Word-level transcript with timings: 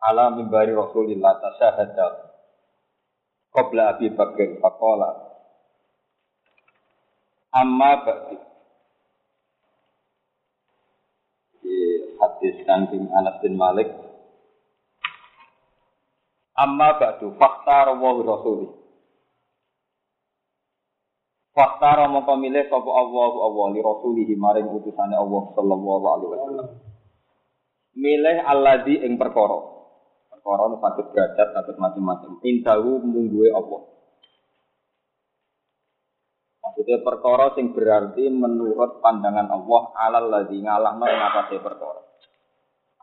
ala 0.00 0.32
mimbari 0.32 0.72
Rasulillah 0.72 1.36
tasyahada 1.44 2.32
qabla 3.52 3.96
Abi 3.96 4.08
Bakr 4.16 4.56
faqala 4.64 5.10
amma 7.52 7.92
ba'di. 8.06 8.36
Di 11.60 11.76
hadis 12.16 12.56
saking 12.64 13.12
Anas 13.12 13.42
bin 13.44 13.60
Malik 13.60 13.90
amma 16.56 16.96
ba'du 16.96 17.36
fakta 17.36 17.92
rawahu 17.92 18.20
rasuli. 18.24 18.68
Fakta 21.50 22.06
mongko 22.08 22.38
milih 22.38 22.70
sapa 22.70 22.88
Allah 22.88 23.32
Allah 23.42 23.66
li 23.74 23.80
rasulihi 23.82 24.38
maring 24.38 24.70
utusane 24.70 25.18
Allah 25.18 25.42
sallallahu 25.58 26.04
alaihi 26.08 26.30
wasallam. 26.30 26.68
Milih 27.98 28.36
alladzi 28.46 29.02
ing 29.02 29.18
perkara 29.18 29.79
nu 30.44 30.76
sakit 30.80 31.06
derajat 31.12 31.48
sakit 31.52 31.76
macam-macam. 31.76 32.40
Indahu 32.40 32.92
mungguwe 33.04 33.52
apa? 33.52 33.78
Maksudnya 36.60 37.02
perkara 37.02 37.50
sing 37.58 37.74
berarti 37.74 38.30
menurut 38.30 39.02
pandangan 39.02 39.50
Allah 39.50 39.82
alal 39.96 40.26
ladzi 40.30 40.62
ngalahno 40.62 41.02
ing 41.02 41.20
atase 41.20 41.56
perkara. 41.58 41.98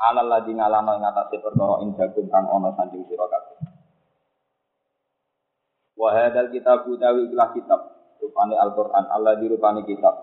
Alal 0.08 0.28
ladzi 0.32 0.56
ngalahno 0.56 0.92
ing 0.98 1.04
atase 1.04 1.38
perkara 1.44 1.84
indakum 1.84 2.26
kang 2.32 2.48
ana 2.48 2.72
sanjing 2.80 3.04
sira 3.12 3.28
kabeh. 3.28 3.58
Wa 6.00 6.10
hadzal 6.16 6.48
kitab 6.56 6.88
utawi 6.88 7.28
ikhlas 7.28 7.52
kitab 7.60 7.82
rupane 8.24 8.56
Al-Qur'an 8.56 9.12
Allah 9.12 9.36
dirupane 9.36 9.84
kitab. 9.84 10.16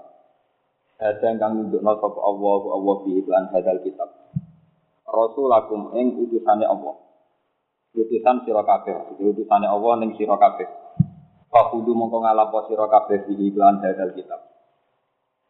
Hadza 0.96 1.36
kang 1.36 1.52
nunjukno 1.60 2.00
sapa 2.00 2.20
Allah 2.24 2.60
Allah 2.72 2.96
bi 3.04 3.10
iklan 3.18 3.52
hadzal 3.52 3.82
kitab. 3.84 4.08
Rasulakum 5.04 5.92
ing 6.00 6.16
utusane 6.16 6.64
Allah 6.64 7.03
utusan 7.94 8.42
sira 8.42 8.62
kabeh. 8.66 9.14
Utusane 9.22 9.66
Allah 9.70 9.92
ning 10.02 10.18
sira 10.18 10.34
kabeh. 10.34 10.66
Fakudu 11.48 11.94
mongko 11.94 12.26
ngalapo 12.26 12.66
sira 12.66 12.90
kabeh 12.90 13.30
di 13.30 13.54
iklan 13.54 13.78
hadal 13.80 14.10
kitab. 14.18 14.42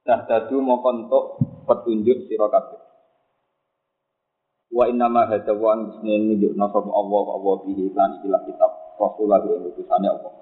Dah 0.04 0.20
dadu 0.28 0.60
mongko 0.60 0.88
entuk 0.92 1.24
petunjuk 1.64 2.28
sira 2.28 2.52
kabeh. 2.52 2.80
Wa 4.74 4.84
inna 4.90 5.08
ma 5.08 5.24
hadza 5.24 5.56
wa 5.56 5.72
an 5.72 6.04
nunjukna 6.04 6.66
sapa 6.68 6.90
Allah 6.92 7.24
Allah 7.32 7.54
bi 7.64 7.72
iklan 7.72 8.10
ikilah 8.20 8.42
kitab. 8.44 8.70
Rasulullah 9.00 9.40
ing 9.42 9.72
utusane 9.72 10.08
Allah. 10.12 10.32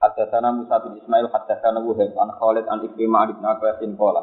Haddatsana 0.00 0.48
Musa 0.56 0.80
bin 0.80 0.96
Ismail 0.96 1.28
haddatsana 1.28 1.84
Wuhaib 1.84 2.16
an 2.16 2.32
Khalid 2.32 2.64
an 2.72 2.80
Ikrimah 2.88 3.36
bin 3.36 3.44
Abbas 3.44 3.84
qala 3.84 4.22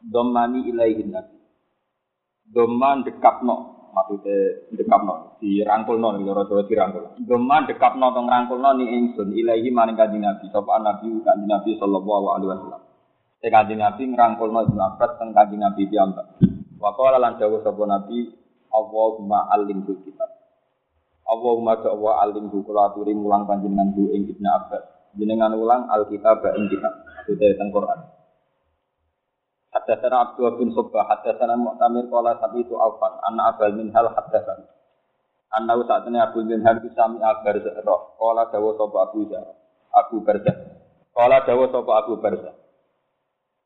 Dhammani 0.00 0.72
ilaihin 0.72 1.12
nabi. 1.12 1.36
Dhamman 2.48 3.04
dekapno 3.04 3.79
maksudnya 3.90 4.70
dekapno 4.74 5.36
dirangkulno 5.42 6.16
nih 6.16 6.24
cara 6.26 6.42
cara 6.46 6.62
dirangkul. 6.66 7.04
Geman 7.26 7.66
dekapno 7.66 8.06
tong 8.14 8.26
rangkulno 8.30 8.70
ni 8.78 8.86
ingsun 8.90 9.34
ilahi 9.34 9.68
maring 9.70 9.98
kanjeng 9.98 10.22
Nabi 10.22 10.46
sapa 10.50 10.78
Nabi 10.78 11.20
kanjeng 11.22 11.50
Nabi 11.50 11.70
sallallahu 11.78 12.26
alaihi 12.36 12.50
wasallam. 12.50 12.82
Sing 13.40 13.50
kanjeng 13.50 13.80
Nabi 13.80 14.02
ngrangkulno 14.10 14.58
Ibnu 14.70 14.80
Abbas 14.80 15.10
teng 15.18 15.30
kanjeng 15.34 15.60
Nabi 15.62 15.82
piyambak. 15.90 16.26
Wa 16.78 16.90
qala 16.94 17.18
lan 17.18 17.36
dawuh 17.40 17.60
sapa 17.64 17.82
Nabi 17.88 18.30
Allahumma 18.70 19.50
alimhu 19.50 19.92
kitab. 20.06 20.30
Allahumma 21.26 21.78
Allah 21.78 22.14
alimhu 22.26 22.62
kula 22.62 22.94
aturi 22.94 23.14
mulang 23.14 23.46
panjenengan 23.46 23.94
ing 23.94 24.28
Ibnu 24.30 24.48
Abbas. 24.48 25.14
Jenengan 25.18 25.56
ulang 25.58 25.90
Alkitab 25.90 26.42
ing 26.54 26.70
kitab. 26.70 26.94
Sudah 27.26 27.50
teng 27.58 27.74
Quran. 27.74 28.19
Hadatsana 29.90 30.22
Abdullah 30.22 30.54
bin 30.54 30.70
Subah, 30.70 31.02
hadatsana 31.02 31.58
Mu'tamir 31.58 32.06
qala 32.06 32.38
itu 32.54 32.78
Aufan, 32.78 33.10
anna 33.26 33.50
Abal 33.50 33.74
min 33.74 33.90
hal 33.90 34.06
hadatsana. 34.14 34.70
Anna 35.50 35.74
saat 35.82 36.06
ini 36.06 36.18
Abu 36.22 36.46
bin 36.46 36.62
Hal 36.62 36.78
sami 36.94 37.18
abar 37.18 37.58
roh. 37.82 38.14
Qala 38.14 38.46
dawa 38.54 38.70
sapa 38.78 38.96
Abu 39.10 39.26
Zar. 39.26 39.50
Abu 39.90 40.22
Barzah. 40.22 40.56
Qala 41.10 41.42
dawa 41.42 41.66
sapa 41.74 41.90
Abu 42.06 42.22
Barzah. 42.22 42.54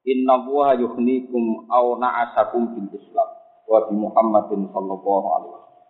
Inna 0.08 0.48
wa 0.48 0.72
yukhnikum 0.72 1.68
aw 1.68 2.00
na'asakum 2.00 2.72
bil 2.72 2.88
Islam 2.88 3.28
wa 3.68 3.84
bi 3.84 3.94
Muhammadin 4.00 4.68
sallallahu 4.72 5.28
alaihi 5.28 5.52
wasallam. 5.52 5.84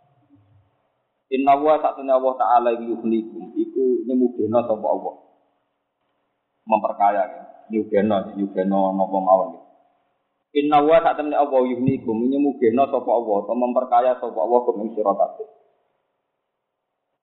Inna 1.30 1.52
wa 1.62 1.74
saat 1.78 1.98
Allah 2.02 2.34
Ta'ala 2.42 2.70
yukhnikum 2.74 3.54
iku 3.54 3.82
nyemugena 4.10 4.66
sapa 4.66 4.86
Allah. 4.90 5.14
Memperkaya 6.66 7.22
ya. 7.22 7.42
Nyugena, 7.70 8.34
nyugena 8.34 8.92
napa 8.98 9.18
mawon. 9.22 9.63
Inna 10.54 10.78
wa 10.86 11.02
sak 11.02 11.18
temne 11.18 11.34
apa 11.34 11.56
yuhnikum 11.66 12.30
nyemugena 12.30 12.86
sapa 12.86 13.10
Allah 13.10 13.36
atau 13.42 13.58
memperkaya 13.58 14.14
sapa 14.22 14.38
Allah 14.38 14.58
kum 14.62 14.86
ing 14.86 14.94
sira 14.94 15.10
kabeh. 15.10 15.48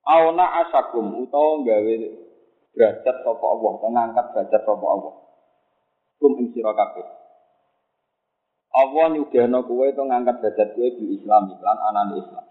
Auna 0.04 0.44
asakum 0.60 1.24
utawa 1.24 1.64
gawe 1.64 1.94
derajat 2.76 3.16
sapa 3.24 3.44
Allah, 3.48 3.70
utawa 3.72 3.88
ngangkat 3.96 4.26
derajat 4.36 4.62
sapa 4.68 4.84
Allah. 4.84 5.14
Kum 6.20 6.32
ing 6.44 6.52
sira 6.52 6.76
kabeh. 6.76 7.06
Allah 8.72 9.04
nyugena 9.16 9.64
kowe 9.64 9.86
to 9.88 10.02
ngangkat 10.04 10.36
derajat 10.44 10.68
kowe 10.76 10.88
di 10.92 11.04
Islam 11.16 11.56
lan 11.56 11.78
anane 11.88 12.20
Islam. 12.20 12.44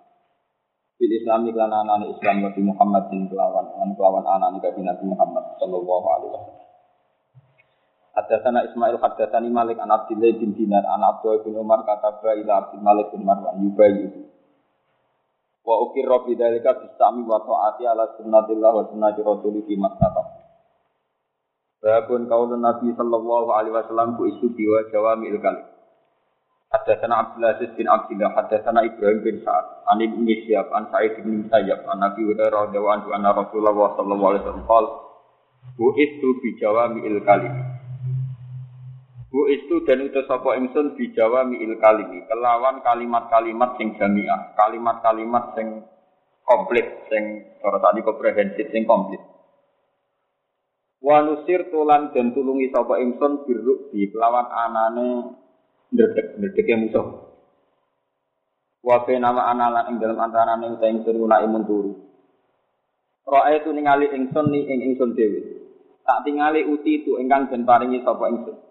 Bil 0.98 1.14
Islam 1.14 1.46
lan 1.46 1.74
anane 1.78 2.10
Islam 2.10 2.42
Nabi 2.42 2.62
Muhammad 2.66 3.06
bin 3.14 3.30
kelawan 3.30 3.70
kelawan 3.94 4.26
anane 4.26 4.58
Nabi 4.58 5.06
Muhammad 5.06 5.46
sallallahu 5.62 6.08
alaihi 6.10 6.34
wasallam. 6.34 6.71
Hadatsana 8.12 8.68
Ismail 8.68 9.00
hadatsani 9.00 9.48
Malik 9.48 9.80
an 9.80 9.88
Abdullah 9.88 10.36
bin 10.36 10.52
Dinar 10.52 10.84
an 10.84 11.00
Abdullah 11.00 11.48
bin 11.48 11.56
Umar 11.56 11.88
kata 11.88 12.20
ila 12.20 12.54
Abdul 12.68 12.84
Malik 12.84 13.08
bin 13.16 13.24
Marwan 13.24 13.64
yubayi. 13.64 14.32
Wa 15.64 15.76
ukir 15.88 16.10
rabbi 16.10 16.36
dalika 16.36 16.76
bisami 16.76 17.24
wa 17.24 17.40
ta'ati 17.40 17.88
ala 17.88 18.18
sunnatillah 18.20 18.72
wa 18.76 18.84
sunnati 18.92 19.22
rasulih 19.24 19.64
fi 19.64 19.80
mastata. 19.80 20.24
Babun 21.80 22.28
kaulun 22.28 22.60
Nabi 22.60 22.92
sallallahu 22.94 23.50
alaihi 23.56 23.80
wasallam 23.80 24.20
ku 24.20 24.28
isu 24.28 24.52
biwa 24.60 24.92
jawami 24.92 25.32
kalim. 25.40 25.72
Hadatsana 26.72 27.16
Abdul 27.16 27.48
Aziz 27.48 27.72
bin 27.80 27.88
Abdullah 27.88 28.36
hadatsana 28.36 28.84
Ibrahim 28.92 29.24
bin 29.24 29.36
Sa'ad 29.44 29.88
an 29.88 30.04
Ibnu 30.04 30.24
Syihab 30.48 30.68
an 30.76 30.92
Sa'id 30.92 31.20
bin 31.20 31.48
Musayyab 31.48 31.84
an 31.88 32.00
Nabi 32.00 32.28
Hurairah 32.28 32.72
radhiyallahu 32.72 32.96
anhu 32.96 33.10
anna 33.16 33.32
Rasulullah 33.36 33.96
sallallahu 33.96 34.30
alaihi 34.36 34.44
wasallam 34.44 34.68
qala 34.68 34.92
Bu 35.78 35.94
itu 35.94 36.28
bi 36.42 36.50
jawami 36.58 37.06
kalim. 37.22 37.54
Bu 39.32 39.48
itu 39.48 39.80
dan 39.88 40.04
utus 40.04 40.28
sapa 40.28 40.60
ingsun 40.60 41.00
bijawa 41.00 41.48
miil 41.48 41.80
kalimi 41.80 42.28
kelawan 42.28 42.84
kalimat-kalimat 42.84 43.80
sing 43.80 43.96
jamiah, 43.96 44.52
kalimat-kalimat 44.60 45.56
sing 45.56 45.88
komplit, 46.44 47.08
sing 47.08 47.48
cara 47.64 47.80
tadi 47.80 48.04
komprehensif 48.04 48.68
sing 48.76 48.84
komplit. 48.84 49.24
Wa 51.00 51.24
nusir 51.24 51.72
tulan 51.72 52.12
dan 52.12 52.36
tulungi 52.36 52.76
sapa 52.76 53.00
ingsun 53.00 53.48
biruk 53.48 53.96
di 53.96 54.12
kelawan 54.12 54.52
anane 54.52 55.40
ndredeg 55.96 56.36
ndredege 56.36 56.76
musuh. 56.76 57.08
Wa 58.84 59.00
nama 59.16 59.48
analan 59.48 59.96
ing 59.96 60.04
dalam 60.04 60.20
antarane 60.20 60.76
uta 60.76 60.92
ingsun 60.92 61.16
guna 61.16 61.40
imun 61.40 61.64
turu. 61.64 61.92
Roe 63.24 63.56
tu 63.64 63.72
ningali 63.72 64.12
ingsun 64.12 64.52
ni 64.52 64.68
ing 64.68 64.92
ingsun 64.92 65.16
dhewe. 65.16 65.40
Tak 66.04 66.28
tingali 66.28 66.68
uti 66.68 67.08
tu 67.08 67.16
ingkang 67.16 67.48
den 67.48 67.64
paringi 67.64 68.04
sapa 68.04 68.28
ingsun 68.28 68.71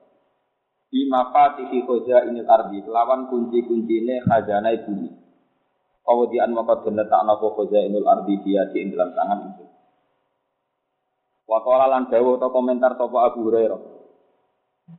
bima 0.90 1.30
fatihi 1.30 1.86
khoja 1.86 2.26
ini 2.26 2.42
ardi 2.42 2.82
kelawan 2.82 3.30
kunci-kunci 3.30 3.94
ini 4.04 4.20
khazanah 4.26 4.74
bumi. 4.84 5.10
Kemudian 6.02 6.50
maka 6.50 6.82
bener 6.82 7.06
tak 7.06 7.22
nopo 7.22 7.54
khoja 7.54 7.86
inul 7.86 8.04
ardi 8.04 8.42
dia 8.42 8.66
di 8.74 8.90
dalam 8.90 9.14
tangan 9.14 9.40
itu. 9.54 9.64
Wakala 11.46 11.86
lan 11.90 12.10
dawo 12.10 12.38
atau 12.38 12.50
komentar 12.50 12.94
sopo 12.98 13.18
Abu 13.22 13.46
Hurairah. 13.46 13.82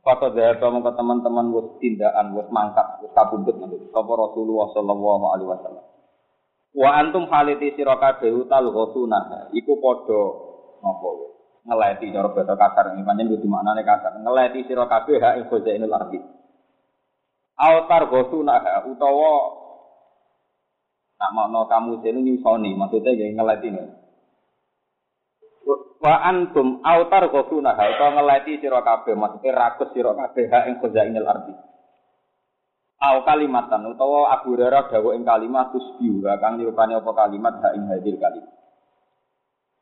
Kata 0.00 0.32
dahaba 0.32 0.72
maka 0.72 0.96
teman-teman 0.96 1.52
wis 1.52 1.68
tindakan 1.80 2.36
wis 2.36 2.48
mangkat 2.48 3.04
wis 3.04 3.12
kabundut 3.12 3.56
nanti. 3.60 3.76
Sopo 3.92 4.12
Rasulullah 4.16 4.72
Sallallahu 4.72 5.24
Alaihi 5.36 5.48
Wasallam. 5.48 5.84
Wa 6.72 6.88
antum 6.96 7.28
haliti 7.28 7.76
sira 7.76 8.00
kabeh 8.00 8.32
utal 8.32 8.72
ghusuna 8.72 9.52
iku 9.52 9.76
padha 9.76 10.22
napa 10.80 11.31
ngeleti 11.62 12.10
cara 12.10 12.28
bahasa 12.34 12.54
kasar 12.58 12.84
ini 12.94 13.06
pancen 13.06 13.30
kudu 13.30 13.46
maknane 13.46 13.82
kasar 13.86 14.18
ngeleti 14.18 14.66
sira 14.66 14.90
kabeh 14.90 15.18
hak 15.22 15.34
ing 15.38 15.46
khazainul 15.46 15.94
ardi 15.94 16.18
autar 17.58 18.02
gosuna 18.10 18.58
utawa 18.86 19.62
Nak 21.22 21.30
makna 21.38 21.70
kamu 21.70 22.02
sini 22.02 22.18
nyusoni, 22.26 22.74
maksudnya 22.74 23.14
yang 23.14 23.38
ngeleti. 23.38 23.70
Wa 26.02 26.18
antum 26.26 26.82
autar 26.82 27.30
kosuna 27.30 27.78
atau 27.78 28.10
ngeleti 28.10 28.58
sira 28.58 28.82
kabeh, 28.82 29.14
maksudnya 29.14 29.54
rakus 29.54 29.94
sira 29.94 30.18
kabeh 30.18 30.50
ha 30.50 30.66
ing 30.66 30.82
khazainil 30.82 31.30
ardi. 31.30 31.54
Au 32.98 33.22
kalimatan 33.22 33.86
utawa 33.94 34.34
Abu 34.34 34.58
Hurairah 34.58 34.90
dawuh 34.90 35.14
ing 35.14 35.22
kalimat 35.22 35.70
tusbihu 35.70 36.26
kang 36.42 36.58
nirupani 36.58 36.98
apa 36.98 37.10
kalimat 37.14 37.54
ha 37.62 37.70
ing 37.70 37.86
hadil 37.86 38.18
kalimat. 38.18 38.61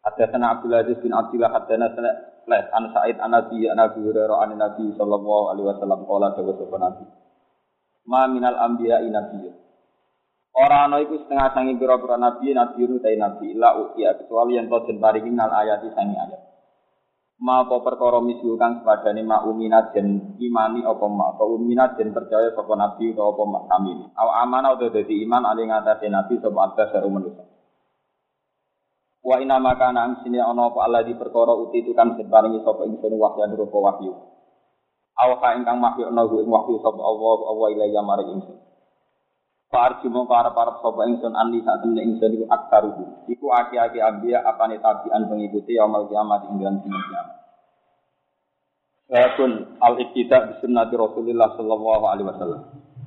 Hadatsana 0.01 0.57
Abdul 0.57 0.75
Aziz 0.75 0.97
bin 1.05 1.13
Abdullah 1.13 1.53
hadatsana 1.53 2.11
Les 2.49 2.67
an 2.73 2.89
Sa'id 2.91 3.21
an 3.21 3.37
Nabi 3.37 3.69
an 3.69 3.79
Abi 3.79 4.01
Hurairah 4.01 4.49
an 4.49 4.57
Nabi 4.57 4.97
sallallahu 4.97 5.55
alaihi 5.55 5.69
wasallam 5.71 6.09
qala 6.09 6.33
dawuh 6.35 6.57
sapa 6.57 6.77
Nabi. 6.81 7.05
Ma 8.09 8.25
minal 8.27 8.57
anbiya'i 8.57 9.13
nabiyyun. 9.13 9.55
Ora 10.51 10.91
ana 10.91 10.99
iku 10.99 11.15
setengah 11.15 11.55
sangi 11.55 11.79
pira-pira 11.79 12.19
nabi 12.19 12.51
nabi 12.51 12.83
utai 12.83 13.15
nabi 13.15 13.55
la 13.55 13.79
utia 13.79 14.19
kecuali 14.19 14.59
yang 14.59 14.67
den 14.67 14.99
paringi 14.99 15.31
nal 15.31 15.53
ayati 15.55 15.95
sangi 15.95 16.19
ayat. 16.19 16.43
Ma 17.41 17.65
apa 17.65 17.79
perkara 17.81 18.19
misu 18.19 18.59
kang 18.59 18.83
sepadane 18.83 19.23
ma 19.23 19.47
umina 19.47 19.95
den 19.95 20.37
imani 20.43 20.83
apa 20.83 21.07
ma 21.07 21.33
apa 21.33 21.45
umina 21.47 21.95
den 21.95 22.11
percaya 22.11 22.51
sapa 22.51 22.75
nabi 22.75 23.15
utawa 23.15 23.31
apa 23.31 23.43
mak 23.47 23.65
kami. 23.71 23.93
Aw 24.11 24.29
amana 24.43 24.75
utawa 24.75 24.91
dadi 24.91 25.23
iman 25.23 25.47
ali 25.47 25.71
ngatasé 25.71 26.11
nabi 26.11 26.35
sapa 26.43 26.59
atas 26.67 26.89
karo 26.99 27.09
manusa. 27.15 27.45
Wa 29.21 29.37
inna 29.37 29.61
maka 29.61 29.93
nang 29.93 30.25
sini 30.25 30.41
ana 30.41 30.73
apa 30.73 30.81
Allah 30.89 31.05
di 31.05 31.13
perkara 31.13 31.53
uti 31.53 31.85
itu 31.85 31.93
kan 31.93 32.17
den 32.17 32.33
paringi 32.33 32.65
sapa 32.65 32.89
ingsun 32.89 33.21
wahyu 33.21 33.53
rupa 33.53 33.79
wahyu. 33.79 34.17
Aw 35.21 35.31
ka 35.37 35.61
ingkang 35.61 35.77
wahyu 35.77 36.09
ana 36.09 36.25
ing 36.25 36.49
wahyu 36.49 36.81
sapa 36.81 37.01
Allah 37.05 37.39
Allah 37.53 37.69
ilaiya 37.77 38.01
maring 38.01 38.41
ingsun. 38.41 38.57
Farju 39.69 40.09
mongko 40.09 40.33
arep-arep 40.33 40.81
sapa 40.81 41.01
ingsun 41.05 41.37
anli 41.37 41.61
sak 41.61 41.85
temne 41.85 42.01
ingsun 42.01 42.33
iku 42.33 42.47
aktaruhu. 42.49 43.29
Iku 43.29 43.47
aki-aki 43.53 44.01
ambiya 44.01 44.41
apane 44.41 44.81
tabian 44.81 45.29
pengikuti 45.29 45.77
yaumul 45.77 46.09
kiamat 46.09 46.49
ing 46.49 46.57
dalam 46.57 46.81
kiamat. 46.81 47.37
Yakun 49.11 49.77
al-iktida 49.85 50.49
bi 50.49 50.53
sunnati 50.65 50.97
Rasulillah 50.97 51.61
sallallahu 51.61 52.05
alaihi 52.09 52.29
wasallam. 52.31 52.63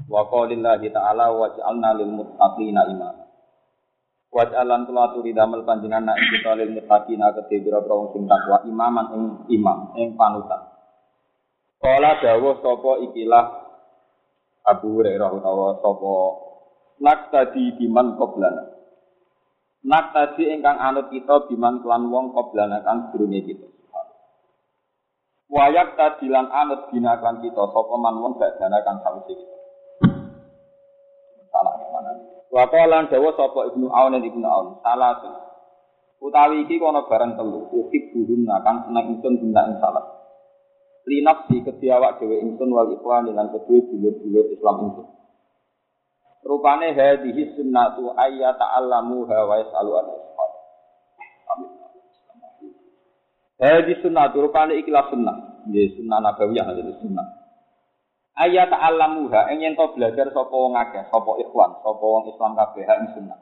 Wa 0.05 0.29
qaulillahi 0.29 0.93
ta'ala 0.93 1.33
waj'alna 1.33 1.89
lil 1.97 2.11
muttaqina 2.21 2.85
imama. 2.85 3.23
Waj'alan 4.33 4.89
kula 4.89 5.13
aturi 5.13 5.29
damel 5.29 5.61
panjenengan 5.61 6.09
nek 6.09 6.17
kita 6.17 6.57
lil 6.57 6.73
muttaqina 6.73 7.37
kedhe 7.37 7.61
pira-pira 7.61 7.93
wong 7.93 8.17
sing 8.17 8.25
takwa 8.25 8.65
imaman 8.65 9.05
ing 9.13 9.23
imam 9.53 9.93
ing 9.93 10.17
panutan. 10.17 10.73
Kala 11.77 12.17
dawuh 12.17 12.57
sapa 12.65 12.91
ikilah 13.05 13.45
Abu 14.65 14.97
Hurairah 14.97 15.29
utawa 15.37 15.77
sapa 15.85 16.13
nak 17.05 17.29
tadi 17.29 17.77
biman 17.77 18.17
qoblana. 18.17 18.73
Nak 19.85 20.05
tadi 20.17 20.49
ingkang 20.49 20.81
anut 20.81 21.13
kita 21.13 21.45
biman 21.53 21.85
kelan 21.85 22.09
wong 22.09 22.33
qoblana 22.33 22.81
kang 22.81 23.13
durunge 23.13 23.45
kita. 23.45 23.69
Wayak 25.53 25.93
tadi 25.93 26.25
lan 26.33 26.49
anut 26.49 26.89
binakan 26.89 27.37
kita 27.45 27.69
sapa 27.69 27.95
man 28.01 28.17
wong 28.17 28.41
gak 28.41 28.57
dana 28.57 28.81
kang 28.81 28.97
sawise 29.05 29.37
kita. 29.37 29.57
Salah 31.53 31.77
yang 31.77 31.93
mana? 31.93 32.11
Wa 32.53 32.69
qala 32.69 33.09
dawa 33.09 33.33
sapa 33.33 33.73
Ibnu 33.73 33.89
Aun 33.89 34.13
dan 34.13 34.21
Ibnu 34.21 34.45
Aun. 34.45 34.77
Salah 34.85 35.17
tuh. 35.17 35.33
Utawi 36.21 36.69
iki 36.69 36.77
kono 36.77 37.09
barang 37.09 37.33
telu. 37.33 37.65
Ukip 37.73 38.13
buhunna 38.13 38.61
kang 38.61 38.85
seneng 38.85 39.17
ingsun 39.17 39.41
benda 39.41 39.73
ing 39.73 39.81
salah. 39.81 40.05
Linafsi 41.09 41.65
kediawak 41.65 42.21
dhewe 42.21 42.45
ingsun 42.45 42.69
wal 42.69 42.93
ikhwan 42.93 43.25
lan 43.33 43.49
kedue 43.49 43.89
dulur-dulur 43.89 44.53
Islam 44.53 44.75
ingsun. 44.85 45.07
Rupane 46.45 46.93
hadhihi 46.93 47.57
sunnatu 47.57 48.13
ayya 48.21 48.53
ta'allamu 48.53 49.25
wa 49.25 49.55
yasalu 49.57 49.91
an 49.97 50.05
Amin. 51.57 51.71
Hadhihi 53.57 53.99
sunnatu 54.05 54.45
rupane 54.45 54.77
ikilah 54.77 55.09
sunnah. 55.09 55.65
Ya 55.73 55.89
sunnah 55.97 56.21
nabawiyah 56.21 56.69
jadi 56.69 56.93
sunnah. 57.01 57.42
Ayya 58.33 58.65
ta'allamu 58.65 59.29
ha 59.29 59.53
ing 59.53 59.61
yen 59.61 59.77
to 59.77 59.85
belajar 59.93 60.33
sapa 60.33 60.49
wong 60.49 60.73
akeh, 60.73 61.05
sapa 61.05 61.31
ikhwan, 61.37 61.77
sapa 61.85 62.01
wong 62.01 62.25
Islam 62.33 62.57
kabeh 62.57 62.81
ing 62.81 63.09
sunnah. 63.13 63.39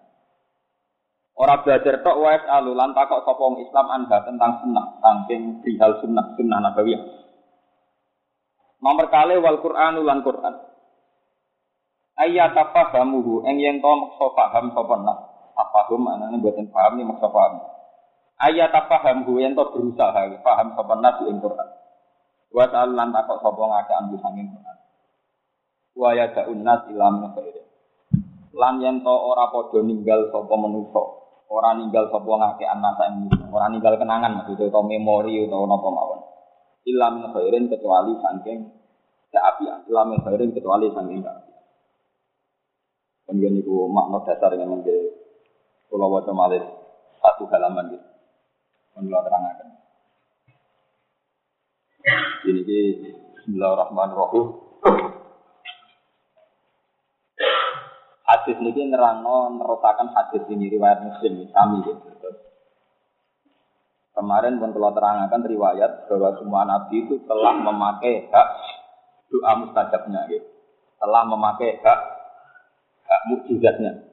Ora 1.32 1.64
belajar 1.64 2.04
tok 2.04 2.20
wa 2.20 2.36
yasalu 2.36 2.76
lan 2.76 2.92
takok 2.92 3.24
sapa 3.24 3.40
wong 3.40 3.64
Islam 3.64 3.88
anha 3.88 4.18
tentang 4.28 4.60
sunnah, 4.60 5.00
saking 5.00 5.64
perihal 5.64 5.96
sunnah, 6.04 6.36
sunnah 6.36 6.60
nabawiyah. 6.60 7.04
Nomor 8.84 9.08
kali 9.08 9.40
wal 9.40 9.64
Qur'an 9.64 9.96
ulan 9.96 10.26
Qur'an. 10.28 10.60
Ayat 12.20 12.52
apa 12.52 12.92
fahamuhu 12.92 13.48
eng 13.48 13.64
yen 13.64 13.80
to 13.80 13.88
maksa 13.88 14.28
paham 14.36 14.76
sapa 14.76 14.96
nak. 15.00 15.20
Afahum 15.56 16.04
anane 16.12 16.36
mboten 16.36 16.68
paham 16.68 17.00
ni 17.00 17.08
maksa 17.08 17.32
paham. 17.32 17.64
Ayat 18.42 18.76
apa 18.76 19.00
fahamuhu 19.00 19.40
yen 19.40 19.56
to 19.56 19.64
berusaha 19.72 20.28
paham 20.44 20.76
sapa 20.76 20.94
nak 21.00 21.24
ing 21.30 21.40
Qur'an. 21.40 21.70
Wa 22.52 22.68
ta'al 22.68 22.92
lan 22.92 23.16
takok 23.16 23.40
sapa 23.40 23.62
ngake 23.64 23.94
ambu 23.96 24.16
sanging 24.20 24.50
Qur'an. 24.52 24.81
Wa 25.96 26.16
ya 26.16 26.32
da'un 26.32 26.60
nas 26.64 26.88
ila 26.88 27.08
min 27.12 27.32
khairin. 27.36 27.66
Lan 28.56 28.80
yen 28.84 29.04
to 29.04 29.12
ora 29.12 29.52
padha 29.52 29.80
ninggal 29.84 30.32
sapa 30.32 30.56
manusa. 30.56 31.04
Ora 31.52 31.76
ninggal 31.76 32.08
sapa 32.08 32.32
ngake 32.32 32.64
anasa 32.64 33.12
ing 33.12 33.28
ora 33.52 33.68
ninggal 33.68 34.00
kenangan 34.00 34.42
maksudnya 34.42 34.72
to 34.72 34.82
memori 34.88 35.44
utawa 35.44 35.68
napa 35.68 35.90
mawon 35.92 36.22
ilam 36.86 37.30
khairin 37.34 37.70
kecuali 37.70 38.18
saking 38.18 38.60
keapian 39.30 39.86
ilam 39.86 40.18
khairin 40.26 40.50
kecuali 40.56 40.90
saking 40.90 41.22
keapian 41.22 41.62
kemudian 43.30 43.54
itu 43.62 43.74
makna 43.92 44.20
dasar 44.26 44.52
yang 44.58 44.74
menjadi 44.74 45.14
pulau 45.88 46.10
wajah 46.10 46.34
malih 46.34 46.64
satu 47.22 47.46
halaman 47.54 47.94
gitu 47.94 48.08
menurut 48.98 49.24
terangkan 49.24 49.70
ini 52.50 52.62
Bismillahirrahmanirrahim 53.42 54.46
hadis 58.42 58.58
ini 58.58 58.90
nerangno 58.90 59.62
nerusakan 59.62 60.10
hadis 60.18 60.42
ini 60.50 60.74
riwayat 60.74 61.06
muslim 61.06 61.46
kami 61.54 61.78
gitu 61.86 62.10
Kemarin 64.12 64.60
pun 64.60 64.76
telah 64.76 64.92
terangkan 64.92 65.40
riwayat 65.48 66.06
bahwa 66.12 66.36
semua 66.36 66.62
nabi 66.68 67.08
itu 67.08 67.16
telah 67.24 67.56
memakai 67.56 68.28
hak 68.28 68.48
doa 69.32 69.52
mustajabnya, 69.56 70.28
gitu. 70.28 70.44
telah 71.00 71.24
memakai 71.24 71.80
hak 71.80 72.00
hak 73.08 73.22
mukjizatnya. 73.32 74.12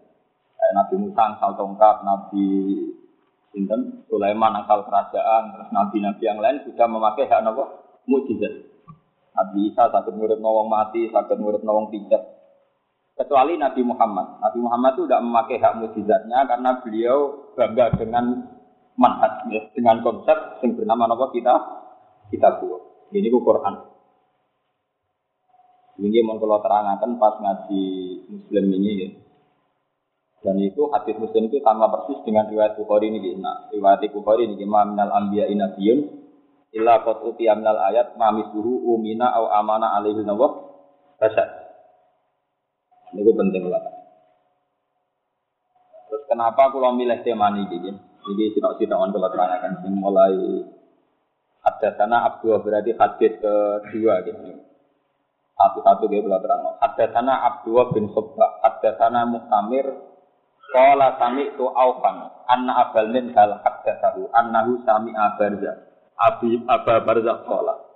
Kayak 0.58 0.74
Nabi 0.74 0.94
Musa 1.02 1.22
asal 1.34 1.58
tongkat, 1.58 2.06
Nabi 2.06 2.46
Sinten, 3.50 4.06
Sulaiman 4.06 4.62
asal 4.62 4.86
kerajaan, 4.86 5.54
terus 5.54 5.68
nabi-nabi 5.74 6.22
yang 6.22 6.38
lain 6.38 6.62
sudah 6.62 6.86
memakai 6.86 7.26
hak 7.26 7.42
apa? 7.42 7.64
Mukjizat. 8.06 8.54
Nabi 9.34 9.70
Isa 9.70 9.90
sakit 9.90 10.14
murid 10.14 10.38
nawang 10.38 10.70
mati, 10.70 11.10
sakit 11.10 11.38
murid 11.42 11.66
nawang 11.66 11.90
pijat. 11.90 12.37
Kecuali 13.18 13.58
Nabi 13.58 13.82
Muhammad. 13.82 14.38
Nabi 14.38 14.58
Muhammad 14.62 14.94
itu 14.94 15.10
tidak 15.10 15.24
memakai 15.26 15.56
hak 15.58 15.74
mukjizatnya 15.82 16.38
karena 16.46 16.70
beliau 16.78 17.18
bangga 17.58 17.98
dengan 17.98 18.46
manhaj 18.94 19.50
ya, 19.50 19.62
dengan 19.74 20.06
konsep 20.06 20.62
yang 20.62 20.78
bernama 20.78 21.10
apa 21.10 21.26
kita 21.34 21.54
kita 22.30 22.62
buat. 22.62 23.10
Ini 23.10 23.26
ku 23.26 23.42
Quran. 23.42 23.74
Ini 25.98 26.22
mau 26.22 26.38
kalau 26.38 26.62
terangkan 26.62 27.18
pas 27.18 27.34
ngaji 27.42 27.82
Muslim 28.30 28.64
ini 28.78 28.90
ya. 29.02 29.08
Dan 30.46 30.62
itu 30.62 30.86
hadis 30.94 31.18
Muslim 31.18 31.50
itu 31.50 31.58
sama 31.66 31.90
persis 31.90 32.22
dengan 32.22 32.46
riwayat 32.46 32.78
Bukhari 32.78 33.10
ini. 33.10 33.34
Nah, 33.34 33.66
riwayat 33.74 34.06
Bukhari 34.14 34.46
ini 34.46 34.62
ma 34.62 34.86
minal 34.86 35.10
anbiya 35.10 35.50
inabiyun 35.50 36.06
illa 36.70 37.02
qad 37.02 37.26
utiya 37.26 37.58
minal 37.58 37.82
ayat 37.82 38.14
ma 38.14 38.30
misluhu 38.30 38.94
umina 38.94 39.34
au 39.34 39.50
amana 39.50 39.98
alaihi 39.98 40.22
nawa 40.22 40.70
rasyad. 41.18 41.57
Ini 43.14 43.24
penting 43.24 43.64
lah. 43.68 43.82
Terus 46.08 46.22
kenapa 46.28 46.72
kalau 46.72 46.92
milih 46.96 47.20
tema 47.24 47.52
ini 47.52 47.68
gini? 47.68 47.90
Ini 48.28 48.44
sitok-sitok 48.52 49.00
on 49.00 49.12
kalau 49.12 49.32
terangkan 49.32 49.80
sing 49.80 49.94
mulai 49.96 50.36
ada 51.64 51.88
sana 51.96 52.24
Abdul 52.28 52.60
berarti 52.60 52.92
hadis 52.96 53.32
kedua 53.40 54.24
gitu. 54.24 54.64
Satu-satu 55.58 56.06
dia 56.06 56.22
belum 56.22 56.38
terang. 56.38 56.76
Ada 56.78 57.04
sana 57.10 57.34
Abdul 57.44 57.92
bin 57.96 58.12
Subba, 58.14 58.62
ada 58.62 58.94
sana 58.94 59.26
Muhtamir, 59.26 59.90
Kala 60.68 61.16
sami 61.16 61.48
tu 61.56 61.64
aufan, 61.64 62.28
anna 62.44 62.72
abal 62.84 63.08
min 63.08 63.32
hal 63.32 63.56
hadda 63.64 63.92
tahu, 64.04 64.28
annahu 64.36 64.84
sami 64.84 65.16
abarza, 65.16 65.80
abi 66.20 66.60
aba 66.68 67.00
barza 67.08 67.40
kala. 67.48 67.88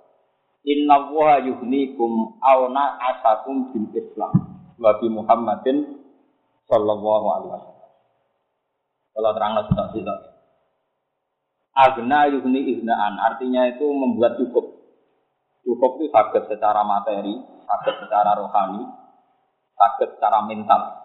Inna 0.65 1.13
wa 1.13 1.37
yuhnikum 1.37 2.41
awna 2.41 2.97
asakum 3.13 3.69
bil 3.69 3.93
Islam, 3.93 4.52
wa 4.83 4.99
bi 4.99 5.07
Muhammadin 5.07 5.77
sallallahu 6.67 7.25
alaihi 7.31 7.51
wasallam. 7.55 7.91
Kalau 9.15 9.31
terang 9.31 9.53
sudah 9.71 9.87
tidak. 9.95 10.19
Agna 11.73 12.29
yuhni 12.29 12.77
ihnaan, 12.77 13.17
artinya 13.17 13.65
itu 13.71 13.87
membuat 13.87 14.37
cukup. 14.37 14.83
Cukup 15.63 15.91
itu 16.03 16.11
sakit 16.11 16.51
secara 16.51 16.83
materi, 16.83 17.33
sakit 17.65 17.95
secara 18.05 18.35
rohani, 18.35 18.83
sakit 19.73 20.19
secara 20.19 20.43
mental. 20.45 21.01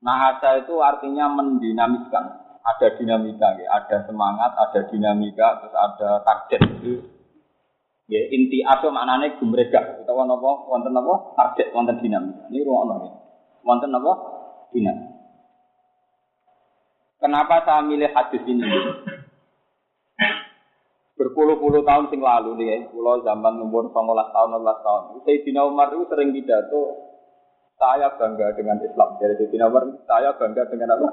Nahasa 0.00 0.64
itu 0.64 0.80
artinya 0.80 1.28
mendinamiskan. 1.28 2.48
Ada 2.60 2.92
dinamika, 3.00 3.56
ya. 3.56 3.72
ada 3.72 4.04
semangat, 4.04 4.52
ada 4.52 4.80
dinamika, 4.92 5.64
terus 5.64 5.74
ada 5.76 6.08
target. 6.28 6.60
Ya, 8.10 8.26
inti 8.26 8.58
aso 8.66 8.90
maknanya 8.90 9.38
gumregah. 9.38 10.02
Kita 10.02 10.10
wonten 10.10 10.34
apa? 10.34 10.50
Wonten 10.66 10.98
apa? 10.98 11.14
Target, 11.38 11.70
wonten 11.70 12.02
dinamika. 12.02 12.50
Ini 12.50 12.66
ruang 12.66 12.90
ya. 13.06 13.10
Wonten 13.62 13.94
apa? 13.94 14.12
Dinamika. 14.74 15.14
Kenapa 17.22 17.62
saya 17.62 17.86
milih 17.86 18.10
hadis 18.10 18.42
ini? 18.50 18.66
Berpuluh-puluh 21.20 21.84
tahun 21.84 22.08
sing 22.08 22.24
lalu 22.24 22.56
nih, 22.58 22.88
pulau 22.90 23.20
zaman 23.20 23.60
umur 23.60 23.92
19 23.92 24.08
tahun, 24.32 24.48
16 24.56 24.86
tahun. 24.88 25.02
Sayyidina 25.28 25.60
Umar 25.68 25.92
itu 25.92 26.08
sering 26.08 26.32
pidato, 26.32 26.96
saya 27.76 28.16
bangga 28.16 28.56
dengan 28.56 28.80
Islam. 28.80 29.20
Jadi 29.20 29.36
Sayyidina 29.36 29.68
Umar, 29.68 29.84
saya 30.08 30.32
bangga 30.34 30.64
dengan 30.72 30.96
apa? 30.96 31.08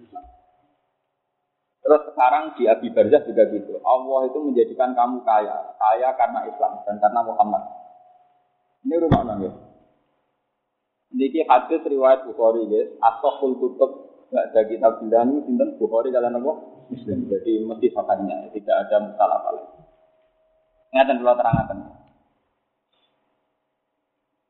Islam. 0.00 0.24
Terus 1.84 2.02
sekarang 2.08 2.56
di 2.56 2.64
Abi 2.64 2.88
Barzah 2.96 3.20
juga 3.28 3.44
gitu. 3.52 3.76
Allah 3.84 4.20
itu 4.32 4.38
menjadikan 4.40 4.96
kamu 4.96 5.20
kaya. 5.20 5.76
Kaya 5.76 6.08
karena 6.16 6.48
Islam 6.48 6.80
dan 6.88 6.96
karena 6.96 7.20
Muhammad. 7.20 7.62
Ini 8.88 8.94
rumah 9.04 9.20
nang 9.28 9.44
ya. 9.44 9.52
Ini 11.12 11.44
hadis 11.44 11.84
riwayat 11.84 12.24
Bukhari 12.24 12.64
guys. 12.72 12.88
Asoful 13.04 13.60
kutub 13.60 14.14
Gak 14.34 14.50
ada 14.50 14.66
kitab 14.66 14.98
bilang 14.98 15.46
ini 15.46 15.62
Bukhari 15.78 16.10
kalian 16.10 16.42
apa? 16.42 16.52
Muslim. 16.90 17.30
Jadi 17.30 17.62
mesti 17.62 17.86
fakatnya 17.94 18.50
tidak 18.50 18.76
ada 18.88 18.96
masalah 19.06 19.36
apa 19.44 19.50
lagi. 19.54 19.74
Ingatan 20.90 21.18
dulu 21.22 21.32
terangkan. 21.38 21.78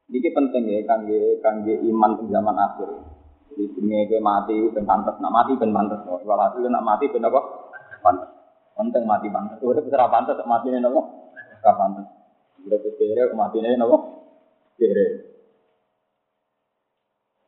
Ini 0.08 0.30
penting 0.30 0.64
ya, 0.70 0.80
kangge 0.88 1.20
kangge 1.44 1.74
iman 1.90 2.16
zaman 2.30 2.56
akhir. 2.56 2.90
Dunia 3.52 4.08
ke 4.08 4.18
mati 4.18 4.56
ben 4.72 4.88
pantas, 4.88 5.20
nak 5.20 5.30
mati 5.30 5.52
ben 5.60 5.70
pantas. 5.70 6.00
Walhasil 6.06 6.64
nak 6.66 6.82
mati 6.82 7.04
ben 7.12 7.28
apa? 7.28 7.40
Pantas. 8.00 8.30
Penting 8.74 9.04
mati 9.04 9.28
pantas. 9.30 9.60
Udah 9.62 9.84
bisa 9.84 10.08
pantas, 10.10 10.40
mati 10.48 10.72
ini 10.72 10.82
apa? 10.82 11.02
Gak 11.62 11.76
pantas. 11.78 12.06
Udah 12.64 12.78
kere, 12.98 13.22
mati 13.36 13.56
ini 13.62 13.78
apa? 13.78 13.98
Kere. 14.74 15.06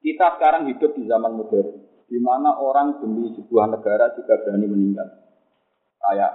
Kita 0.07 0.39
sekarang 0.39 0.71
hidup 0.71 0.95
di 0.95 1.03
zaman 1.11 1.35
modern 1.35 1.87
di 2.07 2.19
mana 2.23 2.55
orang 2.63 3.03
demi 3.03 3.35
sebuah 3.35 3.67
negara 3.75 4.15
juga 4.15 4.39
berani 4.47 4.67
meninggal. 4.71 5.09
Kayak 5.99 6.33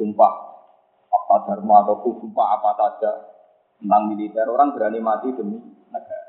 sumpah 0.00 0.32
apa 1.12 1.34
dharma 1.44 1.84
atau 1.84 2.00
sumpah 2.00 2.46
apa 2.56 2.70
saja 2.80 3.12
tentang 3.76 4.08
militer, 4.08 4.48
orang 4.48 4.72
berani 4.72 5.00
mati 5.04 5.28
demi 5.36 5.60
negara. 5.92 6.28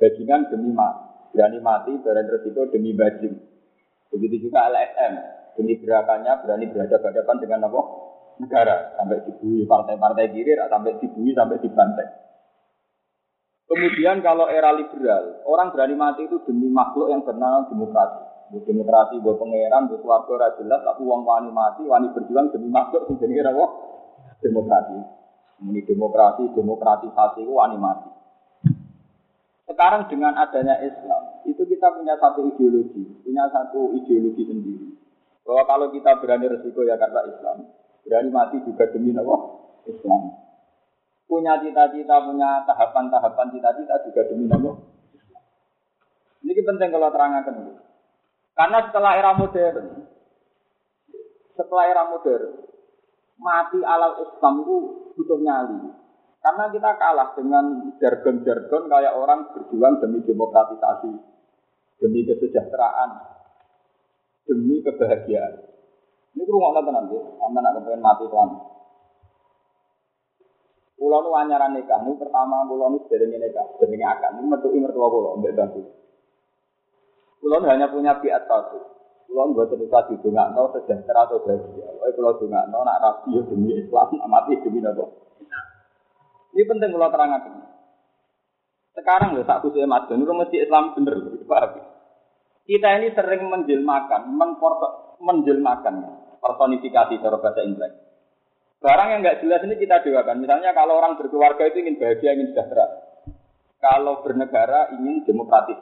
Bajingan 0.00 0.48
demi 0.48 0.72
mati, 0.72 1.13
berani 1.34 1.58
mati 1.58 1.90
berani 1.98 2.30
resiko 2.30 2.70
demi 2.70 2.94
bajing. 2.94 3.34
Begitu 4.14 4.46
juga 4.46 4.70
LSM, 4.70 5.12
demi 5.58 5.74
gerakannya 5.82 6.38
berani 6.46 6.70
berhadapan-hadapan 6.70 7.36
dengan 7.42 7.66
apa? 7.66 7.80
Negara, 8.34 8.94
sampai 8.98 9.22
dibui 9.26 9.66
partai-partai 9.66 10.30
kiri, 10.30 10.54
sampai 10.54 10.98
dibui, 11.02 11.34
sampai 11.34 11.58
dibantai. 11.58 12.08
Kemudian 13.66 14.22
kalau 14.22 14.46
era 14.46 14.70
liberal, 14.70 15.42
orang 15.46 15.74
berani 15.74 15.94
mati 15.98 16.26
itu 16.30 16.38
demi 16.46 16.70
makhluk 16.70 17.10
yang 17.10 17.26
bernama 17.26 17.66
demokrasi. 17.66 18.22
Demokrasi 18.54 19.18
buat 19.18 19.40
pangeran, 19.40 19.90
buat 19.90 20.04
keluarga 20.04 20.54
jelas, 20.62 20.78
tapi 20.86 21.02
uang 21.02 21.26
wani 21.26 21.50
mati, 21.50 21.82
wani 21.82 22.12
berjuang 22.14 22.54
demi 22.54 22.70
makhluk 22.70 23.10
yang 23.10 23.18
jenis 23.18 23.50
apa? 23.50 23.66
Demokrasi. 24.42 24.98
Ini 25.64 25.80
demokrasi, 25.86 26.42
demokratisasi 26.54 27.42
wani 27.50 27.78
mati. 27.78 28.10
Sekarang 29.64 30.06
dengan 30.12 30.36
adanya 30.36 30.76
Islam, 30.84 31.40
itu 31.48 31.62
kita 31.64 31.88
punya 31.96 32.14
satu 32.20 32.44
ideologi, 32.52 33.00
punya 33.24 33.48
satu 33.48 33.96
ideologi 33.96 34.44
sendiri. 34.44 34.88
Bahwa 35.44 35.62
kalau 35.64 35.86
kita 35.92 36.20
berani 36.20 36.52
resiko 36.52 36.84
ya 36.84 37.00
karena 37.00 37.24
Islam, 37.28 37.56
berani 38.04 38.30
mati 38.32 38.56
juga 38.64 38.84
demi 38.92 39.16
apa? 39.16 39.36
Islam 39.88 40.44
punya 41.24 41.58
cita-cita, 41.60 42.16
punya 42.24 42.62
tahapan-tahapan 42.68 43.48
cita-cita 43.52 43.94
juga 44.04 44.22
demi 44.28 44.46
nama. 44.46 44.72
Ini 46.44 46.60
penting 46.60 46.88
kalau 46.92 47.08
terangkan. 47.08 47.80
Karena 48.54 48.78
setelah 48.86 49.12
era 49.18 49.32
modern, 49.34 49.86
setelah 51.56 51.84
era 51.90 52.02
modern, 52.06 52.52
mati 53.40 53.80
alal 53.82 54.14
Islam 54.22 54.54
itu 54.62 54.76
butuh 55.18 55.38
nyali. 55.40 56.03
Karena 56.44 56.68
kita 56.68 56.90
kalah 57.00 57.32
dengan 57.32 57.64
jargon-jargon 57.96 58.84
kayak 58.92 59.16
orang 59.16 59.48
berjuang 59.56 59.96
demi 59.96 60.20
demokratisasi, 60.28 61.12
demi 62.04 62.20
kesejahteraan, 62.28 63.10
demi 64.44 64.84
kebahagiaan. 64.84 65.64
Ini 66.36 66.44
rumah 66.44 66.84
tenan, 66.84 67.08
sama 67.08 67.58
nak 67.64 67.80
kepengen 67.80 68.04
mati 68.04 68.28
tuan. 68.28 68.60
Pulau 71.00 71.24
nu 71.24 71.32
anyaran 71.32 71.80
nikah, 71.80 72.04
nu 72.04 72.20
pertama 72.20 72.68
pulau 72.68 72.92
nu 72.92 73.08
ini 73.08 73.40
nikah, 73.40 73.64
ini 73.80 74.04
akan, 74.04 74.44
nu 74.44 74.52
metu 74.52 74.68
mertua 74.68 75.40
mbak 75.40 75.56
bantu. 75.56 75.80
Pulau 77.40 77.64
hanya 77.64 77.88
punya 77.88 78.20
biat 78.20 78.44
satu. 78.44 78.84
Pulau 79.32 79.56
buat 79.56 79.72
terusah 79.72 80.12
di 80.12 80.20
dunga 80.20 80.52
no 80.52 80.68
sejahtera 80.76 81.24
atau 81.24 81.40
bahagia. 81.40 81.88
Oh 81.88 82.12
pulau 82.12 82.36
dunga 82.36 82.68
no 82.68 82.84
nak 82.84 83.00
rapi 83.00 83.32
demi 83.48 83.80
Islam, 83.80 84.12
mati 84.28 84.60
demi 84.60 84.84
nopo. 84.84 85.24
Ini 86.54 86.62
penting 86.70 86.94
pulau 86.94 87.10
terangkan. 87.10 87.74
Sekarang 88.94 89.34
loh, 89.34 89.42
usia 89.42 89.90
madun, 89.90 90.22
itu 90.22 90.32
mesti 90.32 90.56
Islam 90.62 90.94
bener, 90.94 91.14
paham? 91.50 91.82
Kita 92.64 92.88
ini 93.02 93.10
sering 93.10 93.50
menjelmakan, 93.50 94.38
menjelmakan, 95.18 95.94
personifikasi 96.38 97.18
cara 97.18 97.36
bahasa 97.42 97.60
Inggris. 97.66 97.92
Barang 98.84 99.16
yang 99.16 99.20
nggak 99.24 99.40
jelas 99.40 99.64
ini 99.64 99.80
kita 99.80 100.04
doakan. 100.04 100.44
Misalnya 100.44 100.76
kalau 100.76 101.00
orang 101.00 101.16
berkeluarga 101.16 101.72
itu 101.72 101.80
ingin 101.80 101.96
bahagia, 101.96 102.36
ingin 102.36 102.52
sejahtera. 102.52 102.86
Kalau 103.80 104.20
bernegara 104.20 104.92
ingin 104.96 105.24
demokratis. 105.24 105.80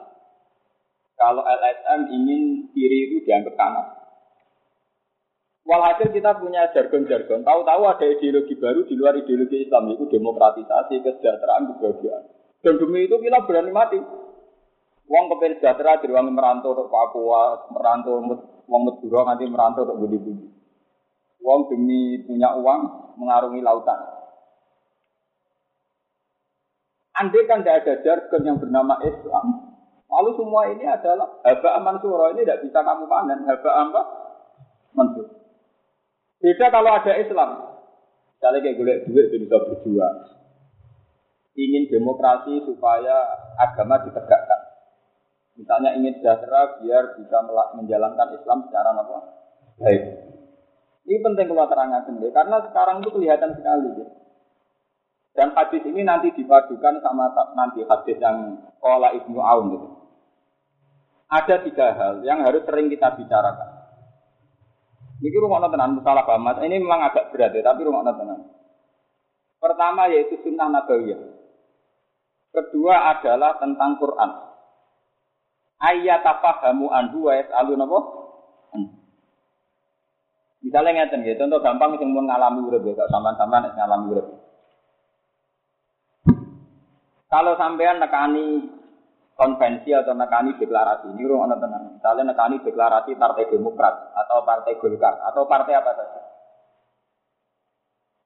Kalau 1.19 1.43
LSM 1.43 2.01
ingin 2.09 2.41
kiri 2.71 3.11
itu 3.11 3.27
dianggap 3.27 3.59
kanan. 3.59 4.02
Walhasil 5.63 6.11
kita 6.11 6.43
punya 6.43 6.67
jargon-jargon. 6.75 7.47
Tahu-tahu 7.47 7.81
ada 7.87 8.03
ideologi 8.03 8.59
baru 8.59 8.83
di 8.83 8.99
luar 8.99 9.15
ideologi 9.15 9.63
Islam 9.63 9.95
itu 9.95 10.11
demokratisasi, 10.11 10.99
kesejahteraan, 10.99 11.71
kebahagiaan. 11.71 12.23
Dan 12.59 12.83
demi 12.83 13.07
itu 13.07 13.15
kita 13.23 13.47
berani 13.47 13.71
mati. 13.71 13.99
Uang 15.07 15.25
kepen 15.31 15.59
sejahtera 15.59 15.99
dari 15.99 16.11
uang 16.11 16.35
merantau 16.35 16.75
ke 16.75 16.83
Papua, 16.87 17.67
merantau, 17.71 18.23
uang 18.67 18.81
Madura 18.87 19.19
nanti 19.27 19.47
merantau 19.47 19.87
ke 19.87 19.93
budi-budi. 19.95 20.47
Wong 21.43 21.67
demi 21.67 22.23
punya 22.23 22.55
uang 22.55 22.81
mengarungi 23.19 23.59
lautan. 23.59 23.99
Andai 27.13 27.45
kan 27.45 27.61
tidak 27.61 27.83
ada 27.83 27.93
jargon 28.01 28.47
yang 28.47 28.57
bernama 28.57 28.97
Islam, 29.05 29.75
lalu 30.09 30.29
semua 30.33 30.71
ini 30.71 30.87
adalah 30.87 31.29
haba 31.45 31.69
aman 31.77 32.01
surah 32.01 32.33
ini 32.33 32.41
tidak 32.41 32.63
bisa 32.65 32.79
kamu 32.81 33.05
panen. 33.05 33.45
Haba 33.45 33.69
apa? 33.69 34.01
Mansur. 34.97 35.42
Beda 36.43 36.67
kalau 36.67 36.91
ada 36.91 37.15
Islam. 37.15 37.49
Misalnya 38.35 38.59
kayak 38.59 38.75
gue 38.75 38.95
duit 39.07 39.25
itu 39.31 39.47
bisa 39.47 39.55
berjuang. 39.63 40.15
Ingin 41.55 41.87
demokrasi 41.87 42.67
supaya 42.67 43.15
agama 43.55 44.03
ditegakkan. 44.03 44.61
Misalnya 45.55 45.95
ingin 45.95 46.19
sejahtera 46.19 46.83
biar 46.83 47.15
bisa 47.15 47.39
menjalankan 47.79 48.35
Islam 48.35 48.67
secara 48.67 48.91
apa? 48.91 49.19
Baik. 49.79 50.03
Ini 51.07 51.19
penting 51.23 51.47
kalau 51.47 51.67
terangkan 51.71 52.19
ya, 52.19 52.29
karena 52.35 52.57
sekarang 52.67 52.95
itu 52.99 53.09
kelihatan 53.15 53.51
sekali 53.55 53.89
ya. 54.03 54.07
Dan 55.33 55.55
hadis 55.55 55.83
ini 55.87 56.03
nanti 56.03 56.35
dipadukan 56.35 56.99
sama 56.99 57.31
nanti 57.55 57.87
hadis 57.87 58.17
yang 58.19 58.67
Kola 58.83 59.15
Ibnu 59.15 59.39
Aun 59.39 59.65
gitu. 59.79 59.87
Ada 61.31 61.65
tiga 61.65 61.87
hal 61.95 62.21
yang 62.27 62.43
harus 62.45 62.61
sering 62.67 62.91
kita 62.91 63.15
bicarakan. 63.15 63.82
Ini 65.23 65.39
rumah 65.39 65.63
tenan, 65.71 66.03
salah 66.03 66.27
paham. 66.27 66.51
Ini 66.59 66.83
memang 66.83 67.07
agak 67.07 67.31
berat 67.31 67.55
ya, 67.55 67.63
tapi 67.63 67.87
rumah 67.87 68.03
tenan. 68.03 68.43
Pertama 69.55 70.11
yaitu 70.11 70.35
sunnah 70.43 70.67
nabawiyah. 70.67 71.19
Kedua 72.51 72.95
adalah 73.15 73.55
tentang 73.55 73.95
Quran. 73.95 74.31
Ayat 75.79 76.27
tafahamu 76.27 76.91
anhu 76.91 77.31
wa 77.31 77.39
yas'alun 77.39 77.87
apa? 77.87 77.99
Misalnya 80.63 81.07
ngeten 81.07 81.27
gitu, 81.27 81.43
contoh 81.43 81.59
gampang 81.59 81.99
sing 81.99 82.15
mun 82.15 82.23
ngalami 82.23 82.63
urip 82.63 82.87
ya, 82.87 83.03
sampean-sampean 83.11 83.75
ngalami 83.75 84.05
urip. 84.15 84.27
Kalau 87.27 87.59
sampean 87.59 87.99
nekani 87.99 88.63
konvensi 89.33 89.89
atau 89.89 90.13
nekani 90.13 90.53
deklarasi, 90.61 91.09
ini 91.13 91.25
rumah 91.25 91.57
tenang. 91.57 91.97
Misalnya 91.97 92.33
nekani 92.33 92.61
deklarasi 92.61 93.17
Partai 93.17 93.49
Demokrat 93.49 94.13
atau 94.13 94.45
Partai 94.45 94.77
Golkar 94.77 95.17
atau 95.25 95.49
partai 95.49 95.73
apa 95.73 95.91
saja. 95.97 96.21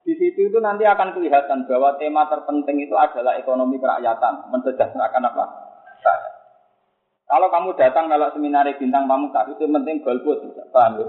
Di 0.04 0.16
situ 0.16 0.48
itu 0.48 0.58
nanti 0.64 0.88
akan 0.88 1.12
kelihatan 1.12 1.68
bahwa 1.68 2.00
tema 2.00 2.24
terpenting 2.32 2.80
itu 2.80 2.96
adalah 2.96 3.36
ekonomi 3.36 3.76
kerakyatan, 3.76 4.48
mensejahterakan 4.48 5.28
apa? 5.28 5.44
Saya. 6.00 6.32
Kalau 7.28 7.52
kamu 7.52 7.76
datang 7.76 8.08
kalau 8.08 8.32
seminar 8.32 8.64
bintang 8.80 9.04
tak 9.04 9.52
itu 9.52 9.68
penting 9.68 10.00
golput, 10.00 10.48
paham 10.72 11.04
ya? 11.04 11.06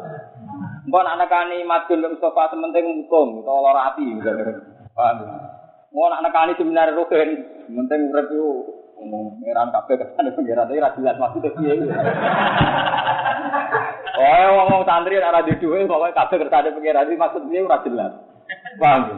Mbok 0.84 1.06
anak 1.06 1.32
kani 1.32 1.63
madun 1.63 2.12
Mustafa 2.12 2.51
sementing 2.51 3.08
hukum 3.08 3.39
atau 3.39 3.63
hati 3.72 4.03
misalnya. 4.03 4.68
Paham 4.91 5.15
ya? 5.24 5.32
Mau 5.96 6.12
anak 6.12 6.36
kani 6.36 6.60
seminar 6.60 6.91
rugen, 6.91 7.39
penting 7.72 8.12
urip 8.12 8.27
yo 9.00 9.20
ngeran 9.39 9.72
kabeh 9.72 9.96
kesane 10.03 10.29
pengira 10.38 10.68
tapi 10.68 10.84
ra 10.84 10.91
jelas 10.96 11.15
maksudnya 11.15 11.56
piye. 11.56 11.74
Oh, 14.20 14.48
ngomong 14.51 14.84
santri 14.84 15.15
ora 15.15 15.39
di 15.44 15.56
duwe 15.56 15.88
pokoke 15.88 16.12
kabeh 16.12 16.38
kersane 16.44 16.70
pengira 16.75 17.08
iki 17.08 17.15
maksud 17.15 17.48
piye 17.48 17.63
ora 17.63 17.79
jelas. 17.88 18.12
Paham 18.75 19.01
ya? 19.08 19.15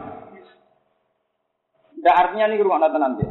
Ndak 2.02 2.18
artinya 2.18 2.46
nih 2.50 2.62
rumah 2.62 2.90
tenan 2.90 3.18
ya. 3.18 3.30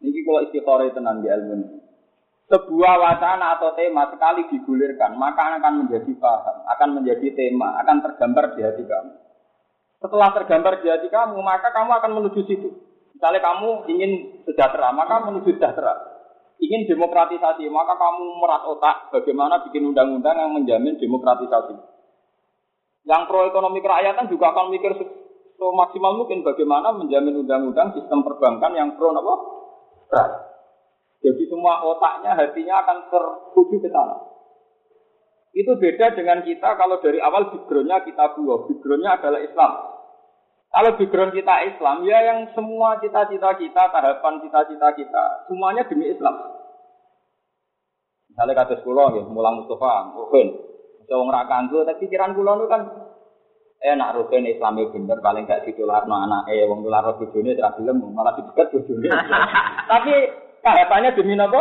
Niki 0.00 0.20
kalau 0.24 0.44
istiqoroh 0.44 0.92
tenan 0.92 1.24
di 1.24 1.28
ilmu 1.32 1.84
sebuah 2.44 2.94
wacana 3.00 3.56
atau 3.56 3.72
tema 3.72 4.04
sekali 4.12 4.44
digulirkan, 4.52 5.16
maka 5.16 5.56
akan 5.56 5.84
menjadi 5.84 6.12
paham, 6.20 6.56
akan 6.68 6.88
menjadi 7.00 7.32
tema, 7.32 7.80
akan 7.80 8.04
tergambar 8.04 8.52
di 8.52 8.60
hati 8.60 8.84
kamu. 8.84 9.12
Setelah 10.04 10.28
tergambar 10.36 10.84
di 10.84 10.88
hati 10.92 11.08
kamu, 11.08 11.40
maka 11.40 11.72
kamu 11.72 11.90
akan 11.96 12.10
menuju 12.20 12.40
situ. 12.44 12.68
Misalnya 13.24 13.40
kamu 13.40 13.88
ingin 13.88 14.12
sejahtera, 14.44 14.92
maka 14.92 15.24
menuju 15.24 15.56
sejahtera. 15.56 15.96
Ingin 16.60 16.84
demokratisasi, 16.84 17.64
maka 17.72 17.96
kamu 17.96 18.36
merat 18.36 18.68
otak 18.68 19.16
bagaimana 19.16 19.64
bikin 19.64 19.80
undang-undang 19.88 20.36
yang 20.36 20.52
menjamin 20.52 21.00
demokratisasi. 21.00 21.72
Yang 23.08 23.22
pro 23.24 23.48
ekonomi 23.48 23.80
kerakyatan 23.80 24.28
juga 24.28 24.52
akan 24.52 24.68
mikir 24.76 24.92
maksimal 25.56 26.20
mungkin 26.20 26.44
bagaimana 26.44 26.92
menjamin 26.92 27.48
undang-undang 27.48 27.96
sistem 27.96 28.20
perbankan 28.28 28.76
yang 28.76 28.92
pro 29.00 29.16
apa? 29.16 29.34
Rakyat. 30.12 30.42
Jadi 31.24 31.48
semua 31.48 31.80
otaknya, 31.80 32.36
hatinya 32.36 32.84
akan 32.84 33.08
tertuju 33.08 33.76
ke 33.80 33.88
sana. 33.88 34.20
Itu 35.56 35.80
beda 35.80 36.12
dengan 36.12 36.44
kita 36.44 36.76
kalau 36.76 37.00
dari 37.00 37.24
awal 37.24 37.48
backgroundnya 37.56 38.04
kita 38.04 38.36
buah. 38.36 38.68
Backgroundnya 38.68 39.16
adalah 39.16 39.40
Islam. 39.40 39.93
Kalau 40.74 40.98
background 40.98 41.30
kita 41.30 41.54
Islam, 41.70 42.02
ya 42.02 42.18
yang 42.18 42.50
semua 42.50 42.98
cita-cita 42.98 43.54
kita, 43.54 43.82
tahapan 43.94 44.42
cita-cita 44.42 44.90
kita, 44.98 45.46
semuanya 45.46 45.86
demi 45.86 46.10
Islam. 46.10 46.34
Misalnya 48.26 48.58
kata 48.58 48.82
sekolah, 48.82 49.14
ya, 49.14 49.22
mulang 49.30 49.62
Mustafa, 49.62 50.10
Rukin. 50.18 50.50
Bisa 50.98 51.14
orang 51.14 51.30
rakanku, 51.30 51.86
tapi 51.86 52.10
pikiran 52.10 52.34
kula 52.34 52.58
itu 52.58 52.66
kan 52.66 52.82
enak 53.86 54.18
Rukin 54.18 54.50
Islam 54.50 54.74
itu 54.82 54.98
bener, 54.98 55.22
paling 55.22 55.46
gak 55.46 55.62
ditular 55.62 56.10
no 56.10 56.18
anak 56.18 56.50
eh, 56.50 56.66
wong 56.66 56.82
tular 56.82 57.06
no 57.06 57.22
bojone, 57.22 57.54
tidak 57.54 57.78
malah 57.94 58.34
didekat 58.34 58.74
bojone. 58.74 59.08
tapi 59.92 60.14
Tahapannya 60.64 61.12
demi 61.12 61.36
apa? 61.36 61.60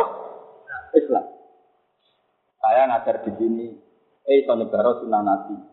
Islam. 0.95 1.27
Saya 2.63 2.87
ngajar 2.87 3.27
di 3.27 3.31
sini, 3.35 3.65
eh 4.23 4.35
iso 4.39 4.55
nyebaro 4.55 5.03
sunnah 5.03 5.19
Nabi. 5.19 5.72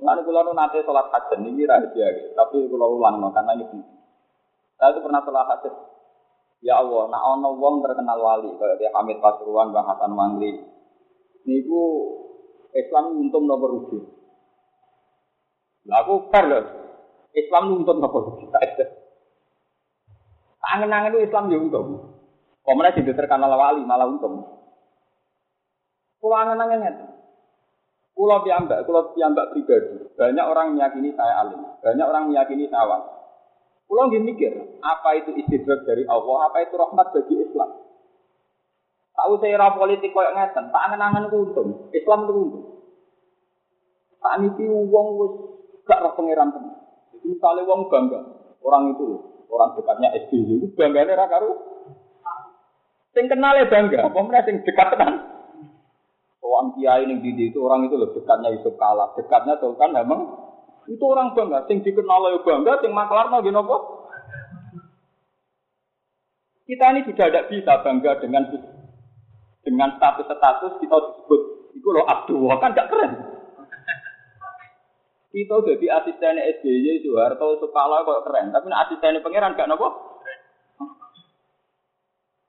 Lalu 0.00 0.20
kalau 0.24 0.56
nanti 0.56 0.80
sholat 0.80 1.12
hajat 1.12 1.44
ini 1.44 1.68
rahasia, 1.68 2.32
tapi 2.32 2.64
kalau 2.72 2.96
ulang 2.96 3.20
karena 3.36 3.52
ini. 3.52 3.80
Saya 4.80 4.96
itu 4.96 5.04
pernah 5.04 5.20
sholat 5.20 5.44
hajat. 5.44 5.74
Ya 6.60 6.80
Allah, 6.80 7.08
nak 7.08 7.24
ono 7.36 7.56
wong 7.56 7.84
terkenal 7.84 8.20
wali, 8.20 8.52
kayak 8.56 8.76
dia 8.80 8.92
Hamid 8.92 9.20
Pasuruan, 9.20 9.72
Bang 9.72 9.88
Hasan 9.88 10.12
Mangli. 10.12 10.60
Niku 11.48 11.82
Islam 12.76 13.16
untung 13.16 13.48
nomor 13.48 13.80
rugi. 13.80 14.00
Lalu 15.88 16.14
fair 16.28 16.44
loh. 16.48 16.64
Islam 17.32 17.80
untung 17.80 18.00
nomor 18.00 18.20
rugi. 18.28 18.44
Angen-angen 20.60 21.16
itu 21.16 21.24
Islam 21.28 21.48
ya 21.48 21.58
untung. 21.60 21.88
Pemenang 22.60 22.92
jadi 22.92 23.12
terkenal 23.16 23.56
wali 23.56 23.80
malah 23.88 24.04
untung. 24.04 24.44
Kalau 26.20 26.36
angen-angen 26.36 27.09
Pulau 28.14 28.44
piambak, 28.44 28.84
pulau 28.84 29.16
piambak 29.16 29.54
pribadi. 29.54 29.96
Banyak 30.18 30.44
orang 30.44 30.76
meyakini 30.76 31.16
saya 31.16 31.46
alim. 31.46 31.62
Banyak 31.80 32.06
orang 32.06 32.24
meyakini 32.28 32.68
saya 32.68 32.84
wali. 32.84 33.08
Pulau 33.90 34.06
nggak 34.06 34.22
mikir, 34.22 34.52
apa 34.84 35.08
itu 35.18 35.34
istidrak 35.34 35.82
dari 35.82 36.06
Allah, 36.06 36.46
apa 36.46 36.62
itu 36.62 36.74
rahmat 36.78 37.10
bagi 37.10 37.34
Islam. 37.42 37.70
Tahu 39.18 39.32
saya 39.42 39.58
era 39.58 39.74
politik 39.74 40.14
kayak 40.14 40.36
ngeten, 40.38 40.70
tak 40.70 40.84
angen-angen 40.86 41.26
untung. 41.34 41.90
Islam 41.90 42.28
itu 42.28 42.32
untung. 42.38 42.64
Tak 44.20 44.36
niki 44.46 44.64
uang 44.68 45.06
wis 45.18 45.32
gak 45.88 46.06
roh 46.06 46.12
pangeran 46.14 46.54
tenan. 46.54 46.76
Jadi 47.10 47.26
misalnya 47.34 47.66
uang 47.66 47.80
bangga, 47.88 48.20
orang 48.62 48.94
itu 48.94 49.06
orang 49.50 49.74
dekatnya 49.74 50.08
SBY 50.28 50.62
itu 50.62 50.66
bangganya 50.78 51.18
ra 51.18 51.26
karo 51.26 51.50
sing 53.10 53.26
ya 53.26 53.66
bangga 53.66 53.98
apa 54.06 54.18
mereka 54.22 54.46
sing 54.46 54.62
dekat 54.62 54.88
kan 54.94 55.29
orang 56.50 56.74
kiai 56.74 57.06
ning 57.06 57.22
di 57.22 57.30
itu 57.38 57.58
orang 57.62 57.86
itu 57.86 57.94
loh 57.94 58.10
dekatnya 58.10 58.50
Yusuf 58.50 58.74
Kala. 58.74 59.14
Dekatnya 59.14 59.62
Sultan 59.62 59.94
memang 59.94 60.20
itu 60.90 61.04
orang 61.06 61.38
bangga. 61.38 61.70
Sing 61.70 61.86
dikenal 61.86 62.34
ya 62.34 62.38
bangga 62.42 62.82
sing 62.82 62.90
maklarno 62.90 63.38
nggih 63.38 63.54
napa 63.54 64.00
kita 66.70 66.86
ini 66.94 67.02
sudah 67.02 67.26
tidak 67.26 67.50
bisa 67.50 67.82
bangga 67.82 68.22
dengan 68.22 68.46
dengan 69.66 69.90
status-status 69.98 70.78
kita 70.78 70.96
disebut 71.02 71.40
itu 71.74 71.88
loh 71.90 72.06
Abdullah. 72.06 72.56
Kan 72.62 72.78
gak 72.78 72.90
keren. 72.90 73.12
Kita 75.30 75.54
jadi 75.62 75.86
asisten 75.98 76.38
SBY 76.38 77.06
Soeharto 77.06 77.58
Sukala 77.62 78.02
kok 78.02 78.22
keren, 78.26 78.50
tapi 78.54 78.66
asisten 78.70 79.22
pangeran 79.22 79.58
gak 79.58 79.66
nopo. 79.66 79.88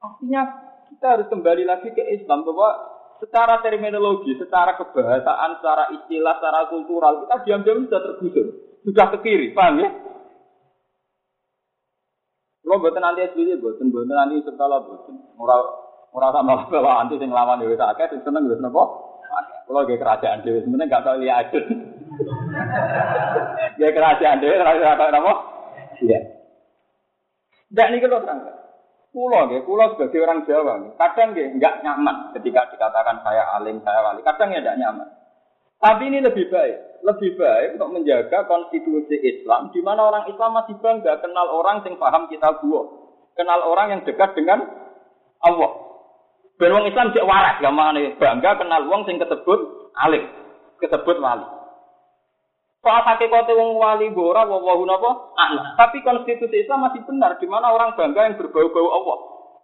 Artinya 0.02 0.42
kita 0.90 1.08
harus 1.18 1.28
kembali 1.30 1.66
lagi 1.66 1.90
ke 1.94 2.02
Islam 2.14 2.46
bahwa 2.46 2.78
secara 3.22 3.62
terminologi, 3.62 4.34
secara 4.36 4.74
kebahasaan, 4.76 5.62
secara 5.62 5.94
istilah, 5.94 6.42
secara 6.42 6.60
kultural 6.74 7.22
kita 7.24 7.36
diam-diam 7.46 7.86
sudah 7.86 8.02
tergusur, 8.02 8.48
sudah 8.82 9.06
ke 9.14 9.18
kiri, 9.22 9.48
paham 9.54 9.86
ya? 9.86 9.90
Lo 12.66 12.82
buatan 12.82 13.06
nanti 13.06 13.30
SBY, 13.30 13.62
buatan 13.62 13.94
buatan 13.94 14.16
nanti 14.18 14.42
Sukala, 14.42 14.82
buatan 14.82 15.14
moral 15.38 15.62
moral 16.12 16.32
sama 16.34 16.66
bawa 16.68 17.06
anti 17.06 17.22
sing 17.22 17.30
lawan 17.30 17.62
dewi 17.62 17.78
sakit, 17.78 18.10
sing 18.10 18.22
seneng 18.26 18.50
dewi 18.50 18.58
nopo. 18.58 19.14
Kalau 19.70 19.88
gak 19.88 20.04
kerajaan 20.04 20.44
dewi 20.44 20.60
sebenarnya 20.68 20.92
gak 20.92 21.06
tahu 21.08 21.24
lihat 21.24 21.48
Ya 23.80 23.90
kerajaan 23.90 24.42
dhewe 24.44 24.56
kerajaan 24.60 25.18
apa? 25.18 25.34
Iya. 26.04 26.20
Ndak 27.72 27.90
niki 27.96 28.08
lho 28.10 28.20
terang. 28.20 28.40
Kulo 29.12 29.52
nggih, 29.52 29.68
kulo 29.68 29.92
sebagai 29.92 30.24
orang 30.24 30.48
Jawa, 30.48 30.96
kadang 30.96 31.36
nggih 31.36 31.60
enggak 31.60 31.84
nyaman 31.84 32.32
ketika 32.40 32.72
dikatakan 32.72 33.20
saya 33.28 33.44
alim, 33.60 33.84
saya 33.84 34.00
wali. 34.08 34.24
Kadang 34.24 34.56
ya 34.56 34.64
enggak 34.64 34.80
nyaman. 34.80 35.08
Tapi 35.84 36.04
ini 36.08 36.24
lebih 36.24 36.48
baik, 36.48 37.04
lebih 37.04 37.36
baik 37.36 37.76
untuk 37.76 37.92
menjaga 37.92 38.48
konstitusi 38.48 39.20
Islam 39.20 39.68
di 39.76 39.84
mana 39.84 40.08
orang 40.08 40.32
Islam 40.32 40.56
masih 40.56 40.80
bangga 40.80 41.20
kenal 41.20 41.44
orang 41.52 41.84
yang 41.84 42.00
paham 42.00 42.32
kita 42.32 42.56
gua, 42.64 42.88
kenal 43.36 43.60
orang 43.68 44.00
yang 44.00 44.02
dekat 44.08 44.32
dengan 44.32 44.64
Allah. 45.44 45.72
Ben 46.56 46.72
wong 46.72 46.88
Islam 46.88 47.12
cek 47.12 47.28
waras 47.28 47.60
gamane 47.60 48.16
bangga 48.16 48.64
kenal 48.64 48.88
wong 48.88 49.04
sing 49.04 49.20
kesebut 49.20 49.92
alim, 50.00 50.24
kesebut 50.80 51.20
wali. 51.20 51.61
Soal 52.82 53.06
hakikate 53.06 53.54
wong 53.54 53.78
wali 53.78 54.10
ora 54.10 54.42
wawahu 54.50 54.90
napa? 54.90 55.38
Anak. 55.38 55.78
Tapi 55.78 56.02
konstitusi 56.02 56.66
Islam 56.66 56.90
masih 56.90 57.06
benar 57.06 57.38
di 57.38 57.46
mana 57.46 57.70
orang 57.70 57.94
bangga 57.94 58.26
yang 58.26 58.42
berbau-bau 58.42 58.90
Allah. 58.90 59.18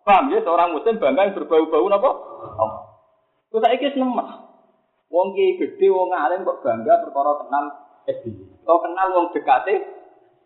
Paham 0.06 0.30
ya 0.30 0.40
seorang 0.46 0.78
muslim 0.78 1.02
bangga 1.02 1.26
yang 1.26 1.34
berbau-bau 1.34 1.90
napa? 1.90 2.10
Allah. 2.62 2.82
Terus 3.50 3.62
saiki 3.66 3.98
nemes. 3.98 4.30
Wong 5.10 5.34
kiai 5.34 5.58
gede 5.58 5.88
wong 5.90 6.14
alim 6.14 6.46
kok 6.46 6.62
bangga 6.62 6.94
perkara 7.10 7.42
kenal 7.42 7.66
SBY. 8.06 8.62
Kok 8.62 8.82
kenal 8.86 9.08
wong 9.10 9.26
dekate 9.34 9.76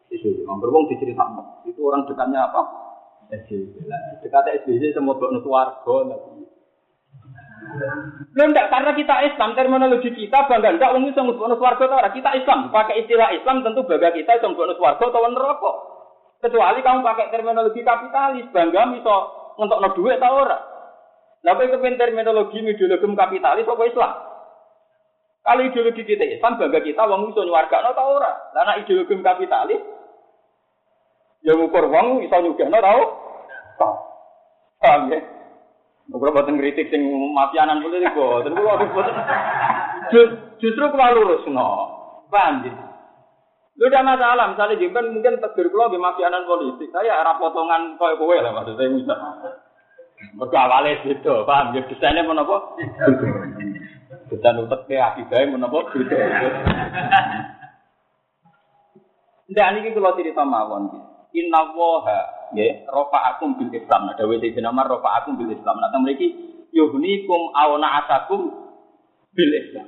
SBY. 0.07 0.47
Wong 0.47 0.63
wong 0.63 0.88
diceritakno. 0.88 1.67
Itu 1.67 1.91
orang 1.91 2.07
dekatnya 2.07 2.47
apa? 2.55 2.62
SBY. 3.36 3.84
Dekate 4.23 4.63
SBY 4.63 4.95
semua 4.95 5.19
mbok 5.19 5.43
warga 5.43 5.95
Lho 8.32 8.43
enggak 8.47 8.74
karena 8.74 8.91
kita 8.97 9.15
Islam 9.32 9.54
terminologi 9.54 10.10
kita 10.10 10.50
bangga 10.50 10.76
enggak 10.76 10.91
wong 10.97 11.13
iso 11.13 11.21
mlebu 11.21 11.45
swarga 11.62 11.86
ta 11.86 12.10
kita 12.10 12.30
Islam 12.41 12.74
pakai 12.74 13.06
istilah 13.06 13.30
Islam 13.38 13.62
tentu 13.62 13.86
bangga 13.86 14.10
kita 14.12 14.41
iso 14.41 14.50
mlebu 14.50 14.76
swarga 14.82 15.06
atau 15.08 15.30
neraka. 15.30 15.74
Kecuali 16.41 16.80
kamu 16.82 17.06
pakai 17.06 17.30
terminologi 17.30 17.86
kapitalis 17.86 18.50
bangga 18.50 18.82
iso 18.97 19.15
ngetokno 19.62 19.88
dhuwit 19.93 20.17
ta 20.17 20.30
ora. 20.34 20.58
Lah 21.41 21.54
kok 21.58 21.69
kepen 21.69 21.97
terminologi 22.02 22.58
ideologi 22.62 23.08
kapitalis 23.17 23.69
apa 23.69 23.84
Islam? 23.86 24.12
Kalau 25.41 25.62
ideologi 25.65 26.02
kita 26.06 26.26
Islam 26.26 26.58
bangga 26.58 26.80
kita 26.82 27.02
wong 27.06 27.30
iso 27.30 27.45
nyuwargakno 27.45 27.93
ta 27.93 28.04
ora. 28.10 28.32
Lah 28.58 28.62
nek 28.65 28.89
ideologi 28.89 29.21
kapitalis 29.21 29.82
ya 31.45 31.54
ngukur 31.54 31.86
wong 31.93 32.26
iso 32.26 32.36
nyugihno 32.41 32.78
ta 32.82 32.89
ora. 32.89 33.10
Paham 34.82 35.13
ya? 35.13 35.40
Kalau 36.12 36.36
buatan 36.36 36.60
kritik 36.60 36.91
sing 36.91 37.08
mafianan 37.32 37.80
politik 37.80 38.12
boten 38.12 38.52
kula 38.52 38.84
boten. 38.84 39.15
Justru 40.60 40.86
kula. 40.91 41.67
Paham 42.28 42.67
ya? 42.67 42.71
Lu 43.80 43.88
udah 43.88 44.04
masalah, 44.04 44.52
misalnya 44.52 44.76
jemben 44.76 45.15
mungkin 45.15 45.39
tegur 45.39 45.71
kula 45.71 45.88
di 45.88 45.95
mafianan 45.95 46.43
politik. 46.43 46.91
Saya 46.91 47.24
arah 47.24 47.39
potongan 47.39 47.95
koyo 47.95 48.19
kowe 48.19 48.36
lah 48.36 48.52
maksud 48.52 48.76
saya 48.76 48.91
misal. 48.91 49.19
Mergo 50.36 50.54
awale 50.54 51.00
paham 51.47 51.74
ya 51.80 51.82
desainnya 51.88 52.28
menapa? 52.28 52.76
Desain 54.28 54.60
utek 54.60 54.91
ke 54.91 55.00
akibae 55.00 55.47
menapa. 55.47 55.80
Ndak 59.47 59.69
niki 59.80 59.95
kula 59.95 60.12
cerita 60.19 60.43
mawon. 60.43 60.91
Inna 61.32 61.71
waha 61.71 62.40
ya 62.55 62.85
rafa'akum 62.87 63.57
bil 63.57 63.71
Islam. 63.71 64.09
Nah 64.09 64.15
dawuh 64.15 64.37
Sayyidina 64.37 64.71
Umar 64.71 64.87
rafa'akum 64.91 65.39
bil 65.39 65.51
Islam. 65.51 65.79
Teng 65.79 66.03
mriki 66.03 66.27
yuhnikum 66.71 67.51
auna 67.55 68.03
asakum 68.03 68.41
bil 69.35 69.51
Islam. 69.55 69.87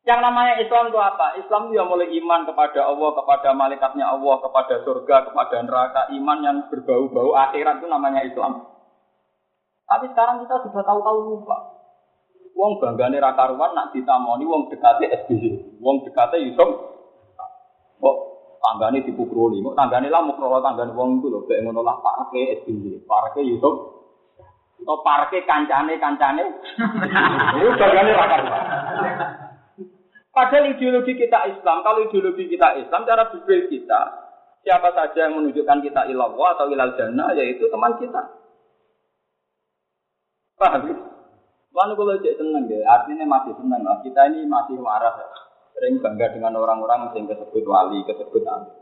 Yang 0.00 0.20
namanya 0.24 0.54
Islam 0.56 0.88
itu 0.88 0.96
apa? 0.96 1.36
Islam 1.36 1.68
itu 1.68 1.76
yang 1.76 1.88
mulai 1.92 2.08
iman 2.08 2.48
kepada 2.48 2.88
Allah, 2.88 3.10
kepada 3.12 3.48
malaikatnya 3.52 4.08
Allah, 4.08 4.40
kepada 4.40 4.74
surga, 4.80 5.16
kepada 5.28 5.56
neraka, 5.60 6.08
iman 6.16 6.38
yang 6.40 6.56
berbau-bau 6.72 7.36
akhirat 7.36 7.84
itu 7.84 7.86
namanya 7.86 8.24
Islam. 8.24 8.64
Tapi 9.84 10.06
sekarang 10.14 10.40
kita 10.46 10.56
sudah 10.64 10.82
tahu-tahu 10.86 11.18
lupa. 11.34 11.80
Wong 12.56 12.78
banggane 12.80 13.20
ra 13.20 13.36
karuan 13.36 13.76
nak 13.76 13.92
ditamoni 13.92 14.44
wong 14.48 14.72
dekate 14.72 15.06
SBY. 15.26 15.80
Wong 15.82 16.06
dekate 16.06 16.38
Yusuf. 16.48 16.70
Kok 18.00 18.16
tanggane 18.60 19.02
dipukruli, 19.08 19.64
kok 19.64 19.76
tanggane 19.76 20.12
lah 20.12 20.20
mukro 20.20 20.60
tanggane 20.60 20.92
wong 20.92 21.24
itu 21.24 21.32
lho, 21.32 21.48
kayak 21.48 21.64
ngono 21.64 21.80
lah 21.80 21.96
parke 22.04 22.60
SBY, 22.62 23.08
parke 23.08 23.40
Yusuf. 23.40 23.98
Atau 24.80 24.96
parke 25.04 25.44
kancane-kancane. 25.44 26.44
Itu 27.56 27.70
banggane 27.80 28.10
ra 28.16 28.26
karuan. 28.28 28.64
Padahal 30.30 30.70
ideologi 30.70 31.18
kita 31.18 31.42
Islam, 31.50 31.82
kalau 31.82 32.06
ideologi 32.06 32.46
kita 32.46 32.78
Islam, 32.78 33.02
cara 33.02 33.28
berpikir 33.28 33.66
kita, 33.66 34.00
siapa 34.62 34.94
saja 34.94 35.26
yang 35.26 35.42
menunjukkan 35.42 35.82
kita 35.82 36.06
ilallah 36.06 36.54
atau 36.54 36.70
ilal 36.70 36.94
jannah, 36.94 37.34
yaitu 37.34 37.66
teman 37.66 37.98
kita. 37.98 38.40
Paham 40.54 40.86
ya? 40.86 40.96
Lalu 41.70 41.92
kalau 41.96 42.22
cek 42.22 42.36
seneng 42.38 42.64
deh, 42.70 42.82
artinya 42.84 43.26
masih 43.26 43.52
seneng 43.58 43.82
lah. 43.82 43.98
Kita 44.04 44.20
ini 44.30 44.46
masih 44.46 44.78
waras 44.78 45.16
ya. 45.18 45.28
Sering 45.76 46.02
bangga 46.02 46.32
dengan 46.34 46.58
orang-orang 46.58 47.14
yang 47.16 47.26
kesebut 47.30 47.64
wali, 47.64 48.04
kesebut 48.04 48.44
alim. 48.44 48.80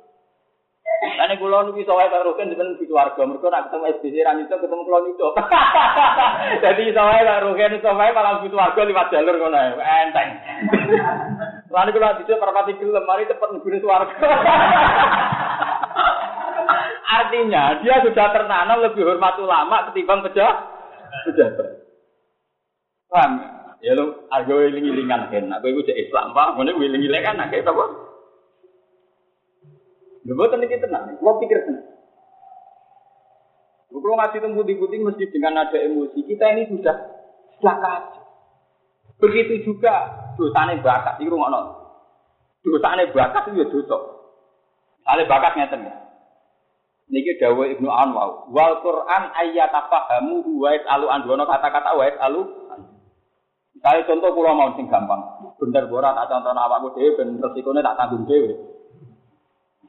Nah, 0.98 1.31
ini 1.31 1.38
kulo 1.38 1.62
nu 1.62 1.79
bisa 1.79 1.94
wae 1.94 2.11
karo 2.11 2.35
kan 2.35 2.51
dengan 2.51 2.74
di 2.74 2.83
keluarga. 2.83 3.22
Mereka 3.22 3.46
nak 3.46 3.70
ketemu 3.70 3.87
SBC 4.03 4.16
itu 4.18 4.51
ketemu 4.51 4.83
kulo 4.83 4.98
itu. 5.07 5.29
Jadi 6.64 6.83
karo 7.22 7.55
kan 7.55 7.77
iso 7.79 7.90
wae 7.94 8.11
malah 8.11 8.42
di 8.42 8.51
keluarga 8.51 8.81
lewat 8.83 9.07
jalur 9.14 9.38
ae. 9.55 9.79
Enteng. 9.79 10.29
Lalu 11.74 11.94
kulo 11.94 12.09
bisa 12.18 12.35
perpati 12.35 12.72
gelem 12.83 13.07
mari 13.07 13.31
cepet 13.31 13.46
nggone 13.46 13.79
keluarga. 13.79 14.14
Artinya 17.18 17.79
dia 17.79 18.03
sudah 18.03 18.27
tertanam 18.35 18.79
lebih 18.83 19.07
hormat 19.07 19.38
ulama 19.38 19.87
ketimbang 19.90 20.27
pejabat. 20.27 20.66
Pejabat. 21.31 21.68
Paham? 23.09 23.58
Ya 23.78 23.94
lu 23.94 24.26
argo 24.28 24.58
iling-ilingan 24.58 25.30
kan. 25.30 25.54
Aku 25.58 25.70
iku 25.70 25.86
cek 25.86 25.98
Islam, 26.08 26.34
Pak. 26.34 26.58
Ngene 26.58 26.74
iling-iling 26.78 27.22
kan 27.22 27.38
akeh 27.38 27.62
apa? 27.62 27.84
Lho 30.28 30.32
boten 30.34 30.66
iki 30.66 30.82
tenang. 30.82 31.16
Kulo 31.16 31.40
pikir 31.40 31.62
tenang. 31.64 31.86
Kalau 33.88 34.14
ngaji 34.14 34.36
tentang 34.40 34.56
putih-putih 34.56 35.00
mesti 35.00 35.24
dengan 35.32 35.64
ada 35.64 35.78
emosi. 35.80 36.20
Kita 36.24 36.44
ini 36.52 36.68
sudah 36.68 36.96
sudah 37.58 37.76
Begitu 39.18 39.66
juga 39.66 40.06
dosane 40.38 40.78
bakat 40.78 41.18
itu 41.18 41.34
ngono. 41.34 41.76
Dosane 42.62 43.10
bakat 43.10 43.50
itu 43.50 43.64
ya 43.64 43.66
dosa. 43.66 43.98
Ale 45.08 45.26
bakat 45.26 45.58
ngeten 45.58 45.88
ya. 45.88 45.96
Niki 47.08 47.40
dawuh 47.40 47.64
Ibnu 47.64 47.88
Anwar. 47.88 48.46
Wal 48.52 48.84
Quran 48.84 49.22
ayyatafahamu 49.32 50.44
wa 50.60 50.68
yasalu 50.76 51.06
an 51.08 51.20
kata-kata 51.24 51.90
wa 51.96 52.04
yasalu 52.04 52.40
Misalnya 53.78 54.10
contoh 54.10 54.34
pulau 54.34 54.58
mau 54.58 54.74
sing 54.74 54.90
gampang. 54.90 55.22
Bener 55.62 55.86
borat 55.86 56.18
tak 56.18 56.34
contoh 56.34 56.50
awakku 56.50 56.98
dhewe 56.98 57.14
ben 57.14 57.38
resikone 57.38 57.78
tak 57.78 57.94
tanggung 57.94 58.26
dhewe. 58.26 58.58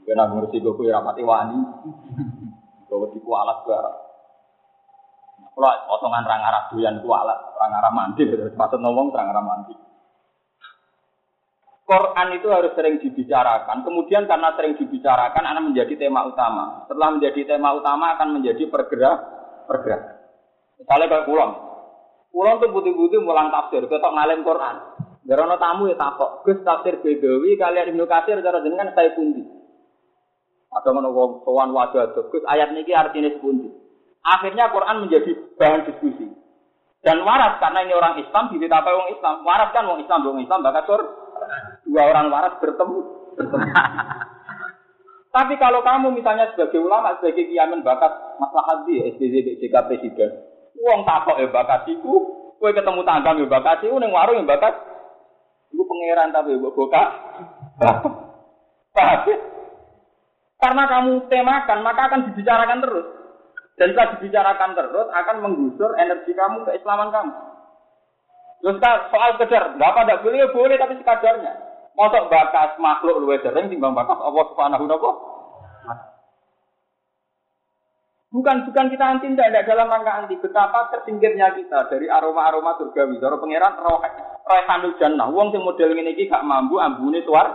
Ben 0.05 0.13
nanggung 0.13 0.45
resiko 0.45 0.77
ku 0.77 0.85
ya 0.85 1.01
rapati 1.01 1.25
wani. 1.25 1.57
Kau 2.89 3.09
di 3.09 3.17
alat 3.17 3.57
barang. 3.65 3.97
Kalau 5.57 5.73
potongan 5.89 6.25
rang 6.25 6.41
arah 6.41 6.69
doyan 6.69 7.01
ku 7.01 7.09
alat, 7.09 7.37
rang 7.57 7.73
arah 7.73 7.91
mandi, 7.93 8.25
maksud 8.29 8.79
ngomong 8.81 9.09
rang 9.09 9.29
arah 9.29 9.43
mandi. 9.45 9.73
Quran 11.89 12.27
itu 12.37 12.47
harus 12.53 12.73
sering 12.77 13.01
dibicarakan. 13.01 13.81
Kemudian 13.81 14.29
karena 14.29 14.53
sering 14.53 14.77
dibicarakan, 14.77 15.41
akan 15.41 15.73
menjadi 15.73 15.97
tema 15.97 16.21
utama. 16.29 16.85
Setelah 16.85 17.17
menjadi 17.17 17.41
tema 17.49 17.73
utama, 17.73 18.13
akan 18.13 18.37
menjadi 18.37 18.69
pergerak, 18.69 19.17
pergerak. 19.65 20.01
Misalnya 20.77 21.05
kayak 21.09 21.25
pulang. 21.25 21.68
Pulang 22.29 22.61
tuh 22.61 22.69
putih-putih 22.69 23.25
mulang 23.25 23.49
tafsir, 23.49 23.83
ketok 23.89 24.13
ngalim 24.13 24.45
Quran. 24.45 24.75
Garono 25.25 25.61
tamu 25.61 25.89
ya 25.89 25.97
takok. 25.97 26.45
Gus 26.45 26.61
tafsir 26.65 27.01
Bedawi 27.01 27.53
kalian 27.57 27.93
Ibnu 27.93 28.05
Katsir 28.09 28.41
cara 28.41 28.65
jenengan 28.65 28.93
saya 28.97 29.13
pundi. 29.13 29.45
Ada 30.69 30.89
mana 30.93 31.09
wong 31.09 31.45
wajah 31.45 32.13
Gus 32.13 32.43
ayat 32.45 32.73
niki 32.73 32.93
artinya 32.93 33.33
sepundi. 33.33 33.69
Akhirnya 34.25 34.73
Quran 34.73 35.05
menjadi 35.05 35.31
bahan 35.57 35.85
diskusi. 35.89 36.27
Dan 36.99 37.23
waras 37.23 37.63
karena 37.63 37.87
ini 37.87 37.95
orang 37.95 38.19
Islam 38.19 38.51
apa 38.51 38.89
orang 38.91 39.11
Islam. 39.15 39.35
Waras 39.47 39.69
kan 39.71 39.87
orang 39.87 40.03
Islam, 40.03 40.19
orang 40.27 40.43
Islam 40.43 40.65
bakat 40.65 40.83
sur. 40.89 41.01
Dua 41.87 42.03
orang 42.09 42.27
waras 42.27 42.53
bertemu. 42.59 42.99
Tapi 45.35 45.53
kalau 45.61 45.85
kamu 45.85 46.17
misalnya 46.17 46.49
sebagai 46.51 46.81
ulama, 46.81 47.21
sebagai 47.21 47.45
kiamen 47.47 47.85
bakat 47.85 48.11
masalah 48.41 48.81
di 48.89 48.97
SDZ 48.97 49.35
BJK 49.45 49.75
Presiden, 49.85 50.31
uang 50.79 51.01
takok 51.03 51.39
ya 51.43 51.47
bakatiku, 51.51 52.13
kue 52.57 52.71
ketemu 52.71 53.01
tangga 53.03 53.35
ya 53.35 53.47
bakatiku, 53.47 53.95
neng 53.99 54.15
warung 54.15 54.43
ya 54.43 54.47
bakat, 54.47 54.73
itu 55.75 55.83
pangeran 55.83 56.31
tapi 56.31 56.55
ya 56.55 56.59
boka. 56.59 57.03
Karena 60.59 60.83
kamu 60.91 61.31
temakan, 61.31 61.79
maka 61.87 62.01
akan 62.11 62.21
dibicarakan 62.31 62.83
terus. 62.83 63.07
Dan 63.79 63.95
jika 63.95 64.19
dibicarakan 64.19 64.75
terus 64.75 65.07
akan 65.07 65.35
menggusur 65.39 65.95
energi 65.95 66.35
kamu, 66.35 66.67
keislaman 66.67 67.15
kamu. 67.15 67.31
Terus 68.59 68.75
soal 68.83 69.39
kejar, 69.39 69.79
nggak 69.79 69.91
apa 69.95 70.01
tidak 70.03 70.21
boleh, 70.27 70.51
boleh 70.51 70.75
tapi 70.75 70.99
sekadarnya. 70.99 71.53
Mosok 71.95 72.27
bakas 72.27 72.75
makhluk 72.79 73.23
luwe 73.23 73.39
sering 73.39 73.71
timbang 73.71 73.95
bakas 73.95 74.19
Allah 74.19 74.43
Subhanahu 74.51 74.87
wa 74.87 75.11
Bukan 78.29 78.69
bukan 78.69 78.93
kita 78.93 79.05
anti 79.09 79.25
tidak, 79.25 79.65
dalam 79.65 79.89
rangka 79.89 80.13
anti. 80.21 80.37
Betapa 80.37 80.93
tersingkirnya 80.93 81.49
kita 81.57 81.89
dari 81.89 82.05
aroma-aroma 82.05 82.77
surgawi. 82.77 83.17
Dari 83.17 83.37
pangeran 83.41 83.81
roh 83.81 84.05
roh 84.45 84.93
jannah. 85.01 85.33
Wong 85.33 85.49
sing 85.49 85.65
model 85.65 85.97
ngene 85.97 86.13
iki 86.13 86.29
gak 86.29 86.45
mampu 86.45 86.77
ambune 86.77 87.25
suar. 87.25 87.49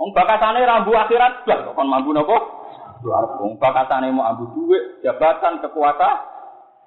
Wong 0.00 0.16
bakasane 0.16 0.64
rambu 0.64 0.96
akhirat 0.96 1.44
blas 1.44 1.76
kon 1.76 1.92
mampu 1.92 2.16
napa? 2.16 2.36
Wong 3.38 3.60
bakatane 3.60 4.08
mau 4.16 4.32
ambu 4.32 4.48
duit, 4.56 5.04
jabatan, 5.04 5.60
kekuatan. 5.60 6.14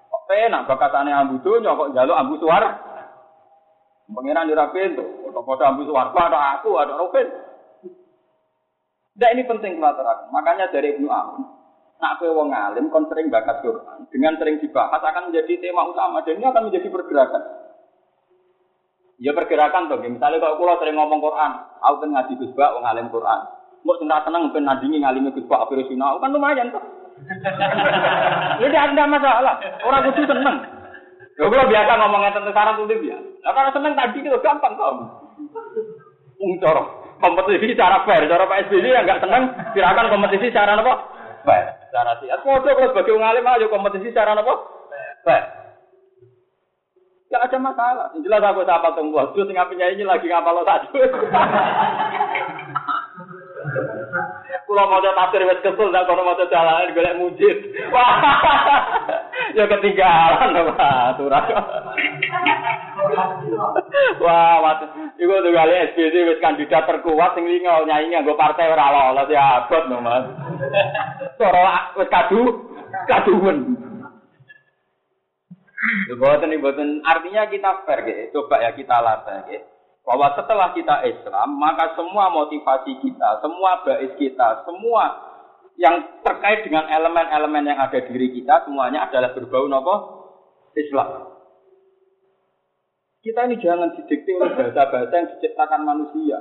Kok 0.10 0.24
penak 0.26 0.65
bakatane 0.65 1.13
ambu 1.13 1.38
donya 1.46 1.78
kok 1.78 1.94
njaluk 1.94 2.18
ambu 2.18 2.36
suara. 2.41 2.70
Pengiran 4.06 4.50
ora 4.50 4.70
pintu, 4.74 5.02
foto-foto 5.26 5.62
ambu 5.62 5.82
suara 5.86 6.10
ada 6.10 6.39
aku, 6.58 6.74
ada 6.78 6.94
Robin. 6.98 7.28
Nah 9.15 9.30
ini 9.32 9.48
penting 9.48 9.82
kalau 9.82 10.28
Makanya 10.30 10.70
dari 10.70 10.94
Ibnu 10.94 11.08
Amun, 11.08 11.41
nak 12.02 12.20
kowe 12.20 12.30
wong 12.32 12.52
alim 12.52 12.92
kon 12.92 13.08
sering 13.08 13.32
bakat 13.32 13.64
Quran, 13.64 14.08
dengan 14.12 14.36
sering 14.36 14.60
dibahas 14.60 15.00
akan 15.00 15.32
menjadi 15.32 15.54
tema 15.64 15.88
utama 15.88 16.22
dan 16.22 16.38
ini 16.38 16.46
akan 16.46 16.64
menjadi 16.68 16.88
pergerakan. 16.92 17.44
Ya 19.16 19.32
pergerakan 19.32 19.88
tuh, 19.88 20.04
misalnya 20.04 20.44
kalau 20.44 20.60
pulau 20.60 20.76
sering 20.76 21.00
ngomong 21.00 21.24
Quran, 21.24 21.52
aku 21.80 21.96
kan 22.04 22.10
ngaji 22.12 22.34
Gus 22.36 22.52
wong 22.52 22.84
alim 22.84 23.08
Quran. 23.08 23.40
Mbok 23.86 24.02
sing 24.02 24.10
tenang 24.10 24.50
ben 24.50 24.66
nandingi 24.66 24.98
ngalime 25.00 25.30
Gus 25.32 25.46
Pak 25.46 25.70
Afir 25.70 25.80
kan 25.86 26.34
lumayan 26.34 26.74
tuh. 26.74 26.84
Ini 28.60 28.68
tidak 28.68 29.08
masalah. 29.08 29.56
Orang 29.88 30.04
kudu 30.12 30.28
seneng. 30.28 30.58
Lho 31.36 31.52
kalau 31.52 31.68
biasa 31.68 31.92
ngomongnya 32.00 32.32
tentang 32.32 32.56
sarang 32.56 32.76
tuh 32.80 32.88
dia. 32.92 33.20
Lah 33.44 33.52
kalau 33.52 33.72
seneng 33.76 33.94
tadi 33.96 34.24
itu 34.24 34.40
gampang 34.40 34.74
kok. 34.76 34.92
Wong 36.40 36.52
cara 36.60 36.84
kompetisi 37.20 37.76
cara 37.78 38.04
fair, 38.04 38.28
cara 38.28 38.50
Pak 38.50 38.68
SBY 38.68 38.92
yang 38.92 39.04
enggak 39.08 39.24
seneng 39.24 39.54
silakan 39.72 40.12
kompetisi 40.12 40.52
cara 40.52 40.76
apa? 40.76 40.94
Fair. 41.48 41.66
Cara 41.96 42.20
siat. 42.20 42.44
Foto 42.44 42.68
kalau 42.68 42.92
sebagai 42.92 43.16
ngalim 43.16 43.48
aja 43.48 43.72
kompetisi 43.72 44.12
cara 44.12 44.36
apa? 44.36 44.54
Fair. 45.24 45.44
Gak 47.32 47.48
ada 47.48 47.58
masalah. 47.58 48.12
Jelas 48.20 48.44
aku 48.44 48.68
sahabat 48.68 49.00
tunggu. 49.00 49.16
Terus 49.32 49.48
ngapain 49.48 49.96
ini 49.96 50.04
lagi 50.04 50.28
ngapal 50.28 50.60
lo 50.60 50.68
satu. 50.68 50.92
Kulo 54.65 54.89
maca 54.89 55.13
tafsir 55.13 55.45
wis 55.45 55.62
kesel 55.62 55.93
sak 55.93 56.10
kono 56.10 56.25
maca 56.25 56.49
jalanan 56.49 56.89
golek 56.97 57.17
mujid. 57.21 57.58
ya 59.58 59.63
ketinggalan 59.69 60.73
Pak 60.73 61.13
aturan. 61.13 61.45
Wah, 64.25 64.58
waktu 64.65 64.86
iku 65.21 65.34
tuh 65.45 65.54
kali 65.54 65.73
SBC 65.93 66.15
wis 66.25 66.41
kandidat 66.41 66.89
terkuat 66.89 67.38
sing 67.38 67.45
lingo 67.45 67.86
nyanyi 67.86 68.17
nganggo 68.17 68.34
partai 68.34 68.73
ora 68.73 68.89
lolos 68.89 69.30
ya 69.30 69.69
abot 69.69 69.86
no 69.86 70.01
Mas. 70.01 70.25
Cara 71.38 71.93
wis 71.93 72.10
kadu 72.10 72.41
kaduwen. 73.06 73.58
Buatan 76.17 76.58
buatan 76.58 77.06
artinya 77.06 77.45
kita 77.45 77.86
fair 77.86 78.01
gitu. 78.10 78.41
Coba 78.49 78.65
ya 78.65 78.73
kita 78.73 78.97
latih 78.97 79.45
gitu. 79.54 79.75
Bahwa 80.06 80.38
setelah 80.38 80.70
kita 80.78 81.02
Islam, 81.02 81.58
maka 81.58 81.98
semua 81.98 82.30
motivasi 82.30 83.02
kita, 83.02 83.41
semua 83.41 83.82
bais 83.82 84.13
kita, 84.22 84.62
semua 84.70 85.04
yang 85.76 86.22
terkait 86.24 86.63
dengan 86.63 86.88
elemen-elemen 86.88 87.68
yang 87.68 87.80
ada 87.82 88.00
di 88.00 88.10
diri 88.13 88.30
kita 88.38 88.63
semuanya 88.63 89.10
adalah 89.10 89.36
berbau 89.36 89.68
nopo 89.68 89.96
Islam. 90.78 91.36
Kita 93.26 93.50
ini 93.50 93.58
jangan 93.58 93.89
didikte 93.98 94.38
oleh 94.38 94.54
bahasa-bahasa 94.54 95.13
yang 95.18 95.28
diciptakan 95.36 95.82
manusia. 95.82 96.38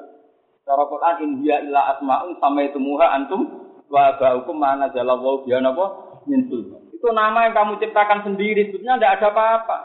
Cara 0.69 0.85
Quran 0.85 1.17
in 1.25 1.31
hiya 1.41 1.65
illa 1.65 1.97
asma'un 1.97 2.37
sama 2.37 2.61
itu 2.61 2.77
muha 2.77 3.09
antum 3.17 3.41
wa 3.89 4.17
ba'ukum 4.21 4.57
mana 4.57 4.93
jalallahu 4.93 5.49
biya 5.49 5.65
napa 5.65 6.21
min 6.29 6.45
Itu 6.93 7.09
nama 7.13 7.49
yang 7.49 7.57
kamu 7.57 7.81
ciptakan 7.81 8.25
sendiri, 8.29 8.69
sebetulnya 8.69 9.01
tidak 9.01 9.13
ada 9.21 9.27
apa-apa. 9.33 9.79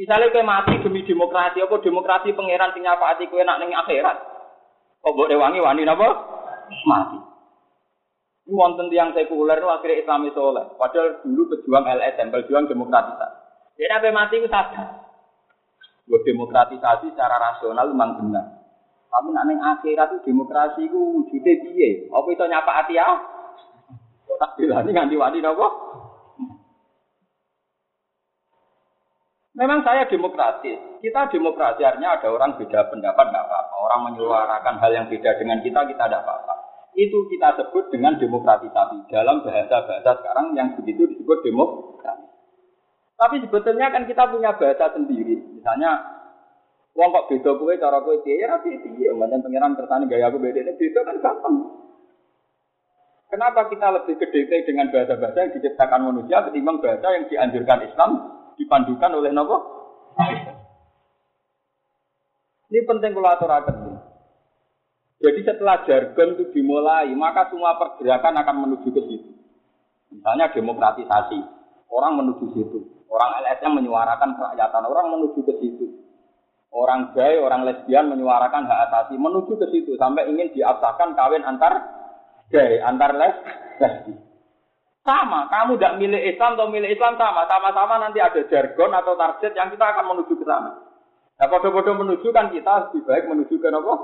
Misalnya 0.00 0.32
kayak 0.32 0.48
mati 0.48 0.80
demi 0.80 1.04
demokrasi, 1.04 1.60
apa 1.60 1.76
demokrasi 1.76 2.32
pangeran 2.32 2.72
sing 2.72 2.88
hati 2.88 3.28
kowe 3.28 3.44
nak 3.44 3.60
ning 3.60 3.76
akhirat. 3.76 4.16
Kok 5.04 5.12
mbok 5.12 5.28
rewangi 5.28 5.60
wani 5.60 5.84
napa? 5.84 6.08
Mati. 6.88 7.20
Ini 8.48 8.56
wonten 8.56 8.88
tiang 8.88 9.12
sekuler 9.12 9.60
itu 9.60 9.68
akhirnya 9.68 10.00
Islami 10.00 10.32
soleh. 10.32 10.64
Padahal 10.80 11.20
dulu 11.20 11.52
pejuang 11.52 11.84
LSM, 11.84 12.32
pejuang 12.32 12.64
demokratisasi. 12.64 13.36
Dia 13.76 14.00
sampai 14.00 14.16
mati 14.16 14.40
itu 14.40 14.48
sadar. 14.48 15.04
Buat 16.08 16.24
demokratisasi 16.24 17.12
secara 17.12 17.36
rasional 17.36 17.92
memang 17.92 18.24
benar. 18.24 18.46
Tapi 19.12 19.28
nak 19.36 19.44
ning 19.52 19.60
akhirat 19.60 20.16
itu 20.16 20.32
demokrasi 20.32 20.88
itu 20.88 20.96
wujudnya 20.96 21.60
piye? 21.60 22.08
Apa 22.08 22.28
itu 22.32 22.44
nyapa 22.48 22.72
hati 22.72 22.96
ya? 22.96 23.08
Tak 24.40 24.56
bilani 24.56 24.96
nganti 24.96 25.20
wani 25.20 25.44
napa? 25.44 25.68
Memang 29.60 29.84
saya 29.84 30.08
demokratis. 30.08 30.80
Kita 31.04 31.28
demokrasi 31.28 31.84
artinya 31.84 32.16
ada 32.16 32.32
orang 32.32 32.56
beda 32.56 32.88
pendapat 32.88 33.28
tidak 33.28 33.44
apa-apa. 33.44 33.74
Orang 33.76 34.00
menyuarakan 34.08 34.80
hal 34.80 34.90
yang 34.96 35.06
beda 35.12 35.36
dengan 35.36 35.60
kita, 35.60 35.84
kita 35.84 36.04
tidak 36.08 36.24
apa-apa. 36.24 36.54
Itu 36.96 37.28
kita 37.28 37.60
sebut 37.60 37.92
dengan 37.92 38.16
demokratisasi. 38.16 39.12
Dalam 39.12 39.44
bahasa-bahasa 39.44 40.16
sekarang 40.16 40.56
yang 40.56 40.72
begitu 40.80 41.04
disebut 41.12 41.44
demokrasi. 41.44 42.24
Tapi 43.20 43.36
sebetulnya 43.44 43.92
kan 43.92 44.08
kita 44.08 44.32
punya 44.32 44.56
bahasa 44.56 44.96
sendiri. 44.96 45.36
Misalnya, 45.52 46.08
wong 46.96 47.12
kok 47.12 47.28
beda 47.28 47.52
kue, 47.60 47.76
cara 47.76 48.00
kue 48.00 48.16
dia, 48.24 48.40
ya 48.40 48.56
rapi 48.56 48.80
dia. 48.96 49.12
Macam 49.12 49.44
pengiran 49.44 49.76
kersane 49.76 50.08
gaya 50.08 50.32
aku 50.32 50.40
beda, 50.40 50.72
beda 50.72 51.00
kan 51.04 51.16
gampang. 51.20 51.56
Kenapa 53.28 53.68
kita 53.68 53.92
lebih 53.92 54.16
gede 54.16 54.64
dengan 54.64 54.88
bahasa-bahasa 54.88 55.36
yang 55.36 55.52
diciptakan 55.52 56.00
manusia 56.00 56.48
ketimbang 56.48 56.80
bahasa 56.80 57.06
yang 57.12 57.28
dianjurkan 57.28 57.86
Islam 57.86 58.39
dipandukan 58.60 59.10
oleh 59.16 59.32
nopo? 59.32 59.56
Ini 62.70 62.86
penting 62.86 63.10
kalau 63.16 63.30
aturakan. 63.32 63.76
Jadi 65.20 65.40
setelah 65.44 65.84
jargon 65.84 66.38
itu 66.38 66.44
dimulai, 66.54 67.12
maka 67.12 67.48
semua 67.52 67.76
pergerakan 67.76 68.40
akan 68.40 68.56
menuju 68.68 68.88
ke 68.88 69.02
situ. 69.04 69.30
Misalnya 70.12 70.48
demokratisasi, 70.54 71.38
orang 71.92 72.12
menuju 72.20 72.46
situ. 72.56 72.78
Orang 73.10 73.36
LSM 73.42 73.74
menyuarakan 73.74 74.38
kerakyatan, 74.38 74.86
orang 74.86 75.06
menuju 75.12 75.40
ke 75.44 75.54
situ. 75.60 75.86
Orang 76.70 77.10
gay, 77.18 77.42
orang 77.42 77.66
lesbian 77.66 78.06
menyuarakan 78.06 78.64
hak 78.70 78.80
asasi, 78.88 79.18
menuju 79.18 79.58
ke 79.58 79.66
situ 79.74 79.98
sampai 79.98 80.30
ingin 80.30 80.54
diabsahkan 80.54 81.18
kawin 81.18 81.42
antar 81.42 81.82
gay, 82.48 82.78
antar 82.78 83.10
les, 83.18 83.36
lesbi. 83.82 84.29
Sama, 85.00 85.48
kamu 85.48 85.80
tidak 85.80 85.96
milih 85.96 86.20
Islam 86.28 86.60
atau 86.60 86.68
milih 86.68 86.92
Islam 86.92 87.16
sama, 87.16 87.48
sama-sama 87.48 87.96
nanti 88.04 88.20
ada 88.20 88.44
jargon 88.52 88.92
atau 88.92 89.16
target 89.16 89.56
yang 89.56 89.72
kita 89.72 89.80
akan 89.80 90.04
menuju 90.12 90.36
ke 90.36 90.44
sana. 90.44 90.76
Nah, 91.40 91.46
kode-kode 91.48 91.96
menuju 91.96 92.28
kan 92.36 92.52
kita 92.52 92.92
lebih 92.92 93.08
baik 93.08 93.24
menuju 93.32 93.54
ke 93.56 93.68
apa? 93.72 93.94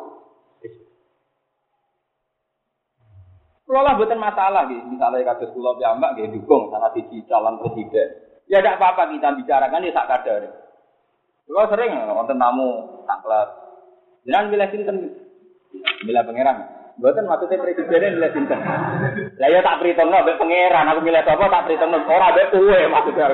Kalau 3.66 3.82
lah 3.82 3.98
bukan 3.98 4.22
masalah 4.22 4.70
gitu, 4.70 4.86
misalnya 4.86 5.26
kasus 5.34 5.50
pulau 5.50 5.74
piyambak 5.74 6.14
gitu 6.14 6.38
dukung 6.38 6.70
salah 6.70 6.94
siji 6.94 7.26
calon 7.26 7.58
presiden. 7.58 8.08
Ya 8.46 8.62
tidak 8.62 8.78
apa-apa 8.78 9.10
kita 9.10 9.34
bicarakan 9.42 9.82
ya 9.82 9.90
tak 9.90 10.06
kadar. 10.06 10.42
Kalau 11.50 11.66
sering 11.74 11.98
nonton 12.06 12.38
tamu 12.38 12.68
taklet, 13.10 13.48
jangan 14.22 14.46
milih 14.54 14.68
sinten, 14.70 14.96
milih 16.06 16.22
pangeran. 16.22 16.75
Bukan 16.96 17.28
maksudnya 17.28 17.60
presidennya 17.60 18.08
nilai 18.16 18.32
sinten. 18.32 18.60
Lah 19.36 19.48
ya 19.52 19.60
tak 19.60 19.84
perhitung 19.84 20.08
mbek 20.08 20.40
pangeran, 20.40 20.88
aku 20.88 21.00
milih 21.04 21.20
apa 21.20 21.44
tak 21.44 21.64
perhitung 21.68 21.92
ora 21.92 22.32
mbek 22.32 22.48
kowe 22.56 22.80
maksudnya. 22.88 23.26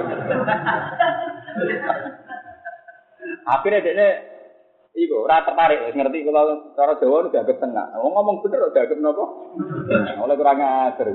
Akhirnya 3.47 3.87
dia 3.87 4.09
Iku 4.93 5.25
ora 5.25 5.41
tertarik 5.41 5.89
ngerti 5.97 6.21
kalau 6.29 6.77
cara 6.77 6.93
Jawa 7.01 7.25
udah 7.25 7.41
agak 7.41 7.57
tengah. 7.65 7.97
Oh, 7.97 8.13
ngomong 8.13 8.45
bener 8.45 8.61
udah 8.69 8.83
agak 8.85 9.01
nopo? 9.01 9.25
Oleh 10.21 10.37
kurang 10.37 10.61
ajar. 10.61 11.09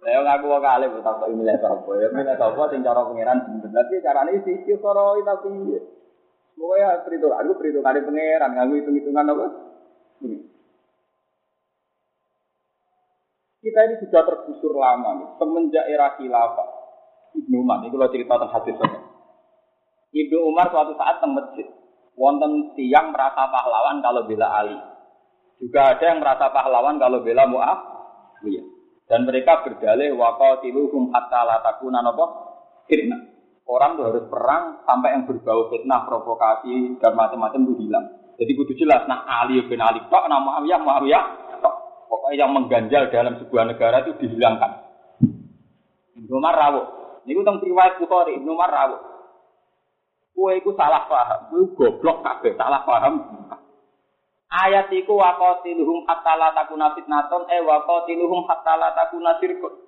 Saya 0.00 0.18
ngaku 0.26 0.44
kok 0.50 0.62
kali 0.66 0.86
tak 0.90 1.30
milih 1.30 1.56
sapa. 1.62 1.90
Ya 2.02 2.10
milih 2.10 2.34
sapa 2.34 2.62
sing 2.66 2.82
cara 2.82 3.06
pangeran 3.06 3.46
bener. 3.62 3.70
Tapi 3.70 4.02
carane 4.02 4.42
sisi 4.42 4.74
cara 4.74 5.14
Pokoknya 6.60 7.00
perhitungan, 7.08 7.40
aku 7.40 7.56
perhitungan 7.56 8.04
pangeran, 8.04 8.50
nganggu 8.52 8.74
hitung-hitungan 8.84 9.32
apa? 9.32 9.44
Ini. 10.20 10.38
Kita 13.64 13.80
ini 13.88 13.94
sudah 14.04 14.22
tergusur 14.28 14.76
lama 14.76 15.10
nih, 15.24 15.28
semenjak 15.40 15.88
era 15.88 16.20
khilafah. 16.20 16.68
Ibnu 17.32 17.64
Umar, 17.64 17.80
ini 17.80 17.88
kalau 17.88 18.12
cerita 18.12 18.36
tentang 18.36 18.52
hadis 18.52 18.76
ini. 18.76 18.98
Ibnu 20.20 20.38
Umar 20.52 20.68
suatu 20.68 20.92
saat 21.00 21.24
teng 21.24 21.32
masjid, 21.32 21.64
wonten 22.12 22.76
tiang 22.76 23.08
merasa 23.08 23.48
pahlawan 23.48 24.04
kalau 24.04 24.28
bela 24.28 24.48
Ali. 24.52 24.76
Juga 25.64 25.96
ada 25.96 26.04
yang 26.04 26.20
merasa 26.20 26.52
pahlawan 26.52 27.00
kalau 27.00 27.24
bela 27.24 27.48
Mu'awiyah. 27.48 28.66
Dan 29.08 29.24
mereka 29.24 29.64
berdalih 29.64 30.12
waqatiluhum 30.12 31.08
hatta 31.08 31.40
la 31.48 31.56
takuna 31.64 32.04
napa? 32.04 32.24
Fitnah. 32.84 33.39
Orang 33.70 33.94
tuh 33.94 34.10
harus 34.10 34.26
perang 34.26 34.82
sampai 34.82 35.14
yang 35.14 35.30
berbau 35.30 35.70
fitnah, 35.70 36.02
provokasi 36.02 36.98
dan 36.98 37.14
macam-macam 37.14 37.70
itu 37.70 37.86
hilang. 37.86 38.06
Jadi 38.34 38.52
kudu 38.58 38.74
jelas, 38.74 39.06
nah 39.06 39.22
Ali 39.22 39.62
bin 39.62 39.78
Ali 39.78 40.02
Pak, 40.10 40.26
nah 40.26 40.42
Muawiyah, 40.42 40.80
Muawiyah, 40.82 41.24
pokoknya 42.10 42.34
yang 42.34 42.50
mengganjal 42.50 43.14
dalam 43.14 43.38
sebuah 43.38 43.70
negara 43.70 44.02
itu 44.02 44.18
dihilangkan. 44.18 44.90
Ibnu 46.18 46.34
Umar 46.34 46.58
rawuh. 46.58 46.86
Tentang 47.22 47.62
riwayat 47.62 48.02
Bukhari, 48.02 48.42
Ibnu 48.42 48.50
Umar 48.50 48.74
rawuh. 48.74 49.00
Kue 50.34 50.58
itu 50.58 50.74
salah 50.74 51.06
paham, 51.06 51.54
kue 51.54 51.70
goblok 51.78 52.26
kabeh, 52.26 52.58
salah 52.58 52.82
paham. 52.82 53.22
Ayat 54.50 54.90
iku 54.90 55.14
waqatiluhum 55.14 56.10
hatta 56.10 56.34
la 56.34 56.50
takuna 56.58 56.90
fitnaton 56.98 57.46
eh 57.46 57.62
waqatiluhum 57.62 58.50
hatta 58.50 58.74
la 58.74 58.90
takuna 58.98 59.38
sirkun. 59.38 59.78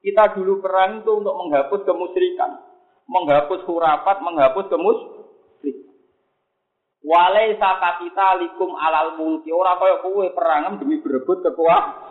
Kita 0.00 0.32
dulu 0.32 0.64
perang 0.64 1.04
itu 1.04 1.12
untuk 1.12 1.36
menghapus 1.36 1.84
kemusyrikan 1.84 2.67
menghapus 3.08 3.64
hurafat, 3.64 4.20
menghapus 4.20 4.66
kemus. 4.68 5.00
Walai 7.08 7.56
saka 7.56 8.04
kita 8.04 8.36
likum 8.44 8.76
alal 8.76 9.16
mulki 9.16 9.48
ora 9.48 9.80
kaya 9.80 10.04
kowe 10.04 10.28
perangan 10.28 10.76
demi 10.76 11.00
berebut 11.00 11.40
kekuasaan. 11.40 12.04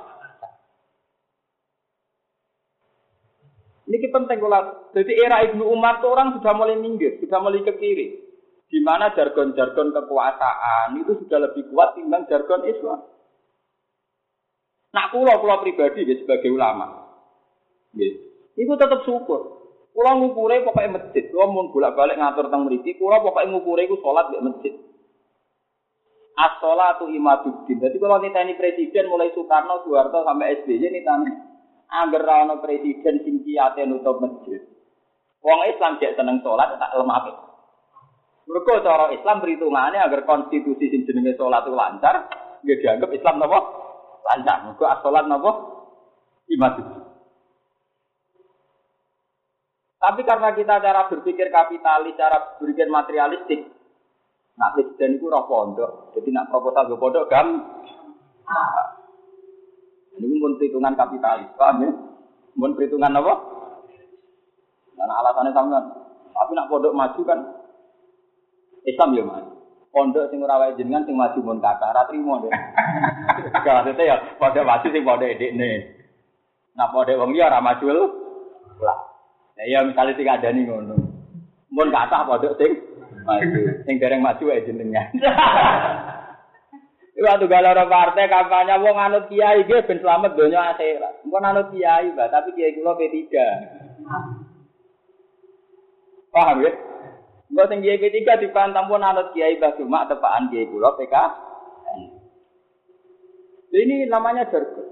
Ini 3.87 4.11
penting 4.11 4.43
kalau 4.43 4.91
jadi 4.91 5.13
era 5.15 5.47
Ibnu 5.47 5.63
Umar 5.63 6.03
tuh 6.03 6.11
orang 6.11 6.35
sudah 6.35 6.51
mulai 6.51 6.75
minggir, 6.75 7.23
sudah 7.23 7.39
mulai 7.39 7.63
ke 7.63 7.77
kiri. 7.79 8.07
Di 8.67 8.83
mana 8.83 9.15
jargon-jargon 9.15 9.95
kekuasaan 9.95 10.99
itu 10.99 11.23
sudah 11.23 11.39
lebih 11.45 11.71
kuat 11.71 11.95
timbang 11.95 12.27
jargon 12.27 12.67
Islam. 12.67 12.99
Nak 14.91 15.07
kulo 15.15 15.31
kulo 15.39 15.55
pribadi 15.63 16.03
ya, 16.03 16.15
sebagai 16.19 16.51
ulama, 16.51 17.05
ya, 17.95 18.07
itu 18.59 18.73
tetap 18.75 19.07
syukur. 19.07 19.56
Kulo 19.97 20.13
ngukure 20.13 20.61
pokoknya 20.61 20.93
masjid. 21.01 21.25
Kulo 21.33 21.49
mau 21.49 21.73
bolak-balik 21.73 22.21
ngatur 22.21 22.53
tentang 22.53 22.69
mriki, 22.69 23.01
kulo 23.01 23.17
pokoknya 23.17 23.49
ngukure 23.49 23.81
iku 23.89 23.97
salat 24.05 24.29
di 24.29 24.37
masjid. 24.45 24.73
As-sholatu 26.37 27.09
imaduddin. 27.09 27.81
Jadi 27.81 27.97
kalau 27.97 28.21
ini 28.21 28.53
presiden 28.53 29.09
mulai 29.09 29.33
Soekarno, 29.33 29.81
Soeharto 29.81 30.21
sampai 30.21 30.61
SBY 30.61 30.85
ini 30.85 31.01
tani. 31.01 31.33
Angger 31.89 32.21
ana 32.29 32.61
presiden 32.61 33.25
sing 33.25 33.41
kiyate 33.41 33.89
nutup 33.89 34.21
masjid. 34.21 34.61
Wong 35.41 35.65
Islam 35.65 35.97
cek 35.97 36.13
seneng 36.13 36.45
sholat 36.45 36.77
tak 36.77 36.93
lemah. 36.93 37.33
Mereka 38.45 38.85
cara 38.85 39.09
Islam 39.17 39.41
perhitungannya 39.41 39.97
agar 39.97 40.29
konstitusi 40.29 40.93
sing 40.93 41.09
jenenge 41.09 41.33
sholat 41.41 41.65
itu 41.65 41.73
lancar, 41.73 42.29
dia 42.61 42.77
dianggap 42.77 43.09
Islam 43.17 43.41
napa? 43.41 43.59
Lancar. 44.29 44.57
Mereka 44.61 44.85
as-sholat 44.93 45.25
napa? 45.25 45.51
Imaduddin. 46.53 46.96
Tapi 49.97 50.21
karena 50.21 50.53
kita 50.53 50.77
cara 50.77 51.09
berpikir 51.09 51.49
kapitalis, 51.49 52.13
cara 52.13 52.57
berpikir 52.61 52.85
materialistik, 52.85 53.65
nah 54.53 54.69
presiden 54.69 55.17
itu 55.17 55.25
roh 55.25 55.49
pondok. 55.49 56.13
Jadi 56.13 56.29
nak 56.29 56.53
proposal 56.53 56.85
ke 56.85 56.95
pondok 57.01 57.25
gam. 57.25 57.65
Ini 60.17 60.37
pun 60.37 60.57
perhitungan 60.57 60.93
kapitalis, 60.93 61.49
paham 61.57 61.81
ya? 61.81 61.91
Mun 62.57 62.73
perhitungan 62.77 63.17
apa? 63.17 63.33
Karena 64.97 65.13
alasannya 65.21 65.51
sama. 65.53 65.79
Tapi 66.33 66.51
nak 66.53 66.69
pondok 66.69 66.93
maju 66.93 67.21
kan 67.25 67.39
Islam 68.85 69.17
ya 69.17 69.23
maju. 69.25 69.53
Pondok 69.89 70.29
sing 70.29 70.41
ora 70.45 70.61
wae 70.61 70.77
jenengan 70.77 71.05
sing 71.09 71.17
maju 71.17 71.37
mun 71.41 71.57
kata 71.57 71.89
ora 71.89 72.05
trimo 72.05 72.37
deh. 72.41 72.53
Maksudnya 73.65 74.03
ya 74.05 74.15
pondok 74.37 74.65
maju 74.65 74.87
sing 74.89 75.01
pondok 75.01 75.29
edekne. 75.29 75.71
Nah 76.77 76.89
pondok 76.93 77.17
wong 77.17 77.33
liya 77.33 77.49
ora 77.49 77.61
maju. 77.61 77.85
Lah. 78.77 79.16
Ya 79.57 79.63
ya 79.65 79.79
misale 79.81 80.13
sing 80.13 80.29
adani 80.29 80.69
ngono. 80.69 80.95
Mun 81.73 81.89
kata 81.89 82.29
pondok 82.29 82.57
sing 82.61 82.77
maju. 83.25 83.59
Sing 83.89 83.95
dereng 83.97 84.21
maju 84.21 84.43
wae 84.53 84.65
jenengan. 84.65 85.09
Iku 87.17 87.25
atuh 87.25 87.49
galoro 87.49 87.89
partai 87.89 88.29
kampanye 88.29 88.77
wong 88.77 88.93
anut 88.93 89.25
kiai 89.25 89.65
nggih 89.65 89.89
ben 89.89 89.97
selamat 90.05 90.37
donya 90.37 90.69
akhirat. 90.69 91.25
Engko 91.25 91.37
anut 91.41 91.67
kiai, 91.73 92.13
Mbak, 92.13 92.29
tapi 92.29 92.53
kiai 92.53 92.77
kula 92.77 92.93
P3. 92.93 93.17
Paham 96.29 96.61
ya? 96.61 96.71
Engko 97.49 97.63
sing 97.73 97.81
kiai 97.81 97.97
P3 97.97 98.21
dipantang 98.37 98.85
pun 98.85 99.01
anut 99.01 99.33
kiai 99.33 99.57
Mbah 99.57 99.73
Cuma 99.81 100.05
tepaan 100.05 100.53
kiai 100.53 100.69
kula 100.69 100.93
PK. 100.93 101.15
Ini 103.73 104.05
namanya 104.13 104.53
jargon. 104.53 104.85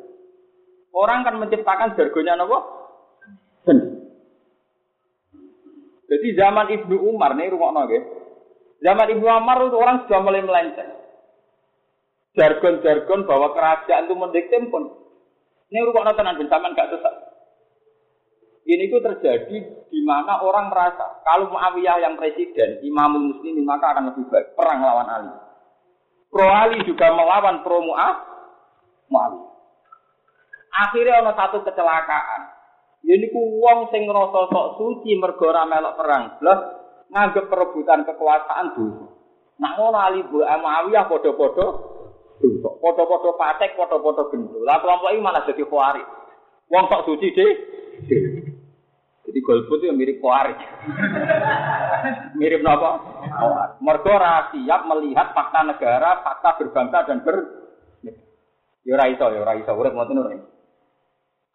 Orang 0.97 1.29
kan 1.29 1.37
menciptakan 1.37 1.93
jargonnya 1.93 2.41
apa? 2.41 2.57
Jadi 6.05 6.27
zaman 6.37 6.67
Ibnu 6.69 6.95
Umar 7.01 7.33
nih 7.33 7.49
rumah 7.49 7.85
nggih. 7.85 8.03
Zaman 8.81 9.07
Ibnu 9.17 9.25
Umar 9.25 9.57
itu 9.65 9.77
orang 9.77 10.05
sudah 10.05 10.19
mulai 10.21 10.45
melenceng 10.45 11.05
jargon-jargon 12.35 13.23
bahwa 13.25 13.55
kerajaan 13.55 14.05
itu 14.05 14.15
mendikte 14.15 14.59
pun. 14.67 14.83
Ini 15.71 15.81
rumah 15.89 16.13
tenan 16.13 16.37
bencaman 16.37 16.77
gak 16.77 16.93
sesat. 16.93 17.15
Ini 18.65 18.89
itu 18.89 18.97
terjadi 19.01 19.57
di 19.89 19.99
mana 20.05 20.41
orang 20.41 20.69
merasa 20.73 21.21
kalau 21.25 21.53
Muawiyah 21.53 22.01
yang 22.01 22.17
presiden, 22.17 22.81
Imamul 22.81 23.33
Muslimin 23.33 23.65
maka 23.65 23.93
akan 23.93 24.13
lebih 24.13 24.25
baik 24.29 24.57
perang 24.57 24.81
lawan 24.81 25.09
Ali. 25.09 25.33
Pro 26.29 26.49
Ali 26.49 26.81
juga 26.85 27.13
melawan 27.13 27.61
pro 27.65 27.81
Muawiyah. 27.81 29.53
Akhirnya 30.75 31.23
ada 31.23 31.31
satu 31.39 31.63
kecelakaan. 31.63 32.41
Ini 33.05 33.29
ku 33.29 33.61
wong 33.61 33.93
sing 33.93 34.09
ngrasa 34.09 34.49
sok 34.49 34.67
suci 34.81 35.13
mergo 35.21 35.53
ora 35.53 35.69
melok 35.69 35.93
perang, 35.93 36.41
blas 36.41 36.59
nganggep 37.13 37.45
perebutan 37.53 38.01
kekuasaan 38.01 38.73
dulu. 38.73 39.05
Nah 39.61 39.71
ngono 39.77 39.97
Ali 40.01 40.25
Muawiyah 40.25 41.05
padha-padha 41.05 41.65
dosa. 42.41 42.69
Foto-foto 42.81 43.37
patek, 43.37 43.77
foto-foto 43.77 44.27
gendul. 44.33 44.65
Lah 44.65 44.81
kelompok 44.81 45.13
ini 45.13 45.23
malah 45.23 45.45
jadi 45.47 45.63
kuari. 45.69 46.03
Wong 46.67 46.83
sok 46.89 47.05
suci 47.07 47.27
deh. 47.31 47.51
Jadi 49.25 49.39
golput 49.41 49.81
itu 49.81 49.93
mirip 49.93 50.17
kuari. 50.21 50.53
mirip 52.41 52.61
apa? 52.65 52.89
Mergo 53.81 54.13
siap 54.53 54.81
melihat 54.85 55.33
fakta 55.33 55.61
negara, 55.65 56.21
fakta 56.21 56.49
berbangsa 56.61 57.05
dan 57.05 57.21
ber 57.25 57.37
Yo 58.85 58.93
ora 58.93 59.09
iso, 59.09 59.25
yo 59.33 59.41
ora 59.41 59.57
iso, 59.57 59.73
urip 59.73 59.97
ngoten 59.97 60.21
ora. 60.21 60.37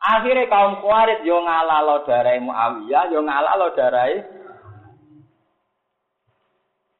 Akhirnya 0.01 0.49
kaum 0.49 0.81
kuarit 0.81 1.21
yo 1.29 1.45
ngalah 1.45 1.85
lo 1.85 1.97
darai 2.09 2.41
Muawiyah, 2.41 3.13
yo 3.13 3.21
ngalah 3.21 3.55
lo 3.61 3.69
darai 3.77 4.17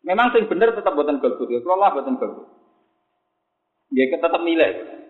Memang 0.05 0.33
sing 0.33 0.49
bener 0.49 0.73
tetap 0.73 0.97
buatan 0.97 1.21
golput, 1.21 1.49
yo 1.49 1.61
kalau 1.61 1.81
lah 1.81 1.93
buatan 1.93 2.17
golput. 2.17 2.49
Ya 3.93 4.09
tetap 4.09 4.41
nilai. 4.41 5.01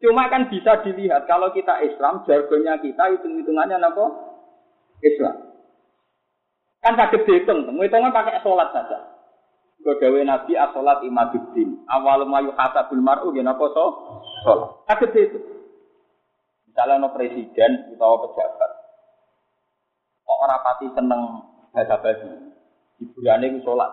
Cuma 0.00 0.32
kan 0.32 0.48
bisa 0.48 0.80
dilihat 0.80 1.28
kalau 1.28 1.52
kita 1.52 1.84
Islam, 1.84 2.24
jargonnya 2.24 2.80
kita 2.80 3.14
hitung-hitungannya 3.14 3.76
apa? 3.76 4.04
Islam. 5.04 5.36
Kan 6.80 6.96
sakit 6.96 7.28
dihitung, 7.28 7.68
hitungnya 7.76 8.08
pakai 8.08 8.40
sholat 8.40 8.72
saja. 8.72 9.20
Godawe 9.84 10.20
Nabi 10.24 10.56
as-sholat 10.56 11.04
imaduddin. 11.04 11.84
Awal 11.88 12.24
mayu 12.24 12.56
kata 12.56 12.88
bil 12.88 13.04
mar'u 13.04 13.32
ya 13.36 13.44
napa 13.44 13.68
so? 13.76 13.84
Sholat. 14.44 14.88
Sakit 14.88 15.08
dihitung. 15.12 15.59
Misalnya 16.70 17.02
no 17.02 17.10
presiden 17.10 17.90
atau 17.98 18.30
pejabat. 18.30 18.70
Kok 20.22 20.38
orang 20.46 20.62
pati 20.62 20.86
seneng 20.94 21.22
baca 21.74 21.96
basi. 21.98 22.30
Hiburannya 23.02 23.50
itu 23.50 23.66
sholat. 23.66 23.90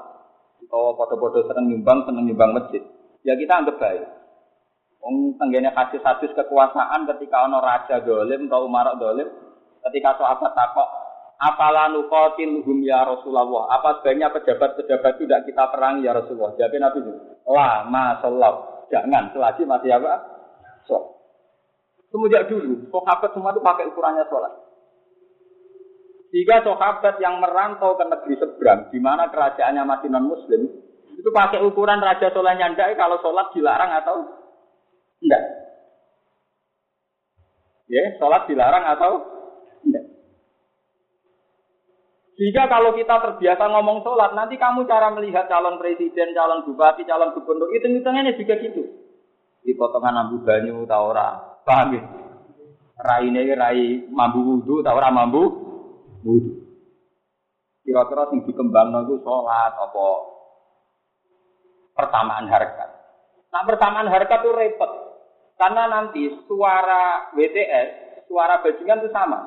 Atau 0.61 0.93
foto-foto 0.93 1.41
seneng 1.49 1.73
nyumbang, 1.73 2.05
seneng 2.05 2.29
nyumbang 2.29 2.53
masjid. 2.53 2.85
Ya 3.25 3.33
kita 3.33 3.65
anggap 3.65 3.81
baik. 3.81 4.05
Wong 5.01 5.41
tenggene 5.41 5.73
hadis-hadis 5.73 6.37
kekuasaan 6.37 7.09
ketika 7.09 7.49
ono 7.49 7.65
raja 7.65 7.97
dolim 8.05 8.45
atau 8.45 8.69
umar 8.69 8.93
dolim, 9.01 9.25
ketika 9.89 10.21
sahabat 10.21 10.53
takok, 10.53 10.89
apalah 11.41 11.89
nukotin 11.89 12.61
ya 12.85 13.09
Rasulullah. 13.09 13.73
Apa 13.73 14.01
sebaiknya 14.01 14.29
pejabat-pejabat 14.37 15.17
tidak 15.17 15.49
kita 15.49 15.63
perangi 15.73 16.05
ya 16.05 16.13
Rasulullah? 16.13 16.53
Jadi 16.53 16.77
Nabi 16.77 16.99
itu, 17.01 17.13
lah 17.49 17.89
masalah, 17.89 18.85
jangan 18.93 19.33
selagi 19.33 19.65
masih 19.65 19.97
apa? 19.97 20.13
So. 20.85 21.16
Semenjak 22.07 22.47
dulu, 22.47 22.87
sahabat 22.87 23.29
semua 23.35 23.51
itu 23.51 23.59
pakai 23.59 23.87
ukurannya 23.91 24.23
sholat. 24.31 24.53
Jika 26.31 26.63
sahabat 26.63 27.19
yang 27.19 27.39
merantau 27.43 27.99
ke 27.99 28.03
negeri 28.07 28.35
seberang, 28.39 28.87
di 28.91 28.99
mana 28.99 29.27
kerajaannya 29.27 29.83
masih 29.83 30.07
non 30.11 30.27
Muslim, 30.27 30.71
itu 31.17 31.29
pakai 31.33 31.59
ukuran 31.63 31.99
raja 31.99 32.31
sholatnya 32.31 32.71
ndak 32.75 32.95
kalau 32.95 33.19
sholat 33.19 33.51
dilarang 33.51 33.91
atau 33.99 34.15
Enggak. 35.17 35.43
Ya, 37.87 38.03
sholat 38.19 38.45
dilarang 38.45 38.85
atau 38.85 39.11
enggak? 39.81 40.05
Jika 42.37 42.69
kalau 42.69 42.93
kita 42.93 43.17
terbiasa 43.17 43.65
ngomong 43.65 44.05
sholat, 44.05 44.37
nanti 44.37 44.61
kamu 44.61 44.85
cara 44.85 45.09
melihat 45.09 45.49
calon 45.49 45.81
presiden, 45.81 46.37
calon 46.37 46.69
bupati, 46.69 47.01
calon 47.07 47.33
gubernur, 47.33 47.73
itu 47.73 47.89
hitungannya 47.89 48.37
juga 48.37 48.61
gitu. 48.61 48.83
Di 49.65 49.73
potongan 49.73 50.21
ambu 50.21 50.45
banyu, 50.45 50.85
tau 50.85 51.17
ora. 51.17 51.56
Paham 51.67 51.99
ya? 51.99 52.03
Rai 52.97 53.27
ini 53.27 53.43
rai 53.51 54.07
mambu 54.07 54.39
wudhu, 54.39 54.79
tau 54.79 54.95
ora 54.95 55.11
mambu 55.11 55.43
wudhu. 56.23 56.63
Kira-kira 57.83 58.31
yang 58.31 58.47
dikembang 58.47 58.91
itu 59.03 59.19
sholat, 59.23 59.75
apa 59.75 60.05
pertamaan 61.91 62.47
harkat. 62.47 62.89
Nah 63.51 63.63
pertamaan 63.67 64.07
harkat 64.07 64.43
itu 64.43 64.51
repot. 64.55 64.91
Karena 65.59 65.89
nanti 65.91 66.23
suara 66.47 67.31
WTS, 67.35 68.23
suara 68.31 68.63
bajingan 68.63 69.03
itu 69.03 69.09
sama. 69.11 69.39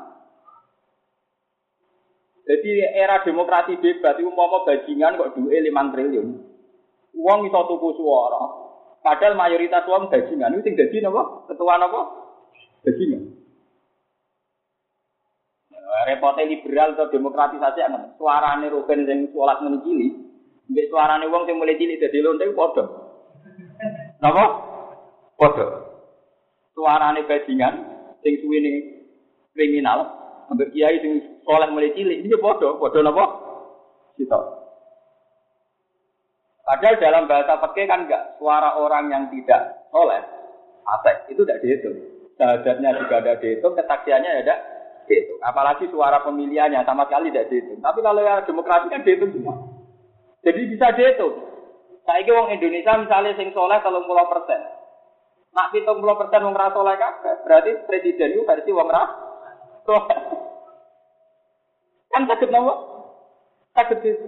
Jadi 2.49 2.83
era 2.99 3.23
demokrasi 3.23 3.79
bebas 3.79 4.19
itu 4.19 4.27
mau 4.33 4.67
bajingan 4.67 5.15
kok 5.15 5.39
duit 5.39 5.63
5 5.63 5.93
triliun. 5.95 6.29
Uang 7.15 7.41
itu 7.47 7.61
tuku 7.63 7.89
suara. 7.95 8.43
Padahal 9.01 9.35
mayoritas 9.37 9.89
uang 9.89 10.13
bajingan 10.13 10.57
itu 10.57 10.65
tinggal 10.65 10.89
jadi 10.93 11.09
apa? 11.09 11.23
Ketua 11.49 11.81
apa? 11.81 12.01
Bajingan. 12.85 13.23
Nah, 15.73 16.03
repotnya 16.07 16.47
liberal 16.47 16.95
atau 16.95 17.11
demokratisasi 17.11 17.81
kan 17.81 18.15
suarane 18.21 18.69
rugen 18.69 19.09
yang 19.09 19.27
sholat 19.33 19.59
menikili, 19.65 20.13
mbek 20.69 20.89
suarane 20.93 21.27
uang 21.27 21.49
yang 21.49 21.57
mulai 21.59 21.81
cilik 21.81 21.99
jadi 21.99 22.19
lonte 22.21 22.45
padha. 22.53 22.85
Napa? 24.21 24.45
Padha 25.41 25.91
suarane 26.81 27.29
bajingan 27.29 27.75
sing 28.25 28.41
suwene 28.41 29.05
kriminal 29.53 30.01
ambek 30.49 30.73
kiai 30.73 30.97
sing 31.05 31.13
soleh 31.45 31.69
mulai 31.69 31.93
cilik 31.93 32.25
ini 32.25 32.37
padha 32.41 32.81
padha 32.81 33.01
napa 33.05 33.25
kita 34.17 34.39
Padahal 36.71 37.03
dalam 37.03 37.27
bahasa 37.27 37.59
fikih 37.59 37.91
kan 37.91 38.07
enggak 38.07 38.39
suara 38.39 38.79
orang 38.79 39.11
yang 39.11 39.27
tidak 39.35 39.91
soleh 39.91 40.23
atek 40.87 41.35
itu 41.35 41.43
tidak 41.43 41.59
dihitung. 41.67 41.99
Syahadatnya 42.39 42.95
juga 42.95 43.17
tidak 43.19 43.39
dihitung, 43.43 43.75
kesaksiannya 43.75 44.31
ya 44.31 44.43
tidak 44.47 44.61
dihitung. 45.11 45.41
Apalagi 45.43 45.91
suara 45.91 46.23
pemilihannya 46.23 46.87
sama 46.87 47.11
sekali 47.11 47.35
tidak 47.35 47.51
dihitung. 47.51 47.83
Tapi 47.83 47.99
kalau 48.07 48.23
yang 48.23 48.47
demokrasi 48.47 48.87
kan 48.87 49.03
dihitung 49.03 49.35
semua. 49.35 49.55
Jadi 50.47 50.61
bisa 50.71 50.87
dihitung. 50.95 51.35
Saya 52.07 52.31
wong 52.33 52.55
Indonesia 52.55 53.03
misalnya 53.03 53.35
sing 53.35 53.51
soleh 53.51 53.79
kalau 53.83 54.07
persen, 54.07 54.61
Nak 55.51 55.75
pitung 55.75 55.99
puluh 55.99 56.15
persen 56.15 56.47
wong 56.47 56.55
rasa 56.55 56.79
oleh 56.79 56.95
kabeh, 56.95 57.35
berarti 57.43 57.71
presiden 57.91 58.39
itu 58.39 58.47
versi 58.47 58.71
wong 58.71 58.87
rasa. 58.87 59.19
Kan 62.15 62.23
sakit 62.31 62.49
nopo? 62.55 62.75
Sakit 63.75 63.99
itu. 64.07 64.27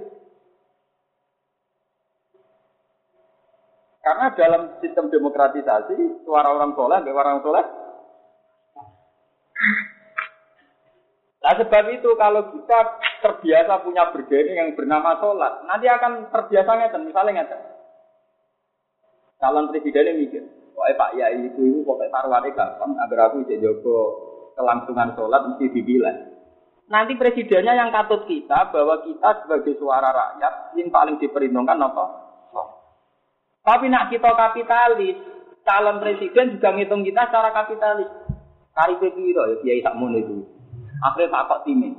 Karena 4.02 4.34
dalam 4.34 4.62
sistem 4.82 5.06
demokratisasi, 5.14 6.26
suara 6.26 6.50
orang 6.50 6.74
soleh, 6.74 6.98
orang 7.06 7.38
soleh. 7.38 7.64
Nah 11.42 11.54
sebab 11.58 11.84
itu 11.90 12.10
kalau 12.18 12.50
kita 12.54 12.78
terbiasa 13.22 13.82
punya 13.82 14.10
bergening 14.10 14.58
yang 14.58 14.70
bernama 14.74 15.18
sholat, 15.22 15.62
nanti 15.66 15.86
akan 15.86 16.34
terbiasa 16.34 16.70
ngeten, 16.82 17.02
misalnya 17.06 17.42
ngeten. 17.42 17.60
Calon 19.42 19.70
presidennya 19.74 20.18
mikir, 20.18 20.42
Pokoknya 20.72 20.98
Pak 20.98 21.10
Yai 21.18 21.38
itu 21.50 21.60
itu 21.66 21.78
pokoknya 21.82 22.14
taruhannya 22.14 22.56
gampang 22.56 22.90
agar 22.94 23.18
aku 23.30 23.44
bisa 23.44 23.58
jogo 23.58 23.98
kelangsungan 24.54 25.14
sholat 25.18 25.42
mesti 25.50 25.66
dipilih. 25.70 26.16
Nanti 26.90 27.14
presidennya 27.18 27.74
yang 27.74 27.90
katut 27.90 28.26
kita 28.26 28.70
bahwa 28.70 29.02
kita 29.02 29.46
sebagai 29.46 29.78
suara 29.78 30.10
rakyat 30.14 30.78
yang 30.78 30.88
paling 30.90 31.18
diperhitungkan 31.18 31.78
apa? 31.78 32.21
Tapi 33.62 33.86
nak 33.86 34.10
kita 34.10 34.30
kapitalis, 34.34 35.16
calon 35.62 36.02
presiden 36.02 36.58
juga 36.58 36.74
ngitung 36.74 37.06
kita 37.06 37.30
secara 37.30 37.54
kapitalis. 37.54 38.10
Kari 38.72 38.98
piro 38.98 39.42
ya 39.52 39.56
kiai 39.62 39.84
sakmono 39.84 40.18
itu. 40.18 40.42
Akhirnya 41.02 41.30
tak 41.30 41.46
kok 41.50 41.62
timin. 41.66 41.92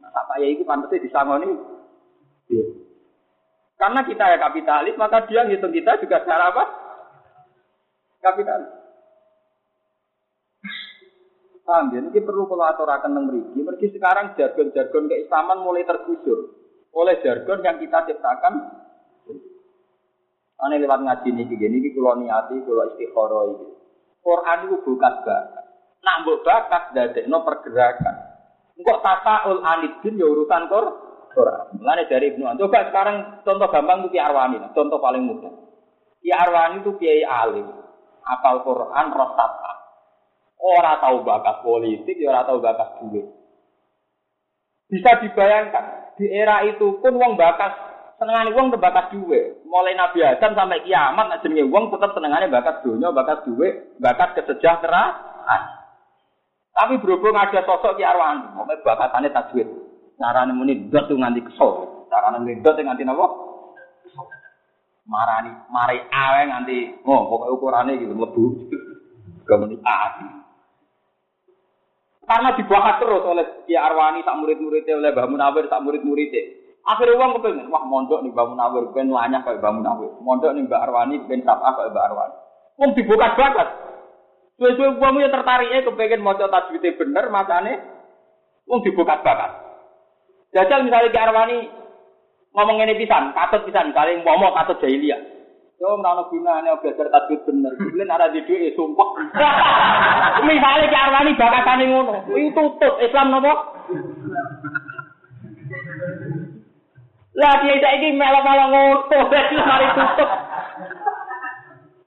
Nah, 0.00 0.12
tak 0.12 0.38
ya 0.40 0.46
itu 0.48 0.62
pantasnya 0.64 1.02
disangoni. 1.04 1.50
Ya. 2.48 2.64
Karena 3.80 4.00
kita 4.04 4.24
ya 4.30 4.38
kapitalis, 4.38 4.94
maka 5.00 5.24
dia 5.28 5.44
ngitung 5.48 5.72
kita 5.72 5.96
juga 6.00 6.20
secara 6.22 6.52
apa? 6.52 6.64
Kapitalis. 8.20 8.80
Paham 11.70 11.94
ya? 11.94 12.02
Ini 12.02 12.20
perlu 12.26 12.50
kalau 12.50 12.66
aturakan 12.66 13.14
tentang 13.14 13.24
meriki. 13.30 13.62
Mergi 13.62 13.86
sekarang 13.94 14.34
jargon-jargon 14.34 15.06
keislaman 15.06 15.62
mulai 15.62 15.86
tergusur 15.86 16.58
oleh 16.90 17.22
jargon 17.22 17.62
yang 17.62 17.78
kita 17.78 18.10
ciptakan. 18.10 18.54
Ane 20.60 20.76
lewat 20.76 21.00
ngaji 21.00 21.28
nih 21.32 21.44
gini, 21.48 21.76
ini 21.80 21.88
kalau 21.96 22.20
niati, 22.20 22.60
kalau 22.68 22.84
istikharah 22.92 23.42
ini. 23.48 23.66
Quran 24.20 24.58
itu 24.68 24.76
bukan 24.84 25.14
bakat. 25.24 25.64
Nak 26.04 26.16
mbok 26.24 26.44
bakat 26.44 26.82
no 27.28 27.40
pergerakan. 27.44 28.16
Engkok 28.76 29.00
ul 29.48 29.60
anidin 29.64 30.20
ya 30.20 30.26
urusan 30.28 30.68
kor. 30.68 30.86
Quran. 31.30 31.78
Dari 31.80 32.34
Ibnu 32.34 32.58
Coba 32.58 32.90
sekarang 32.90 33.46
contoh 33.46 33.68
gampang 33.70 34.10
Ki 34.10 34.18
Arwani, 34.18 34.58
contoh 34.74 34.98
paling 34.98 35.22
mudah. 35.22 35.52
Ki 36.18 36.30
Arwani 36.34 36.82
itu 36.82 36.90
kiai 36.98 37.22
alim, 37.22 37.70
apal 38.26 38.66
Quran, 38.66 39.06
rosata. 39.14 39.72
Orang 40.60 41.00
tahu 41.00 41.16
bakat 41.24 41.56
politik, 41.64 42.18
ya 42.20 42.34
orang 42.34 42.44
tahu 42.50 42.58
bakat 42.60 42.88
duit. 43.00 43.26
Bisa 44.90 45.22
dibayangkan, 45.22 46.18
di 46.18 46.26
era 46.28 46.66
itu 46.66 46.98
pun 46.98 47.14
uang 47.16 47.38
bakat 47.38 47.89
senengane 48.20 48.52
uang 48.52 48.76
bakat 48.76 49.16
duit. 49.16 49.64
Mulai 49.64 49.96
Nabi 49.96 50.20
Adam 50.20 50.52
sampai 50.52 50.84
kiamat 50.84 51.24
nak 51.24 51.40
jenenge 51.40 51.64
uang 51.64 51.88
tetap 51.88 52.12
senengane 52.12 52.52
bakat 52.52 52.84
dunia, 52.84 53.08
bakat 53.16 53.48
duit, 53.48 53.96
bakat 53.96 54.36
kesejahteraan. 54.36 55.62
Tapi 56.76 57.00
berhubung 57.00 57.34
ada 57.34 57.64
sosok 57.64 57.96
Ki 57.96 58.04
Arwani, 58.04 58.52
mau 58.52 58.68
bakatane 58.68 59.32
tajwid. 59.32 59.66
Carane 60.20 60.52
muni 60.52 60.92
dot 60.92 61.08
tuh 61.08 61.16
nganti 61.16 61.40
kesel. 61.48 62.04
Carane 62.12 62.44
muni 62.44 62.60
dot 62.60 62.76
nganti 62.76 63.08
napa? 63.08 63.24
Marani, 65.08 65.50
mari 65.72 65.96
awe 66.12 66.40
nganti 66.44 67.02
oh 67.08 67.24
pokoknya 67.24 67.54
ukurannya 67.56 67.98
gitu 68.04 68.12
mlebu. 68.14 68.44
Kemudian 69.48 69.80
ah. 69.82 70.44
Karena 72.28 72.54
dibahas 72.54 73.02
terus 73.02 73.24
oleh 73.26 73.64
Ki 73.64 73.74
Arwani 73.74 74.22
tak 74.22 74.38
murid-muridnya 74.38 75.00
oleh 75.00 75.10
Mbah 75.10 75.26
Munawir 75.26 75.66
tak 75.72 75.82
murid-muridnya. 75.82 76.59
Akhirnya 76.90 77.18
uang 77.22 77.30
kepengen, 77.38 77.70
wah 77.70 77.84
mondok 77.86 78.26
nih 78.26 78.34
Mbah 78.34 78.46
Munawir, 78.50 78.90
pengen 78.90 79.14
lanyah 79.14 79.40
kayak 79.46 79.62
Mbah 79.62 79.72
Munawir. 79.78 80.10
Mondok 80.18 80.50
nih 80.58 80.66
Mbah 80.66 80.80
Arwani, 80.90 81.22
pengen 81.30 81.46
sabah 81.46 81.70
kayak 81.78 81.90
Mbah 81.94 82.04
Arwani. 82.10 82.36
Uang 82.82 82.90
dibuka 82.98 83.28
banget. 83.38 83.68
Suwe-suwe 84.58 84.98
uang 84.98 85.14
ya 85.22 85.28
tertarik 85.30 85.70
ya 85.70 85.86
kepengen 85.86 86.24
mau 86.24 86.34
tajwidnya 86.34 86.98
bener, 86.98 87.24
makanya 87.30 87.74
uang 88.66 88.82
dibuka 88.82 89.22
banget. 89.22 89.50
Jajal 90.50 90.82
misalnya 90.82 91.14
Ki 91.14 91.20
Arwani 91.22 91.58
ngomong 92.50 92.82
ini 92.82 92.98
pisan, 92.98 93.30
katut 93.30 93.62
pisan, 93.62 93.94
misalnya 93.94 94.26
ngomong 94.26 94.50
katut 94.58 94.82
jahiliyah. 94.82 95.40
Yo 95.80 95.96
ora 95.96 96.28
gunane 96.28 96.76
belajar 96.76 97.08
tajwid 97.08 97.40
bener. 97.48 97.72
Kulen 97.72 98.12
ora 98.12 98.28
di 98.28 98.44
dhuwit 98.44 98.76
sumpah. 98.76 99.08
Misale 100.44 100.92
ki 100.92 100.96
arwani 101.00 101.32
bakatane 101.40 101.84
ngono. 101.88 102.12
Kuwi 102.28 102.52
tutup 102.52 103.00
Islam 103.00 103.32
napa? 103.32 103.80
Lah 107.30 107.62
dia 107.62 107.78
saiki 107.78 108.18
melok-melok 108.18 108.66
ngono, 108.74 109.22
mari 109.62 109.86
tutup. 109.94 110.30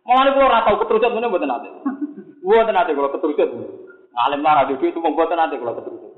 Mulane 0.03 0.35
kula 0.35 0.45
ora 0.51 0.67
tau 0.67 0.79
keterucut 0.83 1.11
ngene 1.15 1.31
mboten 1.31 1.53
ate. 1.55 1.69
Mboten 2.43 2.75
ate 2.75 2.91
kula 2.91 3.09
keterucut. 3.15 3.49
Ngalim 4.13 4.43
lara 4.43 4.67
di 4.67 4.75
dhuwit 4.75 4.99
mboten 4.99 5.39
ate 5.39 5.55
kula 5.55 5.79
keterucut. 5.79 6.11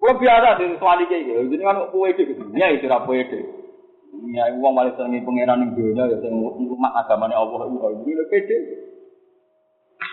Kula 0.00 0.12
biasa 0.16 0.56
di 0.56 0.72
suwali 0.80 1.04
iki. 1.04 1.28
Jadi 1.28 1.60
kan 1.60 1.92
kowe 1.92 2.08
iki. 2.08 2.32
Ya 2.56 2.72
iki 2.72 2.88
ora 2.88 3.04
pede. 3.04 3.40
Ya 4.32 4.48
wong 4.56 4.72
malah 4.72 4.96
senengi 4.96 5.22
pangeran 5.22 5.60
ning 5.60 5.70
dunya 5.76 6.08
ya 6.08 6.16
sing 6.24 6.32
umat 6.32 6.92
agamane 7.04 7.36
Allah 7.36 7.68
itu 7.68 7.88
ini 8.08 8.24
pede. 8.32 8.56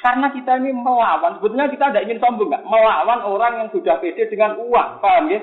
Karena 0.03 0.29
kita 0.29 0.59
ini 0.61 0.75
melawan, 0.75 1.39
sebetulnya 1.39 1.71
kita 1.71 1.89
tidak 1.89 2.05
ingin 2.05 2.19
sombong 2.19 2.51
enggak? 2.51 2.63
Melawan 2.67 3.23
orang 3.23 3.53
yang 3.55 3.69
sudah 3.71 3.97
pede 4.03 4.29
dengan 4.29 4.59
uang, 4.59 4.99
paham 4.99 5.31
ya? 5.31 5.39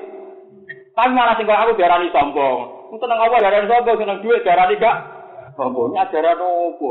Tapi 0.95 1.09
malah 1.11 1.35
sing 1.35 1.49
aku 1.49 1.75
diarani 1.75 2.13
sombong. 2.13 2.74
Ku 2.89 2.95
tenang 3.01 3.19
apa 3.19 3.41
diarani 3.41 3.67
sombong, 3.67 3.97
seneng 3.97 4.19
duit 4.21 4.41
diarani 4.45 4.75
gak 4.77 4.97
sombong. 5.57 5.95
Ini 5.95 6.01
ajaran 6.05 6.39
opo? 6.41 6.89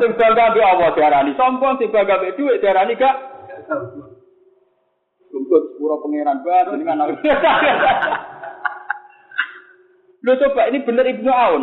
Sing 0.00 0.10
bangga 0.16 0.44
mbek 0.52 0.64
Allah 0.64 0.90
diarani 0.96 1.32
sombong, 1.36 1.74
sing 1.78 1.88
bangga 1.92 2.16
mbek 2.20 2.36
duit 2.40 2.58
diarani 2.58 2.94
gak 2.96 3.16
Kumpul 5.26 5.60
sepuro 5.68 6.00
pangeran 6.00 6.40
banget 6.46 6.80
dengan 6.80 7.02
Lo 10.26 10.32
coba 10.42 10.62
ini 10.70 10.82
bener 10.82 11.06
Ibnu 11.06 11.30
Aun. 11.30 11.62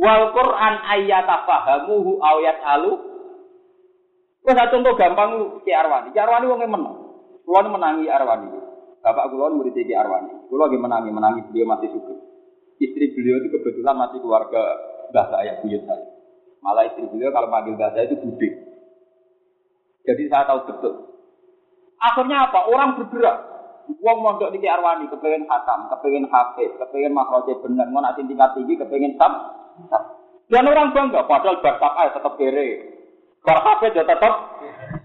Wal 0.00 0.32
Quran 0.34 0.74
ayat 0.82 1.28
fahamuhu 1.28 2.18
ayat 2.18 2.58
alu. 2.64 2.92
Wes 4.42 4.56
contoh 4.56 4.96
gampang 4.96 5.60
Ki 5.62 5.70
Arwani. 5.70 6.10
Ki 6.10 6.18
Arwani 6.18 6.48
wong 6.48 6.64
menang. 6.64 6.96
Kulo 7.44 7.68
menangi 7.70 8.08
Arwani. 8.08 8.59
Bapak 9.00 9.32
kulo 9.32 9.56
murid 9.56 9.72
Ki 9.72 9.96
Arwani. 9.96 10.48
Kulo 10.52 10.68
lagi 10.68 10.76
menangi, 10.76 11.08
menangi 11.08 11.40
beliau 11.48 11.72
masih 11.72 11.88
suka. 11.88 12.14
Istri 12.80 13.16
beliau 13.16 13.40
itu 13.40 13.48
kebetulan 13.52 13.96
masih 13.96 14.20
keluarga 14.20 14.60
mbah 15.12 15.26
saya, 15.32 15.60
buyut 15.64 15.84
saya. 15.88 16.04
Malah 16.60 16.92
istri 16.92 17.08
beliau 17.08 17.32
kalau 17.32 17.48
manggil 17.48 17.76
mbah 17.76 17.96
saya 17.96 18.08
itu 18.08 18.20
budi. 18.20 18.48
Jadi 20.04 20.22
saya 20.28 20.44
tahu 20.48 20.68
betul. 20.68 20.94
Akhirnya 22.00 22.48
apa? 22.48 22.68
Orang 22.68 22.96
bergerak. 23.00 23.36
Wong 24.00 24.18
mondok 24.22 24.52
niki 24.54 24.70
Arwani 24.70 25.10
kepengen 25.10 25.50
khatam, 25.50 25.90
kepengen 25.90 26.30
hafiz, 26.30 26.70
kepengen 26.78 27.10
makroje 27.10 27.58
bener, 27.58 27.90
mau 27.90 27.98
nanti 27.98 28.22
tingkat 28.22 28.54
tinggi 28.54 28.78
kepengen 28.78 29.18
tam. 29.18 29.50
Dan 30.46 30.66
orang 30.66 30.94
bangga, 30.94 31.26
padahal 31.26 31.58
bapak 31.58 31.92
aja 31.98 32.10
tetap 32.20 32.34
kere. 32.38 32.68
Bar 33.42 33.58
hafiz 33.66 33.96
ya 33.96 34.04
tetap. 34.06 34.34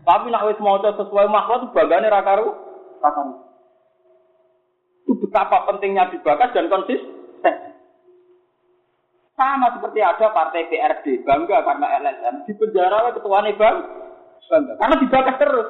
Tapi 0.06 0.30
nak 0.30 0.46
wis 0.46 0.62
maca 0.62 0.94
sesuai 0.94 1.28
makro 1.34 1.66
itu 1.66 1.68
banggane 1.74 2.14
ra 2.14 2.22
karo 2.22 2.54
Itu 3.02 3.45
betapa 5.36 5.68
pentingnya 5.68 6.08
dibakas 6.16 6.56
dan 6.56 6.72
konsisten. 6.72 7.56
Sama 9.36 9.68
seperti 9.76 10.00
ada 10.00 10.32
partai 10.32 10.72
PRD, 10.72 11.28
bangga 11.28 11.60
karena 11.60 12.00
LSM, 12.00 12.48
di 12.48 12.56
penjara 12.56 13.12
ketuanya 13.12 13.52
bang, 13.60 13.76
bangga. 14.48 14.74
Karena 14.80 14.96
dibakas 14.96 15.36
terus. 15.36 15.68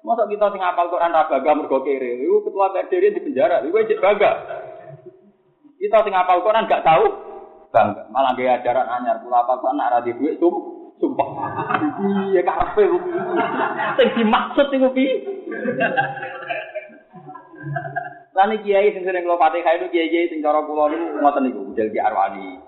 Masa 0.00 0.24
kita 0.32 0.48
sing 0.48 0.64
apal 0.64 0.88
Quran 0.88 1.12
ra 1.12 1.28
bangga 1.28 1.52
mergo 1.52 1.84
kere. 1.84 2.24
Iku 2.24 2.48
ketua 2.48 2.72
PDRI 2.72 3.12
di 3.12 3.20
penjara, 3.20 3.60
iku 3.68 3.84
cek 3.84 4.00
bangga. 4.00 4.32
Kita 5.76 5.98
sing 6.00 6.16
apal 6.16 6.40
Quran 6.40 6.64
gak 6.64 6.88
tahu 6.88 7.04
bangga. 7.68 8.08
Malah 8.08 8.32
gaya 8.32 8.64
ajaran 8.64 8.88
anyar 8.88 9.20
kula 9.20 9.44
apa 9.44 9.60
kok 9.60 9.76
ra 9.76 10.00
di 10.00 10.16
duit 10.16 10.40
sum 10.40 10.56
sumpah. 10.96 11.28
Iya 12.32 12.40
karepe. 12.48 12.96
Sing 14.00 14.08
dimaksud 14.16 14.72
iku 14.72 14.88
piye? 14.96 15.20
Lan 18.36 18.52
kiai 18.60 18.92
sing 18.92 19.00
sering 19.08 19.24
kula 19.24 19.40
Fatihah 19.40 19.80
itu 19.80 19.88
kiai-kiai 19.88 20.28
sing 20.28 20.44
cara 20.44 20.60
kula 20.60 20.92
niku 20.92 21.24
ngoten 21.24 21.42
niku 21.48 21.60
model 21.72 21.88
Ki 21.88 22.00
Arwani. 22.04 22.60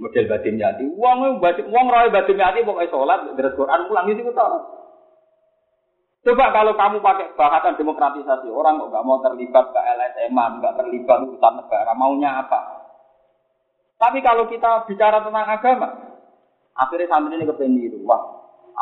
Model 0.00 0.24
Badim 0.24 0.56
Yati. 0.56 0.84
Wong 0.96 1.36
wong 1.68 1.86
roe 1.92 2.08
Badim 2.08 2.40
Yati 2.40 2.64
pokoke 2.64 2.88
salat, 2.88 3.36
deres 3.36 3.52
Quran 3.52 3.86
pulang 3.92 4.08
itu 4.08 4.24
tau. 4.32 4.80
Coba 6.22 6.54
kalau 6.54 6.78
kamu 6.78 7.02
pakai 7.02 7.34
bahasa 7.34 7.74
demokratisasi, 7.74 8.46
orang 8.46 8.78
kok 8.78 8.94
nggak 8.94 9.06
mau 9.10 9.18
terlibat 9.26 9.74
ke 9.74 9.80
LSM, 9.82 10.38
nggak 10.38 10.76
terlibat 10.78 11.18
urusan 11.26 11.54
negara, 11.58 11.92
maunya 11.98 12.46
apa? 12.46 12.60
Tapi 13.98 14.22
kalau 14.22 14.46
kita 14.46 14.86
bicara 14.86 15.18
tentang 15.26 15.50
agama, 15.50 15.88
akhirnya 16.78 17.10
sampai 17.10 17.34
ini 17.34 17.42
kepenir, 17.42 17.98
wah, 18.06 18.22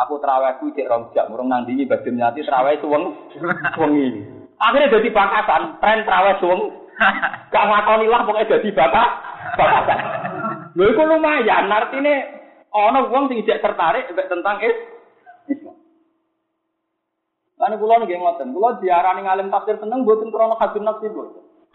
aku 0.05 0.21
terawih 0.21 0.53
ku 0.61 0.69
cek 0.69 0.85
rom 0.85 1.09
jam, 1.17 1.33
urung 1.33 1.49
nandingi 1.49 1.89
bagi 1.89 2.13
nyati 2.13 2.45
terawih 2.45 2.77
suweng, 2.85 3.33
suweng 3.33 3.93
ini. 3.97 4.40
Akhirnya 4.61 4.93
jadi 4.93 5.09
bakasan, 5.09 5.81
tren 5.81 6.05
terawih 6.05 6.37
suweng, 6.37 6.61
gak 7.53 7.65
ngakoni 7.65 8.07
lah 8.13 8.21
pokoknya 8.29 8.51
jadi 8.61 8.69
bakas, 8.77 9.11
bakasan. 9.57 9.99
Lho 10.77 10.85
itu 10.93 11.03
lumayan, 11.03 11.73
artinya 11.73 12.15
ono 12.69 13.09
wong 13.09 13.33
sing 13.33 13.41
tertarik 13.49 14.13
tentang 14.13 14.61
Islam. 14.61 15.77
Lalu 17.61 17.77
kulo 17.77 17.95
nih 18.01 18.17
ngoten, 18.17 18.57
kulo 18.57 18.69
diarani 18.81 19.21
ngalim 19.25 19.53
tafsir 19.53 19.77
seneng, 19.77 20.05
buatin 20.09 20.33
krono 20.33 20.57
hadun 20.57 20.85
nafsi. 20.85 21.09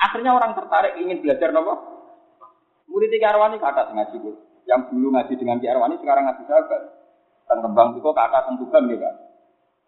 Akhirnya 0.01 0.33
orang 0.33 0.57
tertarik 0.57 0.97
ingin 0.97 1.21
belajar 1.21 1.53
nopo. 1.53 1.73
Murid 2.89 3.09
tiga 3.13 3.33
Arwani 3.33 3.61
kata 3.61 3.93
ngaji. 3.93 4.17
Yang 4.65 4.81
dulu 4.89 5.13
ngaji 5.13 5.33
dengan 5.37 5.61
Ki 5.61 5.69
Arwani 5.69 6.01
sekarang 6.01 6.25
ngaji 6.25 6.43
sahabat. 6.49 6.81
Dan 7.45 7.57
kembang 7.61 7.93
itu 7.93 8.09
kakak 8.09 8.45
tentukan 8.49 8.89
gitu 8.89 8.97
kan. 8.97 9.15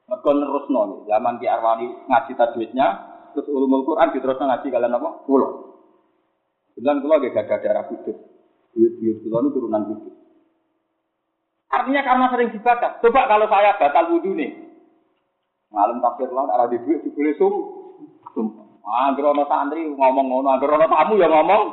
Mergo 0.07 0.31
nerusno 0.31 1.03
zaman 1.03 1.35
Ki 1.43 1.51
Arwani 1.51 1.87
ngaji 2.07 2.31
tajwidnya 2.39 2.87
terus 3.35 3.51
ulumul 3.51 3.83
Quran 3.83 4.15
diterusno 4.15 4.47
ngaji 4.47 4.67
kalian 4.71 4.95
apa? 4.95 5.09
Kulo. 5.27 5.47
Bilang 6.79 7.03
kulo 7.03 7.19
gak 7.19 7.35
ada 7.35 7.57
darah 7.59 7.83
kudus. 7.91 8.15
Buyut-buyut 8.71 9.17
itu 9.27 9.49
turunan 9.51 9.83
kudus. 9.83 10.15
Artinya 11.67 12.01
karena 12.07 12.25
sering 12.31 12.49
dibakat. 12.55 13.03
Coba 13.03 13.27
kalau 13.27 13.51
saya 13.51 13.75
batal 13.75 14.15
wudhu 14.15 14.31
nih. 14.31 14.55
Ngalim 15.67 15.99
tafsir 15.99 16.31
lah, 16.31 16.47
ada 16.55 16.71
di 16.71 16.79
duit 16.79 17.03
dibeli 17.03 17.35
sum. 17.35 17.53
Angger 18.87 19.35
ana 19.35 19.43
santri 19.51 19.83
ngomong 19.83 20.31
ngono, 20.31 20.47
angger 20.47 20.71
tamu 20.87 21.19
ya 21.19 21.27
ngomong. 21.27 21.63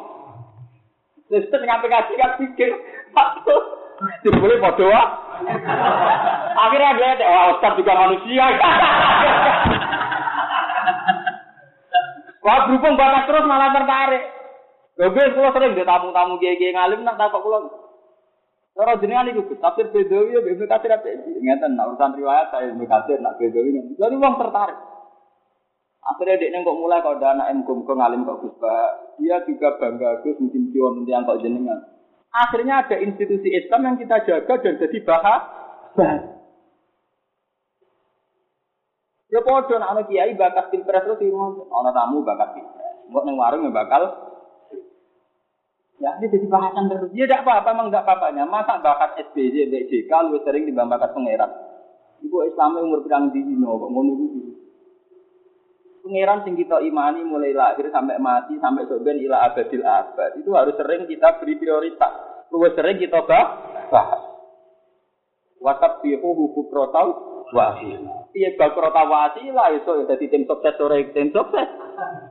Terus 1.31 1.47
nyampe 1.63 1.87
ngaji 1.87 2.13
kan 2.19 2.31
pikir, 2.43 2.71
dibeli 4.27 4.59
bodoh 4.59 4.91
ah. 4.91 5.24
Akhirnya 6.55 6.97
dia, 6.97 7.27
wah 7.27 7.45
Ustaz 7.57 7.73
juga 7.79 7.93
manusia. 7.99 8.45
Wah 12.45 12.69
berhubung 12.69 13.01
batas 13.01 13.25
terus 13.25 13.49
malah 13.49 13.73
tertarik. 13.73 14.25
Gue 14.95 15.27
kalau 15.33 15.51
sering 15.57 15.73
dia 15.75 15.89
tamu-tamu 15.89 16.37
gege 16.39 16.71
ngalim 16.71 17.03
nak 17.03 17.17
takut 17.17 17.41
pulang. 17.41 17.67
Cara 18.75 18.99
jenengan 18.99 19.31
iku 19.31 19.47
Gus, 19.47 19.63
tafsir 19.63 19.87
Bedawi 19.95 20.35
ya 20.35 20.43
Ibnu 20.43 20.67
Katsir 20.67 20.91
nak 20.91 21.87
urusan 21.95 22.19
riwayat 22.19 22.51
saya 22.51 22.75
Ibnu 22.75 22.85
Katsir 22.91 23.23
nak 23.23 23.39
Bedawi. 23.39 23.81
Jadi 23.97 24.15
wong 24.19 24.35
tertarik. 24.39 24.79
Akhirnya 26.05 26.37
dia 26.37 26.61
kok 26.61 26.77
mulai 26.77 27.01
kalau 27.01 27.17
ada 27.17 27.33
anak 27.33 27.49
emkum 27.55 27.89
kok 27.89 27.97
ngalim 27.97 28.29
kok 28.29 28.45
Gus 28.45 28.61
dia 29.17 29.41
juga 29.49 29.81
bangga 29.81 30.21
Gus 30.21 30.37
mungkin 30.37 30.69
kion 30.69 31.01
nanti 31.01 31.11
yang 31.17 31.25
kok 31.25 31.41
jenengan. 31.41 31.81
Akhirnya 32.35 32.83
ada 32.83 32.99
institusi 32.99 33.47
Islam 33.55 33.87
yang 33.87 33.97
kita 34.03 34.27
jaga 34.27 34.55
dan 34.59 34.75
jadi 34.83 34.99
bahagia. 35.07 36.35
Ya 39.31 39.41
podo 39.43 39.75
nak 39.79 39.95
ana 39.95 40.03
kiai 40.07 40.35
bakat 40.35 40.71
pilpres 40.75 41.07
terus 41.07 41.23
ana 41.71 41.91
tamu 41.95 42.27
bakat 42.27 42.59
pilpres. 42.59 43.07
Mbok 43.11 43.23
ning 43.27 43.39
warung 43.39 43.67
ya 43.67 43.71
bakal 43.71 44.03
Ya, 46.03 46.11
ini 46.21 46.27
jadi 46.27 46.47
bahasan 46.51 46.91
terus. 46.91 47.09
Ya 47.15 47.25
tidak 47.25 47.47
apa-apa, 47.47 47.71
memang 47.71 47.89
tidak 47.89 48.05
apa-apanya. 48.05 48.45
Masa 48.45 48.83
bakat 48.83 49.15
SBJ, 49.31 49.71
BJK, 49.71 50.11
lebih 50.11 50.43
sering 50.43 50.67
dibanding 50.67 50.91
bakat 50.91 51.15
pangeran. 51.15 51.51
Ibu 52.21 52.37
Islamnya 52.51 52.83
umur 52.83 53.01
berang 53.07 53.31
di 53.31 53.41
Hino, 53.41 53.79
kok 53.79 53.89
ngono 53.95 54.13
itu. 54.19 54.54
Pangeran 56.05 56.45
sing 56.45 56.53
kita 56.53 56.85
imani 56.85 57.25
mulai 57.25 57.57
lahir 57.57 57.89
sampai 57.89 58.21
mati, 58.21 58.61
sampai 58.61 58.85
soben 58.85 59.25
ila 59.25 59.49
abadil 59.49 59.81
abad. 59.81 60.37
Itu 60.37 60.53
harus 60.53 60.77
sering 60.77 61.09
kita 61.09 61.41
beri 61.41 61.57
prioritas. 61.57 62.13
Lebih 62.53 62.77
sering 62.77 63.01
kita 63.01 63.25
bahas. 63.25 64.21
Wasab 65.65 66.05
bihu 66.05 66.37
hukum 66.37 66.69
protau 66.69 67.09
wasila. 67.57 68.29
Iya 68.37 68.53
bal 68.61 68.77
protau 68.77 69.09
wasila, 69.09 69.73
itu 69.73 70.05
jadi 70.05 70.25
tim 70.29 70.45
sukses, 70.45 70.77
sore 70.77 71.09
tim 71.17 71.33
sukses. 71.33 71.73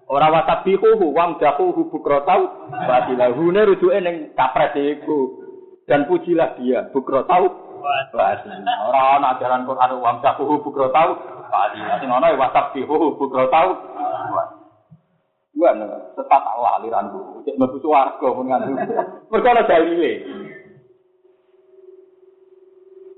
Ora 0.05 0.29
wasabihu 0.29 1.09
wam 1.09 1.41
dahu 1.41 1.73
bukrotau 1.89 2.69
wasila. 2.69 3.33
Hune 3.33 3.61
rujuke 3.73 3.97
ning 4.05 4.37
kapres 4.37 4.77
iku. 4.77 5.41
Dan 5.89 6.05
pujilah 6.05 6.61
dia 6.61 6.93
bukrotau 6.93 7.49
wasila. 8.13 8.73
Ora 8.85 9.17
ana 9.17 9.33
ajaran 9.33 9.65
Quran 9.65 9.97
wam 9.97 10.21
dahu 10.21 10.61
bukrotau 11.53 11.77
wasila. 11.77 11.95
Sing 12.01 12.09
ana 12.09 12.27
wasabihu 12.33 13.17
bukrotau 13.21 13.69
Gua 15.53 15.69
tetap 16.17 16.41
Allah 16.49 16.81
aliranku. 16.81 17.45
Cek 17.45 17.61
mlebu 17.61 17.77
swarga 17.77 18.25
mun 18.33 18.49
ngandung. 18.49 18.73
Mergo 19.29 19.47
ana 19.53 19.69
dalile. 19.69 20.11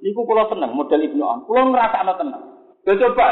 Niku 0.04 0.22
kula 0.28 0.52
seneng 0.52 0.76
model 0.76 1.00
Ibnu 1.00 1.24
An. 1.24 1.48
Kula 1.48 1.64
ngrasakno 1.64 2.14
tenang. 2.20 2.44
Coba 2.84 3.28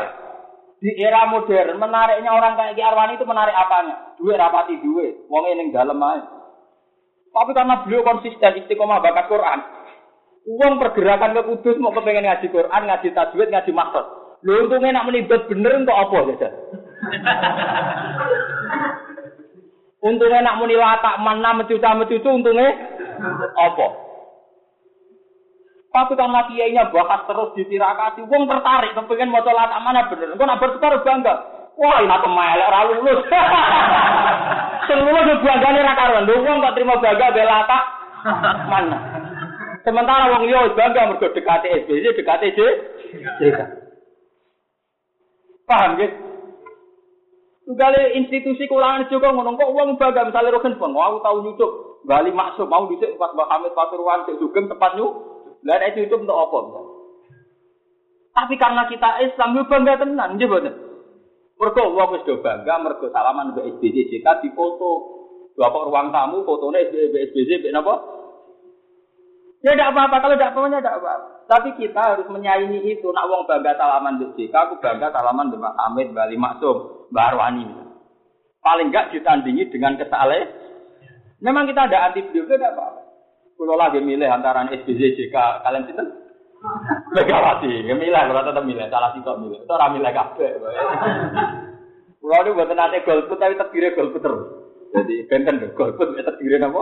di 0.80 0.90
era 1.00 1.28
modern 1.28 1.80
menariknya 1.80 2.32
orang 2.32 2.56
kayak 2.56 2.76
Ki 2.80 2.84
Arwani 2.84 3.20
itu 3.20 3.28
menarik 3.28 3.56
apanya? 3.56 4.16
Duit 4.20 4.40
rapati 4.40 4.80
duit, 4.84 5.28
wong 5.28 5.52
ning 5.56 5.72
dalem 5.72 6.00
ae. 6.00 6.20
Tapi 7.32 7.52
karena 7.56 7.84
beliau 7.84 8.04
konsisten 8.04 8.60
istiqomah 8.64 9.00
bakat 9.00 9.32
Quran, 9.32 9.60
uang 10.44 10.74
pergerakan 10.84 11.40
ke 11.40 11.42
Kudus 11.50 11.80
mau 11.80 11.96
kepengen 11.96 12.28
ngaji 12.28 12.48
Quran, 12.52 12.82
ngaji 12.84 13.10
tajwid, 13.16 13.48
ngaji 13.48 13.72
maksud. 13.72 14.23
Lu 14.44 14.68
untungnya 14.68 14.92
nak 14.92 15.08
menibet 15.08 15.48
bener 15.48 15.72
untuk 15.80 15.96
apa 15.96 16.18
saja? 16.36 16.50
untungnya 20.04 20.44
nak 20.44 20.60
muni 20.60 20.76
latak 20.76 21.16
mana 21.24 21.56
mencuca 21.56 21.96
mencucu 21.96 22.28
untungnya 22.28 22.76
apa? 23.56 23.88
Tapi 25.94 26.18
karena 26.18 26.42
kiainya 26.50 26.90
bahas 26.90 27.22
terus 27.30 27.54
ditirakati, 27.54 28.26
wong 28.26 28.50
tertarik, 28.50 28.98
kepengen 28.98 29.30
mau 29.30 29.46
latak 29.46 29.80
mana 29.86 30.10
bener. 30.10 30.34
Engkau 30.34 30.50
nak 30.50 30.60
bertukar 30.60 30.98
bangga. 31.06 31.34
Wah, 31.74 32.02
ini 32.02 32.10
aku 32.10 32.30
melek, 32.30 32.70
ora 32.70 32.82
lulus. 32.90 33.20
Sing 34.90 35.00
lulus 35.00 35.26
yo 35.26 35.38
banggane 35.42 35.80
ra 35.86 35.94
karuan. 35.96 36.26
Lho 36.28 36.42
wong 36.42 36.58
kok 36.66 36.74
terima 36.76 37.00
bangga 37.00 37.34
be 37.34 37.44
latak 37.46 37.84
mana. 38.68 38.98
Sementara 39.86 40.34
wong 40.34 40.50
liya 40.50 40.74
bangga 40.74 41.08
mergo 41.14 41.30
dekate 41.32 41.86
SBC, 41.86 42.18
dekate 42.18 42.58
J. 42.58 42.60
Paham 45.64 46.00
ya? 46.00 46.08
Tugale 47.64 48.20
institusi 48.20 48.68
kulangan 48.68 49.08
juga 49.08 49.32
ngono 49.32 49.56
kok 49.56 49.72
wong 49.72 49.96
bangga 49.96 50.28
misalnya 50.28 50.60
roken 50.60 50.76
pun, 50.76 50.92
aku 50.92 51.24
tahu 51.24 51.38
nyucuk 51.48 51.72
Bali 52.04 52.36
maksud 52.36 52.68
mau 52.68 52.84
dhisik 52.92 53.16
pas 53.16 53.32
Mbak 53.32 53.48
Hamid 53.48 53.72
Pasuruan 53.72 54.28
sik 54.28 54.36
sugeng 54.36 54.68
tepat 54.68 55.00
nyuk. 55.00 55.12
Lah 55.64 55.80
itu 55.88 56.04
itu 56.04 56.16
untuk 56.20 56.36
apa? 56.36 56.60
Tapi 58.36 58.60
karena 58.60 58.84
kita 58.92 59.24
Islam 59.24 59.56
yo 59.56 59.64
bangga 59.72 60.04
tenan, 60.04 60.36
nggih 60.36 60.48
mboten. 60.52 60.76
Mergo 61.56 61.96
wong 61.96 62.20
wis 62.20 62.28
do 62.28 62.44
bangga 62.44 62.76
mergo 62.84 63.08
salaman 63.08 63.56
mbek 63.56 63.80
SBC 63.80 64.12
JK 64.12 64.44
difoto. 64.44 64.92
Bapak 65.56 65.88
ruang 65.88 66.12
tamu 66.12 66.44
fotone 66.44 66.84
SBC 66.92 67.64
mbek 67.64 67.72
napa? 67.72 67.96
Ya 69.64 69.80
tidak 69.80 69.96
apa-apa, 69.96 70.20
kalau 70.20 70.36
tidak 70.36 70.52
apa-apa, 70.52 70.68
tidak 70.76 70.98
apa-apa. 71.00 71.28
Tapi 71.48 71.70
kita 71.80 72.02
harus 72.04 72.28
menyaingi 72.28 72.84
itu. 72.84 73.08
Nak 73.16 73.28
wong 73.32 73.48
bangga 73.48 73.80
salaman 73.80 74.20
mbek 74.20 74.36
JK, 74.36 74.52
aku 74.52 74.76
bangga 74.84 75.08
salaman 75.16 75.48
mbek 75.48 75.64
Pak 75.64 75.76
Hamid, 75.80 76.08
Bali 76.12 76.36
Maksum, 76.36 77.08
Mbak 77.16 77.26
Arwani. 77.32 77.66
Paling 78.60 78.92
enggak 78.92 79.16
ditandingi 79.16 79.72
dengan 79.72 79.96
kesale. 79.96 80.52
Memang 81.40 81.68
kita 81.72 81.88
ada 81.88 82.12
anti 82.12 82.28
beliau, 82.28 82.48
tidak 82.48 82.76
apa-apa. 82.76 83.02
Kalau 83.56 83.80
lagi 83.80 84.00
milih 84.04 84.28
antara 84.28 84.68
SBC, 84.68 85.16
JK, 85.16 85.36
kalian 85.64 85.88
itu 85.88 86.04
Megawati, 87.12 87.84
milih, 87.92 88.08
kalau 88.16 88.44
tetap 88.48 88.64
milih, 88.64 88.88
salah 88.88 89.12
sih 89.12 89.20
kok 89.20 89.36
milih. 89.36 89.68
Itu 89.68 89.72
orang 89.76 90.00
milih 90.00 90.12
kafe. 90.16 90.48
Kalau 92.24 92.40
ini 92.40 92.56
buat 92.56 92.72
nanti 92.72 93.04
golput, 93.04 93.36
tapi 93.36 93.60
terdiri 93.60 94.00
golput 94.00 94.24
terus. 94.24 94.63
Jadi 94.94 95.26
benten 95.26 95.58
deh, 95.58 95.74
golput 95.74 96.14
ya 96.14 96.22
terdiri 96.22 96.62
apa? 96.62 96.82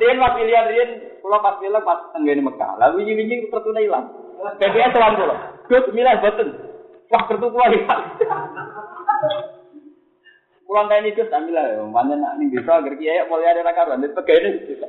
Rian 0.00 0.16
pas 0.16 0.32
pilihan 0.32 0.66
Rian, 0.72 0.90
kalau 1.20 1.44
pas 1.44 1.60
pilih 1.60 1.82
pas 1.84 2.08
tenggene 2.16 2.40
Mekah, 2.40 2.80
lalu 2.80 3.04
ini 3.04 3.28
ini 3.28 3.52
tertunda 3.52 3.84
hilang. 3.84 4.08
PPS 4.56 4.96
tuan 4.96 5.20
pulau, 5.20 5.36
gus 5.68 5.84
milih 5.92 6.16
beten. 6.24 6.48
Wah 7.12 7.22
kertu 7.28 7.52
kuah 7.52 7.68
hilang. 7.68 8.16
Pulang 10.64 10.86
kayak 10.88 11.04
ini 11.04 11.12
gus 11.12 11.28
ambil 11.28 11.52
lah, 11.52 11.84
mana 11.84 12.14
nak 12.16 12.32
nih 12.40 12.48
bisa 12.48 12.80
agar 12.80 12.96
kiai 12.96 13.28
mulai 13.28 13.52
ada 13.52 13.60
rakaran, 13.60 14.00
itu 14.00 14.16
pegawai 14.16 14.40
ini. 14.40 14.80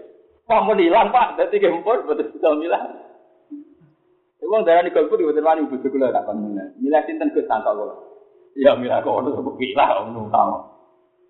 Wah 0.48 0.64
mau 0.64 0.80
hilang 0.80 1.12
pak, 1.12 1.36
jadi 1.36 1.60
gempur 1.60 2.08
betul 2.08 2.32
betul 2.32 2.56
milah. 2.56 2.88
Uang 4.48 4.64
darah 4.64 4.84
di 4.84 4.96
golput 4.96 5.20
betul 5.20 5.44
wani 5.44 5.68
bujuk 5.68 5.92
gula 5.92 6.16
tak 6.16 6.32
milah. 6.32 6.72
Milah 6.80 7.04
sinten 7.04 7.36
gus 7.36 7.44
santok 7.52 7.76
gula. 7.76 7.96
Ya 8.56 8.80
milah 8.80 9.04
kok 9.04 9.12
udah 9.12 9.36
sebut 9.36 9.60
milah 9.60 10.08
om 10.08 10.32
tahu. 10.32 10.80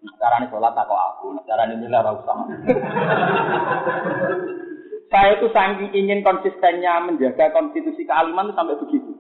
Cara 0.02 0.42
nih 0.42 0.50
sholat 0.50 0.74
tak 0.74 0.90
kok 0.90 0.98
aku, 0.98 1.38
cara 1.46 1.70
nih 1.70 1.78
milah 1.78 2.02
rau 2.02 2.18
sama. 2.26 2.50
Saya 5.12 5.38
itu 5.38 5.52
saking 5.52 5.92
ingin 5.94 6.26
konsistennya 6.26 7.04
menjaga 7.06 7.54
konstitusi 7.54 8.08
kealiman 8.08 8.50
itu 8.50 8.58
sampai 8.58 8.80
begitu. 8.80 9.12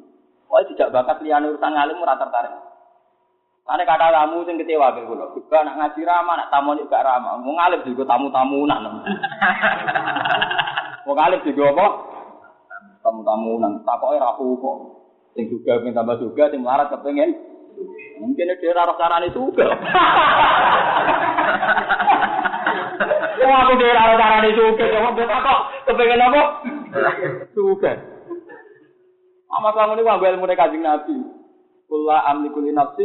Oh 0.49 0.57
tidak 0.73 0.89
bakat 0.89 1.21
liane 1.21 1.51
urusan 1.51 1.71
ngalim 1.75 2.01
ora 2.01 2.15
tertarik. 2.17 2.53
Karena 3.61 3.83
kata 3.85 4.07
tamu 4.09 4.41
sing 4.43 4.57
kecewa 4.57 4.91
ke 4.97 5.05
kula. 5.05 5.31
Juga 5.37 5.63
nak 5.63 5.77
ngaji 5.77 6.01
ramah, 6.01 6.35
nak 6.35 6.49
tamu 6.49 6.75
juga 6.75 6.99
ramah. 7.05 7.39
Mau 7.39 7.53
ngalih 7.55 7.85
juga 7.85 8.03
tamu-tamunan. 8.09 8.81
Mau 11.05 11.13
ngalih 11.13 11.39
juga 11.45 11.71
apa? 11.71 11.87
Tamu-tamunan. 13.05 13.85
Takoke 13.85 14.17
rapu 14.17 14.59
kok. 14.59 14.77
Sing 15.37 15.47
juga 15.47 15.79
pengen 15.79 15.95
tambah 15.95 16.19
juga, 16.19 16.51
sing 16.51 16.59
melarat 16.59 16.91
kepengen. 16.91 17.50
Mungkin 18.21 18.53
dia 18.61 18.77
raro 18.77 18.93
carane 18.95 19.33
juga. 19.33 19.65
Oh 23.41 23.49
aku 23.49 23.73
dia 23.81 23.97
raro 23.97 24.13
carane 24.21 24.53
juga. 24.53 24.85
Coba 24.85 25.09
kita 25.17 25.37
kok 25.41 25.59
kepengen 25.89 26.21
apa? 26.21 26.41
Juga. 27.57 27.91
Ama 29.51 29.69
kamu 29.73 29.97
ini 29.97 30.05
wabel 30.05 30.37
mulai 30.37 30.53
kajing 30.53 30.85
nabi. 30.85 31.17
Kula 31.89 32.23
amlikul 32.31 32.63
nafsi 32.71 33.03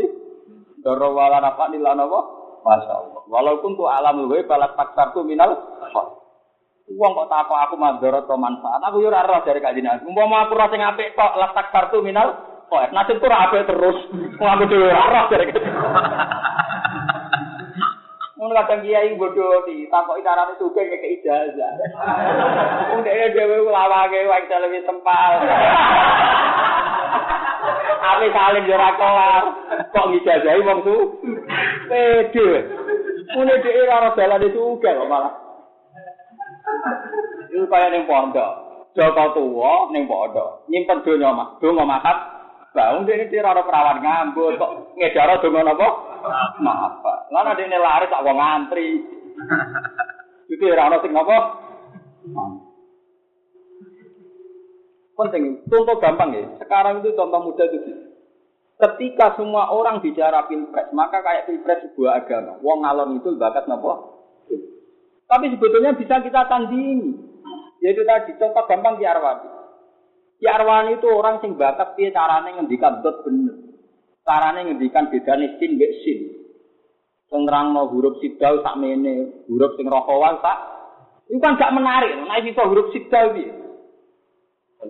Doro 0.84 1.10
wala 1.16 1.42
rafa 1.42 1.72
nila 1.72 1.98
nopo? 1.98 2.20
Masya 2.62 2.92
Allah. 2.94 3.22
Walaupun 3.26 3.74
tu 3.74 3.88
alam 3.88 4.22
luwe 4.22 4.46
balat 4.46 4.78
paksar 4.78 5.10
tu 5.16 5.26
minal 5.26 5.56
Uang 6.86 7.12
kok 7.18 7.26
takok 7.26 7.58
aku 7.66 7.74
mandorot 7.74 8.30
atau 8.30 8.38
manfaat. 8.38 8.78
Aku 8.78 9.02
roh 9.02 9.42
dari 9.42 9.58
kajian 9.58 9.90
aku. 9.90 10.06
Umpama 10.06 10.46
aku 10.46 10.54
ora 10.54 10.70
sing 10.70 10.78
apik 10.78 11.18
kok 11.18 11.34
lah 11.34 11.50
tak 11.50 11.74
kartu 11.74 11.98
minal 11.98 12.55
kok 12.66 12.92
nasib 12.92 13.16
tuh 13.22 13.30
apik 13.30 13.66
terus. 13.66 13.98
Wong 14.38 14.48
aku 14.50 14.64
dhewe 14.68 14.90
ora 14.90 15.08
roh 15.10 15.24
dari 15.30 15.54
Mun 18.36 18.52
kadang 18.52 18.84
kiai 18.84 19.16
bodoh 19.16 19.64
di 19.64 19.88
takok 19.88 20.20
carane 20.20 20.54
suke 20.60 20.82
ke 20.84 21.08
ijazah. 21.18 21.72
Wong 22.92 23.00
dhewe 23.06 23.32
dhewe 23.32 23.56
lawake 23.70 24.28
wae 24.28 24.44
lebih 24.44 24.84
tempal. 24.84 25.30
Ame 28.06 28.26
salim 28.30 28.68
yo 28.68 28.76
kelar. 28.76 29.44
Kok 29.90 30.06
ngijazahi 30.12 30.60
wong 30.66 30.78
tu? 30.84 30.96
Pede. 31.88 32.48
Mune 33.34 33.54
dhewe 33.64 33.82
ora 33.88 34.36
itu 34.42 34.62
kok 34.82 35.08
malah. 35.08 35.46
Iku 37.56 37.64
kaya 37.72 37.88
ning 37.88 38.04
pondok. 38.04 38.52
Joko 38.92 39.24
tuwa 39.32 39.88
ning 39.92 40.04
pondok. 40.04 40.68
Nyimpen 40.68 41.00
donya 41.04 41.32
mak, 41.32 41.56
donga 41.62 41.84
makat. 41.88 42.35
Baung 42.76 43.08
dene 43.08 43.24
iki 43.24 43.40
ora 43.40 43.64
perawan 43.64 44.04
ngambut 44.04 44.60
kok 44.60 44.92
ngedaro 45.00 45.40
donga 45.40 45.64
napa? 45.64 45.88
Maaf. 46.60 47.00
Lan 47.32 47.48
adene 47.48 47.80
laris 47.80 48.12
tak 48.12 48.20
wong 48.20 48.36
ngantri. 48.36 49.00
Iki 50.52 50.64
ora 50.68 50.92
ono 50.92 51.00
sing 51.00 51.16
napa? 51.16 51.36
Penting, 55.16 55.64
contoh 55.72 55.96
gampang 55.96 56.36
ya. 56.36 56.44
Sekarang 56.60 57.00
itu 57.00 57.16
contoh 57.16 57.40
mudah 57.48 57.64
itu. 57.72 58.12
Ketika 58.76 59.32
semua 59.40 59.72
orang 59.72 60.04
bicara 60.04 60.44
pilpres, 60.44 60.92
maka 60.92 61.24
kayak 61.24 61.48
pilpres 61.48 61.80
sebuah 61.88 62.20
agama. 62.20 62.60
Wong 62.60 62.84
ngalon 62.84 63.16
itu 63.16 63.32
bakat 63.40 63.64
napa? 63.64 64.20
Tapi 65.24 65.48
sebetulnya 65.56 65.96
bisa 65.96 66.20
kita 66.20 66.44
tandingi. 66.44 67.16
Yaitu 67.80 68.04
tadi 68.04 68.36
contoh 68.36 68.68
gampang 68.68 69.00
di 69.00 69.08
Arwani. 69.08 69.55
Di 70.36 70.44
Arwani 70.44 71.00
itu 71.00 71.08
orang 71.08 71.40
sing 71.40 71.56
bakat 71.56 71.96
piye 71.96 72.12
carane 72.12 72.52
ngendikan 72.52 73.00
dot 73.00 73.24
bener. 73.24 73.56
Carane 74.20 74.68
ngendikan 74.68 75.08
bedane 75.08 75.56
sin 75.56 75.80
mbek 75.80 75.92
sin. 76.04 76.18
Sing 77.32 77.40
nerangno 77.48 77.88
huruf 77.88 78.20
sidal 78.20 78.60
sak 78.60 78.76
mene, 78.76 79.44
huruf 79.48 79.74
sing 79.80 79.88
rokowan 79.88 80.38
sak. 80.44 80.58
Itu 81.26 81.40
kan 81.40 81.58
gak 81.58 81.74
menarik. 81.74 82.12
Nah 82.20 82.38
itu 82.38 82.52
huruf 82.52 82.92
sidal 82.92 83.32
piye? 83.32 83.66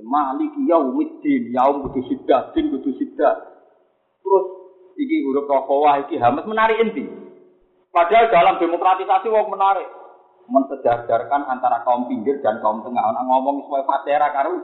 Malik 0.03 0.53
yaumiddin, 0.69 1.57
yaum 1.57 1.89
kudu 1.89 2.05
sidah, 2.11 2.53
din 2.53 2.69
kudu 2.69 2.93
sidah. 3.01 3.35
Terus 4.21 4.45
iki 4.99 5.25
huruf 5.25 5.49
rokowa, 5.49 6.05
iki 6.05 6.21
hamas 6.21 6.45
menarik 6.45 6.83
inti. 6.83 7.07
Padahal 7.95 8.29
dalam 8.29 8.61
demokratisasi 8.61 9.33
wong 9.33 9.49
menarik. 9.49 9.89
Mensejajarkan 10.47 11.49
antara 11.49 11.81
kaum 11.83 12.07
pinggir 12.13 12.45
dan 12.45 12.61
kaum 12.61 12.85
tengah. 12.85 13.03
Orang 13.03 13.25
ngomong 13.25 13.57
supaya 13.67 13.89
fatera 13.89 14.29
karu. 14.37 14.57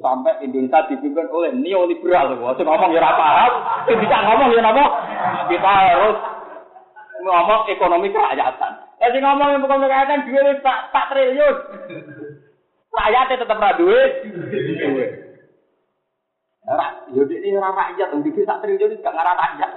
Sampai 0.00 0.38
Indonesia 0.46 0.86
dipimpin 0.86 1.26
oleh 1.34 1.50
neoliberal. 1.56 2.38
Waktu 2.38 2.62
ngomong 2.62 2.90
ya 2.94 3.10
paham, 3.10 3.52
bisa 3.90 4.16
ngomong 4.22 4.48
ya 4.54 4.62
apa? 4.64 4.84
Kita 5.50 5.66
harus 5.66 6.16
ngomong 7.26 7.60
ekonomi 7.68 8.08
kerakyatan. 8.14 8.72
Jadi 9.02 9.16
ngomong 9.18 9.48
yang 9.50 9.62
bukan 9.64 9.82
kerakyatan, 9.82 10.24
duit 10.30 10.58
tak 10.62 11.06
triliun. 11.10 11.56
Rakyatnya 12.90 13.40
tetap 13.42 13.58
ra 13.58 13.70
duwe. 13.78 14.02
Ora, 16.70 16.86
yo 17.10 17.24
ini 17.26 17.56
ora 17.56 17.72
rakyat, 17.72 18.14
dikit 18.20 18.46
sak 18.46 18.60
triliun 18.62 19.00
gak 19.02 19.14
ngarah 19.14 19.34
rakyat. 19.34 19.70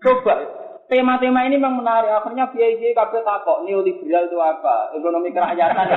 Coba 0.00 0.63
tema-tema 0.94 1.42
ini 1.42 1.58
memang 1.58 1.82
menarik. 1.82 2.14
Akhirnya 2.14 2.46
biaya 2.54 2.94
kabeh 2.94 3.26
takok 3.26 3.66
neoliberal 3.66 4.30
itu 4.30 4.38
apa? 4.38 4.94
Ekonomi 4.94 5.34
kerakyatan. 5.34 5.90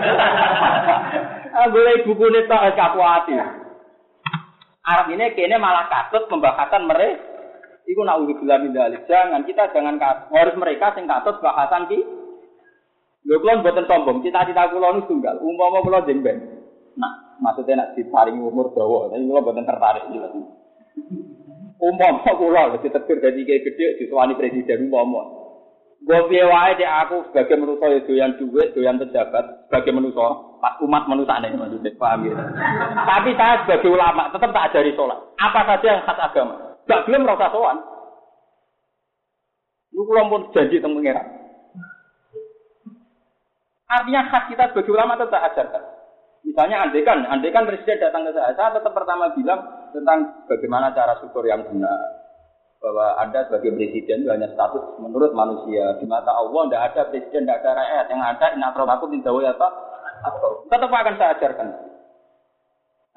ah, 1.57 1.67
boleh 1.69 2.01
buku 2.01 2.25
ini 2.33 2.49
tak 2.49 2.73
aku 2.73 2.97
hati. 3.05 3.37
Arab 4.81 5.13
ini 5.13 5.37
kayaknya 5.37 5.61
malah 5.61 5.85
katut 5.85 6.25
pembahasan 6.25 6.89
mereka. 6.89 7.21
Iku 7.87 8.03
nak 8.03 8.25
udah 8.25 8.35
bilang 8.41 8.97
Jangan 9.07 9.45
kita 9.45 9.69
jangan 9.71 10.01
harus 10.33 10.55
mereka 10.57 10.97
sing 10.97 11.05
katut 11.05 11.37
bahasan 11.45 11.85
ki. 11.85 12.01
Lho 13.27 13.43
kula 13.43 13.59
mboten 13.59 13.85
sombong, 13.85 14.23
cita-cita 14.23 14.71
kula 14.71 14.95
niku 14.97 15.13
tunggal. 15.13 15.35
Umpama 15.43 15.83
kula 15.83 16.07
jeng 16.07 16.23
ben. 16.23 16.39
Nah, 16.95 17.37
maksudnya 17.43 17.83
nak 17.83 17.91
diparingi 17.99 18.39
umur 18.39 18.71
dawa, 18.71 19.11
tapi 19.11 19.27
kula 19.27 19.43
mboten 19.43 19.67
tertarik 19.67 20.07
jelas. 20.15 20.31
Umpama 21.77 22.31
kula 22.33 22.73
wis 22.73 22.81
ditegur 22.81 23.21
dadi 23.21 23.45
kiai 23.45 23.61
gedhe 23.61 24.01
disuwani 24.01 24.33
presiden 24.33 24.89
umpama. 24.89 25.47
Gue 25.97 26.19
piye 26.29 26.45
wae 26.45 26.77
dek 26.77 26.85
aku 26.85 27.25
sebagai 27.29 27.57
manusia 27.57 27.89
ya 27.89 27.99
doyan 28.05 28.37
duit, 28.37 28.69
doyan 28.77 29.01
pejabat, 29.01 29.65
sebagai 29.65 29.97
manusia, 29.97 30.29
pak 30.61 30.77
umat 30.85 31.09
manusia 31.09 31.41
nih 31.41 31.57
maksudnya, 31.57 31.89
paham 31.97 32.21
ya? 32.29 32.37
Tapi 33.01 33.33
saya 33.33 33.65
sebagai 33.65 33.89
ulama 33.89 34.29
tetap 34.29 34.53
tak 34.53 34.65
ajari 34.69 34.93
sholat. 34.93 35.17
Apa 35.41 35.65
saja 35.65 35.87
yang 35.97 36.05
khas 36.05 36.21
agama, 36.21 36.77
gak 36.85 37.01
belum 37.09 37.25
rasa 37.25 37.49
sowan. 37.49 37.77
Lu 39.89 40.05
pun 40.05 40.53
janji 40.53 40.77
temu 40.77 41.01
pengiran. 41.01 41.25
Artinya 43.89 44.21
hak 44.29 44.53
kita 44.53 44.69
sebagai 44.69 44.93
ulama 44.93 45.17
tetap 45.17 45.41
ajarkan. 45.49 45.96
Misalnya 46.47 46.87
andekan, 46.87 47.27
andekan 47.27 47.67
presiden 47.67 47.99
datang 47.99 48.23
ke 48.23 48.31
saya, 48.31 48.55
saya 48.55 48.71
tetap 48.71 48.95
pertama 48.95 49.35
bilang 49.35 49.91
tentang 49.91 50.47
bagaimana 50.47 50.95
cara 50.95 51.19
syukur 51.19 51.43
yang 51.43 51.59
benar. 51.67 52.23
Bahwa 52.79 53.19
Anda 53.19 53.43
sebagai 53.49 53.75
presiden 53.75 54.23
itu 54.23 54.31
hanya 54.31 54.47
status 54.55 54.95
menurut 55.01 55.35
manusia. 55.35 55.99
Di 55.99 56.07
mata 56.07 56.31
Allah 56.31 56.61
tidak 56.69 56.83
ada 56.93 57.01
presiden, 57.11 57.43
tidak 57.43 57.59
ada 57.65 57.71
rakyat. 57.83 58.05
Yang 58.07 58.21
ada 58.23 58.45
inatron 58.55 58.89
aku 58.95 59.05
tidak 59.11 59.33
ya 59.43 59.51
apa? 59.59 59.67
Tetap 60.71 60.87
akan 60.87 61.15
saya 61.19 61.29
ajarkan. 61.35 61.67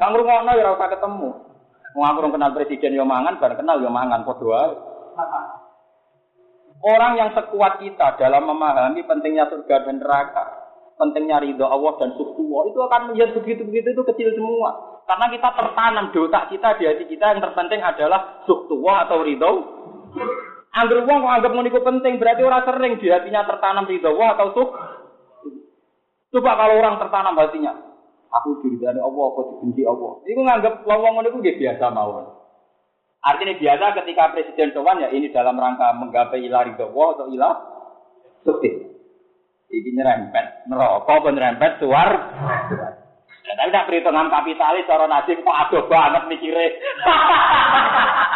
Kamu 0.00 0.16
rumah 0.16 0.56
ya 0.56 0.64
rasa 0.64 0.86
ketemu. 0.96 1.30
Mau 1.90 2.06
aku 2.06 2.32
kenal 2.34 2.50
presiden 2.56 2.96
yo 2.96 3.04
mangan, 3.04 3.36
bareng 3.36 3.60
kenal 3.60 3.78
yo 3.78 3.90
mangan, 3.92 4.24
podoa. 4.26 4.74
Orang 6.80 7.20
yang 7.20 7.30
sekuat 7.36 7.84
kita 7.84 8.16
dalam 8.16 8.48
memahami 8.48 9.04
pentingnya 9.04 9.52
surga 9.52 9.84
dan 9.84 10.00
neraka, 10.00 10.44
pentingnya 11.00 11.40
ridho 11.40 11.64
Allah 11.64 11.96
dan 11.96 12.12
suhu 12.20 12.44
itu 12.68 12.76
akan 12.76 13.10
menjadi 13.10 13.32
begitu-begitu 13.40 13.96
itu 13.96 14.02
kecil 14.04 14.28
semua. 14.36 15.00
Karena 15.08 15.32
kita 15.32 15.48
tertanam 15.56 16.04
di 16.12 16.18
otak 16.20 16.52
kita, 16.52 16.76
di 16.76 16.84
hati 16.84 17.04
kita 17.08 17.24
yang 17.32 17.40
terpenting 17.40 17.80
adalah 17.80 18.44
suhu 18.44 18.84
atau 18.84 19.24
ridho. 19.24 19.52
Angger 20.70 21.02
wong 21.02 21.26
kok 21.26 21.34
anggap 21.34 21.50
ngono 21.50 21.72
penting, 21.72 22.14
berarti 22.20 22.42
orang 22.46 22.62
sering 22.62 22.92
di 23.00 23.10
hatinya 23.10 23.48
tertanam 23.48 23.88
ridho 23.88 24.12
Allah 24.12 24.28
atau 24.36 24.48
suh. 24.52 24.68
Coba 26.30 26.54
kalau 26.54 26.78
orang 26.78 26.94
tertanam 27.02 27.34
hatinya, 27.34 27.74
aku 28.30 28.62
diridani 28.62 29.02
Allah, 29.02 29.24
aku 29.34 29.40
dibenci 29.56 29.82
Allah. 29.82 30.22
Itu 30.28 30.40
nganggap 30.46 30.86
wong 30.86 31.00
ngono 31.16 31.26
iku 31.32 31.40
biasa 31.42 31.84
mawon. 31.90 32.26
Artinya 33.20 33.54
biasa 33.58 33.84
ketika 34.04 34.32
Presiden 34.32 34.70
Sowan 34.72 35.02
ya 35.02 35.08
ini 35.10 35.28
dalam 35.34 35.58
rangka 35.58 35.90
menggapai 35.96 36.44
ilah 36.44 36.62
ridho 36.70 36.86
Allah 36.92 37.08
atau 37.16 37.26
ilah 37.32 37.54
suh. 38.46 38.89
Iki 39.70 39.94
nyerempet 39.94 40.66
neraka 40.66 41.14
apa 41.14 41.28
nyerempet 41.30 41.72
suar. 41.78 42.10
Ya, 43.46 43.52
tapi 43.54 43.70
nak 43.74 43.86
perhitungan 43.90 44.30
kapitalis 44.30 44.86
cara 44.86 45.06
nasib 45.06 45.42
kok 45.42 45.58
adoh 45.66 45.86
banget 45.86 46.22
mikire. 46.26 46.66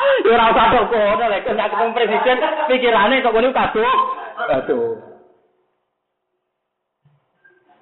Ya 0.05 0.37
ora 0.37 0.53
usah 0.53 0.67
kok 0.69 0.85
ngono 0.93 1.25
lek 1.33 1.49
nek 1.49 1.71
ketemu 1.73 1.97
presiden 1.97 2.39
pikirane 2.71 3.25
kok 3.25 3.33
ngono 3.35 3.51
kado. 3.57 3.83
Aduh. 4.53 4.95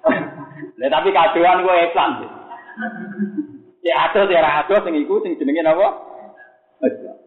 Lah 0.79 0.89
tapi 0.89 1.09
kadoan 1.11 1.63
gue 1.67 1.75
Islam. 1.83 2.11
Ya 3.83 3.95
adoh 4.07 4.23
ya 4.31 4.41
adoh 4.63 4.79
sing 4.81 4.93
iku 4.97 5.19
sing 5.21 5.35
jenenge 5.35 5.61
napa? 5.61 5.99
Islam. 6.81 7.17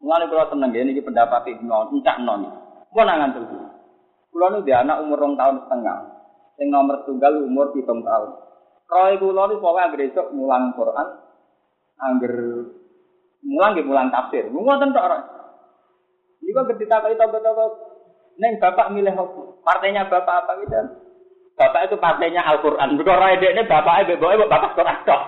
Mulane 0.00 0.26
seneng 0.30 0.70
ya 0.72 0.82
niki 0.86 1.04
pendapat 1.04 1.44
Ibnu 1.44 2.00
Encak 2.00 2.16
Non. 2.24 2.48
Kok 2.90 3.04
nangan 3.04 3.36
terus. 3.36 3.59
Kulo 4.40 4.56
nu 4.56 4.64
dia 4.64 4.80
anak 4.80 5.04
umur 5.04 5.20
rong 5.20 5.36
tahun 5.36 5.68
setengah. 5.68 6.00
Yang 6.56 6.68
nomor 6.72 6.96
tunggal 7.04 7.44
umur 7.44 7.76
hitung 7.76 8.00
tahun. 8.00 8.40
Roy 8.88 9.20
kulo 9.20 9.52
nu 9.52 9.60
pokoknya 9.60 9.92
angger 9.92 10.00
esok 10.08 10.32
mulang 10.32 10.72
Quran, 10.72 11.08
angger 12.00 12.34
mulang 13.44 13.76
gitu 13.76 13.92
mulang 13.92 14.08
tafsir. 14.08 14.48
Ngoten 14.48 14.96
tok 14.96 15.06
orang. 15.12 15.28
Ini 16.40 16.56
kok 16.56 16.72
ketika 16.72 17.04
kali 17.04 17.20
tahu-tahu 17.20 17.68
Neng 18.40 18.56
bapak 18.56 18.88
milih? 18.96 19.12
Partainya 19.60 20.08
bapak 20.08 20.48
apa 20.48 20.56
gitu? 20.64 20.72
Bapak 21.60 21.92
itu 21.92 22.00
partainya 22.00 22.40
Al-Quran. 22.40 22.96
Bukan 22.96 23.44
dia 23.44 23.52
ini 23.52 23.68
bapaknya 23.68 24.16
bapaknya 24.16 24.48
bapak 24.48 24.72
Quran 24.72 24.98
tok. 25.04 25.20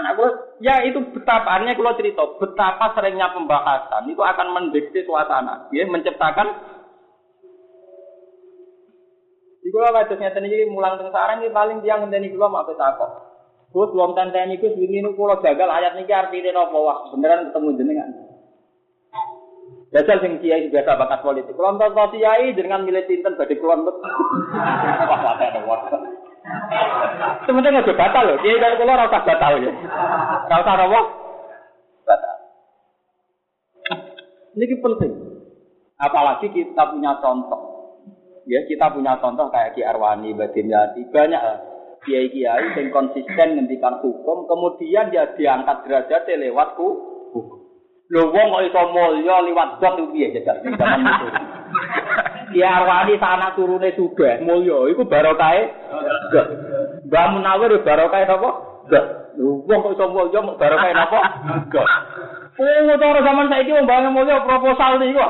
Anak 0.00 0.12
gue, 0.16 0.28
ya 0.60 0.84
itu 0.84 1.00
betapa, 1.12 1.56
artinya 1.56 1.72
kalau 1.72 1.96
cerita, 1.96 2.20
betapa 2.36 2.92
seringnya 2.92 3.32
pembahasan 3.32 4.12
itu 4.12 4.20
akan 4.20 4.52
mendikte 4.52 5.00
suasana, 5.08 5.72
ya, 5.72 5.88
menciptakan 5.88 6.75
kula 9.76 9.92
kados 9.92 10.16
ngeten 10.16 10.48
iki 10.48 10.72
mulang 10.72 10.96
teng 10.96 11.12
sarang 11.12 11.44
iki 11.44 11.52
paling 11.52 11.84
tiyang 11.84 12.08
ngenteni 12.08 12.32
kula 12.32 12.48
mak 12.48 12.72
takok. 12.72 13.12
Gus 13.76 13.92
wong 13.92 14.16
tenteni 14.16 14.56
iku 14.56 14.72
wingi 14.72 15.04
niku 15.04 15.12
kula 15.12 15.36
jagal 15.44 15.68
ayat 15.68 16.00
niki 16.00 16.16
artine 16.16 16.48
napa 16.48 16.80
wah 16.80 17.12
beneran 17.12 17.52
ketemu 17.52 17.76
jenengan. 17.76 18.08
Jajal 19.92 20.18
sing 20.24 20.40
kiai 20.40 20.72
biasa 20.72 20.96
bakat 20.96 21.20
politik. 21.20 21.52
Kelompok 21.52 21.92
kiai 22.16 22.56
dengan 22.56 22.88
milih 22.88 23.04
sinten 23.04 23.36
badhe 23.36 23.54
kelompok. 23.60 24.00
Wah, 25.08 25.20
wadah 25.30 25.46
ada 25.46 25.60
wadah. 25.62 26.00
Sementara 27.46 27.80
nggak 27.80 27.94
batal 27.94 28.24
loh. 28.26 28.36
Kiai 28.42 28.58
dari 28.58 28.74
kulo 28.74 28.92
rasa 28.92 29.22
batal 29.22 29.62
ya. 29.62 29.72
Rasa 30.50 30.72
apa? 30.74 31.00
Batal. 32.02 32.36
Ini 34.58 34.74
penting. 34.82 35.12
Apalagi 36.02 36.50
kita 36.50 36.82
punya 36.90 37.14
contoh. 37.22 37.75
Ya, 38.46 38.62
kita 38.62 38.94
punya 38.94 39.18
contoh 39.18 39.50
kayak 39.50 39.74
Ki 39.74 39.82
Arwani, 39.82 40.30
Badim 40.38 40.70
Yati, 40.70 41.02
banyak 41.10 41.42
lah. 41.42 41.58
Kiai-kiai 42.06 42.78
yang 42.78 42.94
konsisten 42.94 43.58
ngendikan 43.58 43.98
hukum, 43.98 44.46
kemudian 44.46 45.10
dia 45.10 45.34
diangkat 45.34 45.82
derajat 45.82 46.30
lewat 46.30 46.78
hukum. 46.78 47.66
Lho 48.06 48.30
wong 48.30 48.46
kok 48.54 48.64
iso 48.70 48.82
mulya 48.94 49.42
liwat 49.42 49.82
zat 49.82 49.98
itu 49.98 50.06
piye 50.14 50.30
jajal 50.30 50.62
zaman 50.62 51.02
itu. 51.02 51.26
Ki 52.54 52.62
Arwani 52.62 53.18
sana 53.18 53.50
turune 53.58 53.90
sugih 53.98 54.38
mulya 54.46 54.94
iku 54.94 55.02
barokahe 55.10 55.66
zat. 56.30 56.46
Mbah 57.10 57.26
Munawir 57.34 57.82
barokahe 57.82 58.30
napa? 58.30 58.50
Zat. 58.94 59.34
Lho 59.34 59.66
wong 59.66 59.78
kok 59.82 59.94
iso 59.98 60.06
mulya 60.14 60.38
barokahe 60.54 60.94
napa? 60.94 61.18
Zat. 61.74 61.88
Oh, 62.56 62.94
cara 62.94 63.20
zaman 63.26 63.50
saiki 63.50 63.74
wong 63.74 63.90
bangun 63.90 64.14
mulya 64.14 64.38
proposal 64.46 65.02
niku. 65.02 65.26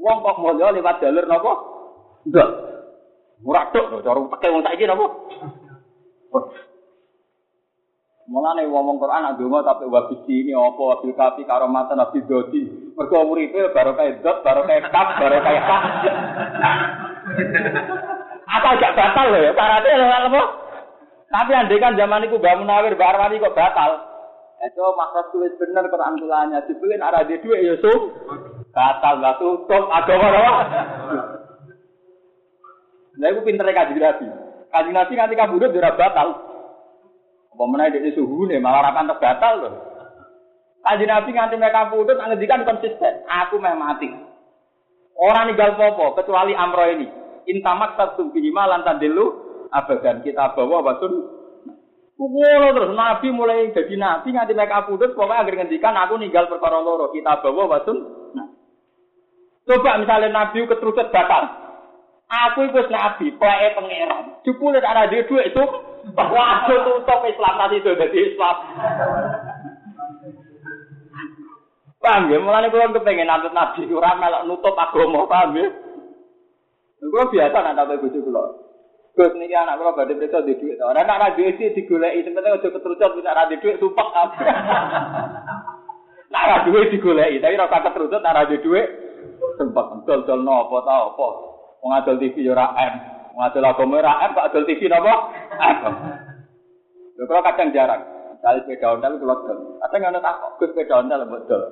Wong 0.00 0.16
kok 0.24 0.40
mulya 0.40 0.72
liwat 0.72 0.96
jalur 1.04 1.24
napa? 1.28 1.52
Zat. 2.32 2.50
Murah 3.44 3.68
tok 3.72 4.00
cara 4.00 4.20
teke 4.36 4.48
wong 4.48 4.62
saiki 4.64 4.84
napa? 4.88 5.06
Mulane 8.30 8.62
ngomong 8.62 9.02
Quran 9.02 9.26
nak 9.26 9.36
donga 9.42 9.66
tapi 9.66 9.90
wabi 9.90 10.22
ini 10.30 10.54
apa 10.54 10.78
wabil 10.78 11.18
kafi 11.18 11.42
karomatan 11.44 11.98
nabi 11.98 12.22
dodi. 12.24 12.62
Mergo 12.94 13.26
uripe 13.26 13.74
barokah 13.74 14.06
dot, 14.22 14.46
barokah 14.46 14.78
kaf, 14.86 15.08
barokah 15.18 15.52
kaf. 15.66 15.82
Apa 18.46 18.68
gak 18.78 18.94
batal 18.94 19.26
lho 19.34 19.38
ya? 19.46 19.50
Syaratnya 19.50 20.26
apa? 20.30 20.42
Tapi 21.30 21.52
andai 21.54 21.78
kan 21.78 21.94
zaman 21.94 22.26
itu 22.26 22.38
Mbak 22.38 22.58
Munawir, 22.58 22.94
Mbak 22.94 23.10
Arwani 23.14 23.42
kok 23.42 23.54
batal. 23.54 23.90
Itu 24.62 24.82
maksud 24.82 25.26
tulis 25.34 25.54
bener 25.58 25.86
Quran 25.90 26.18
tulanya. 26.18 26.58
Dibeliin 26.66 27.02
arah 27.02 27.26
di 27.26 27.38
duit 27.42 27.66
ya 27.66 27.74
sum. 27.82 28.14
Batal 28.70 29.18
gak 29.18 29.36
tutup 29.42 29.84
agama 29.90 30.26
apa? 30.30 30.54
Nah 33.20 33.28
itu 33.28 33.40
pinternya 33.42 33.74
kaji 33.74 33.98
Nabi. 33.98 34.26
Kaji 34.70 34.90
Nabi 34.94 35.12
nanti 35.18 35.34
kabudut 35.34 35.74
jurah 35.74 35.92
batal. 35.98 36.28
Apa 37.50 37.64
meneh 37.66 37.92
di 37.98 38.14
suhu 38.14 38.46
nih 38.46 38.62
malah 38.62 38.88
rakan 38.88 39.10
terbatal 39.10 39.54
loh. 39.60 39.74
Kaji 40.80 41.04
Nabi 41.04 41.30
nganti 41.34 41.54
mereka 41.60 41.92
putus 41.92 42.16
ngendikan 42.16 42.64
konsisten. 42.64 43.26
Aku 43.26 43.60
meh 43.60 43.76
mati. 43.76 44.08
Orang 45.20 45.52
ninggal 45.52 45.76
popo 45.76 46.16
kecuali 46.16 46.56
Amro 46.56 46.88
ini. 46.88 47.04
Intamat 47.50 47.98
satu 47.98 48.32
bima 48.32 48.64
lantan 48.64 49.02
dulu 49.02 49.26
abadan 49.68 50.24
kita 50.24 50.56
bawa 50.56 50.80
basun. 50.80 51.12
Kukulo 52.16 52.68
terus 52.76 52.92
Nabi 52.96 53.28
mulai 53.32 53.72
jadi 53.72 53.96
Nabi 54.00 54.32
nganti 54.32 54.52
mereka 54.56 54.88
putus 54.88 55.12
pokoknya 55.12 55.44
agar 55.44 55.54
ngendikan 55.60 55.96
aku 55.96 56.14
ninggal 56.16 56.48
perkara 56.48 56.80
loro 56.80 57.12
kita 57.12 57.42
bawa 57.44 57.80
basun. 57.80 58.19
Coba 59.70 60.02
misalnya 60.02 60.34
Nabi 60.34 60.66
keterusan 60.66 61.14
batal. 61.14 61.46
Aku 62.26 62.66
itu 62.66 62.82
Nabi, 62.90 63.26
pleke 63.38 63.68
pangeran. 63.78 64.42
Jupule 64.42 64.82
ada 64.82 65.06
dia 65.06 65.22
duit 65.30 65.54
itu 65.54 65.62
Wah, 66.16 66.64
tutup 66.64 67.20
Islam 67.28 67.54
tadi 67.60 67.76
itu 67.78 67.90
jadi 67.92 68.18
Islam. 68.32 68.56
Paham 72.00 72.32
ya? 72.32 72.40
Mulanya 72.40 72.72
kalau 72.72 72.96
kepengen 72.96 73.28
nantut 73.28 73.52
nabi, 73.52 73.84
orang 73.92 74.16
melok 74.16 74.44
nutup 74.48 74.72
agama, 74.72 75.28
paham 75.28 75.60
ya? 75.60 75.68
Kalau 76.96 77.28
biasa 77.28 77.56
nak 77.60 77.76
tahu 77.76 78.08
ibu 78.08 78.18
kulo. 78.24 78.42
Gus 79.12 79.36
niki 79.36 79.52
anak 79.52 79.76
kulo 79.76 79.92
badhe 79.92 80.16
periksa 80.16 80.40
di 80.48 80.56
duit. 80.56 80.80
Ora 80.80 81.04
nak 81.04 81.20
ra 81.20 81.28
duit 81.36 81.60
sih 81.60 81.76
digoleki, 81.76 82.24
penting 82.24 82.40
aja 82.40 82.68
keterucut 82.72 83.10
bisa 83.20 83.36
ra 83.36 83.44
duit 83.52 83.76
sumpek 83.76 84.08
kabeh. 84.16 84.40
Nak 86.32 86.46
ra 86.46 86.56
duit 86.64 86.88
digoleki, 86.88 87.42
tapi 87.44 87.60
ora 87.60 87.68
keterucut 87.68 88.20
nak 88.24 88.32
ra 88.32 88.48
duit 88.48 88.88
sumpek 89.58 89.86
dol-dol 90.06 90.40
nopo 90.44 90.80
ta 90.84 91.08
apa. 91.08 91.26
Wong 91.80 91.92
adol 91.96 92.20
TV 92.20 92.44
yo 92.44 92.52
ra 92.52 92.76
M. 92.76 92.94
Ngadol 93.36 93.64
agama 93.64 94.04
ra 94.04 94.28
F, 94.28 94.36
kok 94.36 94.46
adol 94.52 94.64
TV 94.68 94.84
napa? 94.88 95.14
F. 95.56 95.80
Lho 97.16 97.24
kalau 97.24 97.44
kadang 97.44 97.72
jarang. 97.72 98.02
Kali 98.40 98.64
sepeda 98.64 98.96
ontel 98.96 99.20
kula 99.20 99.36
dol. 99.44 99.58
Kadang 99.84 100.00
ngono 100.00 100.18
tak 100.24 100.36
Gus 100.60 100.68
sepeda 100.72 100.94
ontel 101.00 101.24
mbok 101.28 101.44
dol. 101.48 101.62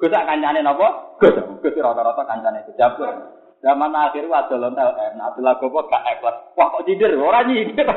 Gus 0.00 0.12
sak 0.12 0.24
kancane 0.28 0.60
napa? 0.64 0.88
Gus. 1.20 1.36
Gus 1.64 1.76
rata-rata 1.76 2.22
kancane 2.24 2.64
kejabur. 2.68 3.12
Zaman 3.60 3.92
akhir 3.92 4.24
adol 4.24 4.68
ontel 4.72 4.88
F, 4.92 5.12
adol 5.16 5.48
agama 5.48 5.80
gak 5.88 6.04
F. 6.16 6.24
Wah 6.56 6.66
kok 6.72 6.84
nyindir, 6.88 7.12
ora 7.16 7.40
nyindir. 7.44 7.88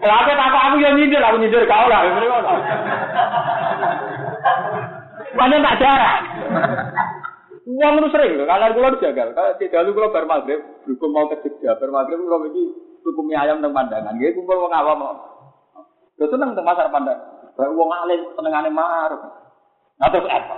Kenapa 0.00 0.32
tak 0.32 0.52
aku 0.72 0.76
yang 0.80 0.96
nyindir, 0.96 1.20
aku 1.20 1.36
nyindir 1.36 1.68
kau 1.68 1.86
lah. 1.88 2.00
Banyak 5.34 5.58
tak 5.62 5.78
jarang. 5.78 6.22
Uang 7.70 7.94
itu 8.02 8.08
sering 8.10 8.32
kalau 8.50 8.74
kulo 8.74 8.88
dijagal. 8.98 9.28
Kalau 9.36 9.52
tidak 9.60 9.78
lalu 9.86 9.90
kulo 9.94 10.08
bar 10.10 10.26
maghrib, 10.26 10.60
berhubung 10.82 11.10
mau 11.14 11.30
ke 11.30 11.38
Jogja, 11.46 11.78
bar 11.78 11.90
maghrib 11.92 12.18
kulo 12.18 12.50
ini 12.50 12.62
cukup 13.06 13.24
mie 13.24 13.38
ayam 13.38 13.62
tentang 13.62 13.76
pandangan. 13.76 14.18
Gitu 14.18 14.42
kumpul 14.42 14.58
wong 14.66 14.72
awam 14.74 14.96
mau. 14.98 15.14
Lo 16.18 16.24
seneng 16.26 16.56
tentang 16.56 16.66
pasar 16.66 16.90
pandangan. 16.90 17.54
Baru 17.54 17.78
wong 17.78 17.90
alim 17.94 18.20
senengane 18.34 18.70
marung. 18.74 19.22
Nah 20.02 20.08
terus 20.10 20.26
apa? 20.26 20.56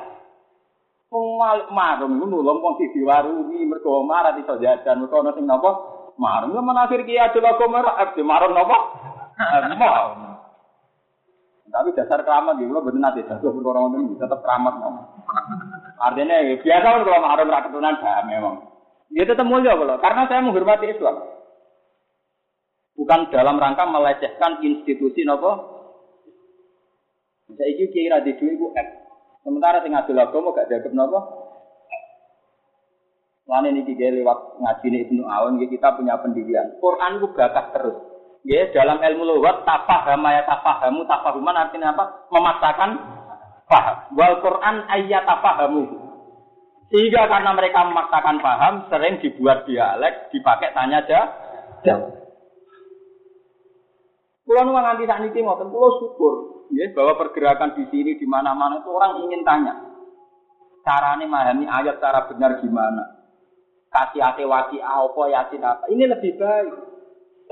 Wong 1.13 1.37
marung 1.69 2.17
itu 2.17 2.25
nulung 2.25 2.65
wong 2.65 2.81
sisi 2.81 3.05
warungi, 3.05 3.69
mergo 3.69 4.09
marah 4.09 4.33
iso 4.41 4.57
jajan, 4.57 5.05
mergo 5.05 5.21
ana 5.21 5.37
sing 5.37 5.45
napa? 5.45 5.71
Marung. 6.17 6.57
Lah 6.57 6.65
menafir 6.65 7.05
ki 7.05 7.21
adil 7.21 7.45
agama 7.45 7.85
ra 7.85 8.15
di 8.17 8.23
marung 8.25 8.57
napa? 8.57 8.79
Mau. 9.77 10.32
Tapi 11.73 11.97
dasar 11.97 12.21
keramat 12.21 12.61
gitu, 12.61 12.69
lo 12.69 12.85
bener 12.85 13.01
nanti 13.01 13.25
jatuh 13.25 13.49
perkara 13.49 13.81
ngono 13.81 14.21
tetap 14.21 14.45
keramat 14.45 14.77
mau. 14.77 14.93
Artinya 16.05 16.37
ya, 16.45 16.61
biasa 16.61 16.85
kan 16.85 17.01
kalau 17.09 17.25
mahram 17.25 17.49
rakyat 17.49 17.65
keturunan 17.73 17.97
dah 17.97 18.21
memang. 18.29 18.55
Dia 19.09 19.25
tetap 19.25 19.49
mulia 19.49 19.73
kalau 19.73 19.97
karena 19.97 20.23
saya 20.29 20.45
menghormati 20.45 20.93
Islam. 20.93 21.17
Bukan 22.93 23.33
dalam 23.33 23.57
rangka 23.57 23.89
melecehkan 23.89 24.61
institusi 24.61 25.25
nopo. 25.25 25.81
Bisa 27.49 27.65
iki 27.65 27.89
kiai 27.89 28.13
ra 28.13 28.21
di 28.21 28.37
duit 28.37 28.61
F. 28.61 28.89
Sementara 29.41 29.81
sing 29.81 29.97
ngadil 29.97 30.21
agama 30.21 30.53
gak 30.53 30.69
dianggap 30.69 30.93
nopo. 30.93 31.19
Lan 33.49 33.65
ini 33.65 33.81
kiai 33.89 34.13
lewat 34.13 34.61
ngaji 34.61 35.09
Ibnu 35.09 35.25
Aun 35.25 35.57
kita 35.57 35.97
punya 35.97 36.21
pendidikan. 36.21 36.77
Quran 36.85 37.17
itu 37.17 37.33
bakat 37.33 37.73
terus. 37.73 38.12
Ya, 38.43 38.67
dalam 38.75 38.99
ilmu 38.99 39.23
lughat 39.23 39.63
tafaham 39.63 40.27
ya 40.27 40.43
tafahamu 40.43 41.07
tafahuman 41.07 41.55
artinya 41.55 41.95
apa? 41.95 42.27
Memaksakan 42.27 42.91
paham. 43.71 43.97
Wal 44.19 44.43
Quran 44.43 44.77
ayat 44.91 45.23
tafahamu. 45.23 45.87
Sehingga 46.91 47.31
karena 47.31 47.55
mereka 47.55 47.87
memaksakan 47.87 48.43
paham, 48.43 48.75
sering 48.91 49.23
dibuat 49.23 49.65
dialek, 49.65 50.29
dipakai 50.35 50.75
tanya 50.75 51.07
jawab. 51.07 52.21
Pulau 54.43 54.69
nuang 54.69 54.85
anti 54.85 55.07
saat 55.07 55.23
ini 55.23 55.39
ngoten, 55.41 55.71
pulau 55.73 56.03
syukur, 56.03 56.67
ya, 56.75 56.91
bahwa 56.93 57.17
pergerakan 57.17 57.79
di 57.79 57.89
sini 57.89 58.19
di 58.19 58.27
mana-mana 58.29 58.83
itu 58.83 58.91
orang 58.91 59.25
ingin 59.25 59.41
tanya, 59.47 59.73
caranya 60.85 61.25
memahami 61.25 61.65
ayat 61.65 61.97
cara 62.03 62.27
benar 62.29 62.61
gimana, 62.61 63.23
kasih 63.89 64.21
hati 64.21 64.45
wasi 64.45 64.83
apa 64.83 65.23
yasin 65.31 65.63
apa, 65.63 65.89
ini 65.89 66.05
lebih 66.11 66.37
baik 66.37 66.92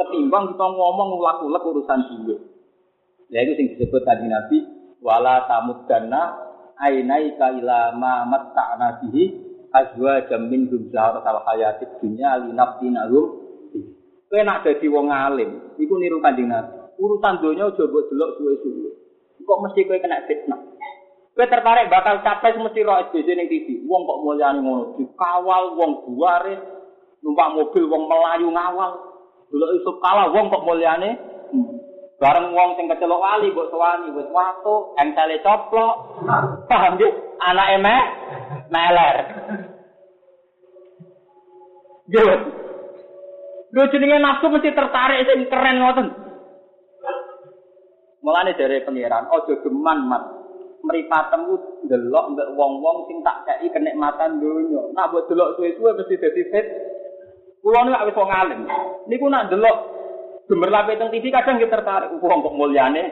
ketimbang 0.01 0.57
kita 0.57 0.67
ngomong 0.67 1.21
ulak-ulak 1.21 1.63
urusan 1.65 2.01
duit. 2.25 2.41
Ya 3.31 3.47
itu 3.47 3.55
yang 3.55 3.67
disebut 3.77 4.03
tadi 4.03 4.27
Nabi, 4.27 4.59
wala 5.05 5.47
tamuddanna 5.47 6.23
ainaika 6.81 7.55
ila 7.61 7.95
ma 7.95 8.27
matta'na 8.27 9.05
bihi 9.05 9.25
azwajam 9.71 10.51
min 10.51 10.67
hum 10.73 10.91
zaharatal 10.91 11.47
hayatid 11.47 12.01
dunya 12.03 12.41
linaftinahum 12.43 13.27
kowe 14.31 14.41
nak 14.47 14.63
dadi 14.63 14.87
wong 14.87 15.11
alim 15.11 15.75
iku 15.79 15.95
niru 16.01 16.19
kanjeng 16.25 16.49
Nabi. 16.51 16.81
Urusan 17.01 17.41
donya 17.41 17.71
aja 17.71 17.83
mbok 17.87 18.13
delok 18.13 18.31
suwe-suwe 18.37 18.91
kok 19.41 19.61
mesti 19.67 19.81
kowe 19.89 19.99
kena 19.99 20.23
fitnah? 20.31 20.61
Kowe 21.35 21.47
tertarik 21.47 21.91
bakal 21.91 22.23
capres 22.23 22.55
mesti 22.59 22.87
ro 22.87 22.95
SBC 23.11 23.29
ning 23.35 23.51
TV. 23.51 23.83
Wong 23.87 24.07
kok 24.07 24.21
mulyane 24.23 24.59
ngono? 24.63 24.95
Dikawal 24.95 25.75
wong 25.75 25.93
buare 26.07 26.55
numpak 27.21 27.53
mobil 27.53 27.85
wong 27.91 28.03
melayu 28.07 28.49
ngawal 28.55 29.10
delok 29.51 29.71
iso 29.77 29.91
kalah 29.99 30.31
wong 30.31 30.47
kok 30.49 30.65
mulyane 30.65 31.11
Bareng 32.21 32.53
wong 32.53 32.77
sing 32.77 32.85
kecelok 32.85 33.17
wali 33.17 33.49
mbok 33.49 33.73
sowani 33.73 34.13
wis 34.13 34.29
watu, 34.29 34.93
engsele 35.01 35.41
coplok. 35.41 36.21
Paham 36.69 37.01
nggih? 37.01 37.09
Anake 37.41 37.77
meh 37.81 38.03
meler. 38.69 39.17
Nggih. 42.13 42.33
Lho 43.73 43.83
jenenge 43.89 44.21
nafsu 44.21 44.53
mesti 44.53 44.77
tertarik 44.77 45.25
sing 45.25 45.49
keren 45.49 45.81
ngoten. 45.81 46.07
Mulane 48.21 48.53
dari 48.53 48.85
pangeran, 48.85 49.33
ojo 49.33 49.57
geman 49.65 50.05
mat. 50.05 50.25
mripatem 50.81 51.45
ku 51.45 51.57
delok 51.93 52.33
mbek 52.33 52.57
wong-wong 52.57 53.05
sing 53.05 53.21
tak 53.21 53.45
kei 53.45 53.69
kenikmatan 53.69 54.41
donya. 54.41 54.81
Nak 54.93 55.09
mbok 55.09 55.25
delok 55.29 55.57
suwe-suwe 55.57 55.97
mesti 55.97 56.21
dadi 56.21 56.43
fit. 56.53 56.67
Kulo 57.61 57.77
niku 57.85 58.09
wis 58.09 58.17
wong 58.17 58.31
alim. 58.33 58.61
Niku 59.05 59.25
nak 59.29 59.53
delok 59.53 59.77
gemerlape 60.49 60.97
teng 60.97 61.13
TV 61.13 61.29
kadang 61.29 61.61
kita 61.61 61.77
tertarik 61.77 62.17
wong 62.17 62.41
kok 62.41 62.57
mulyane. 62.57 63.05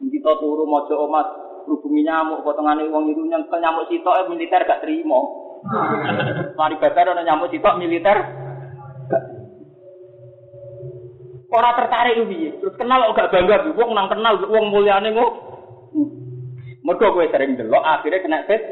Kita 0.00 0.30
turu 0.38 0.64
maca 0.64 0.94
omas 0.96 1.28
hubungi 1.66 2.06
nyamuk 2.06 2.46
potongane 2.46 2.88
wong 2.88 3.10
itu 3.12 3.26
yang 3.28 3.44
nyamuk 3.44 3.90
sitok 3.90 4.30
militer 4.30 4.62
gak 4.64 4.80
terima. 4.80 5.20
Mari 6.58 6.80
bakar 6.80 7.12
ana 7.12 7.20
nyamuk 7.20 7.52
sitok 7.52 7.76
militer 7.76 8.16
Ora 11.50 11.74
tertarik 11.74 12.14
ku 12.14 12.30
piye? 12.30 12.62
Terus 12.62 12.78
kenal 12.78 13.10
kok 13.10 13.18
gak 13.18 13.30
bangga 13.34 13.74
wong 13.74 13.90
nang 13.90 14.06
kenal 14.06 14.38
wong 14.46 14.70
mulyane 14.70 15.10
kok. 15.10 15.32
Mergo 16.86 17.06
kowe 17.12 17.26
sering 17.26 17.58
delok 17.58 17.82
akhirnya 17.82 18.22
kena 18.22 18.46
fit. 18.46 18.62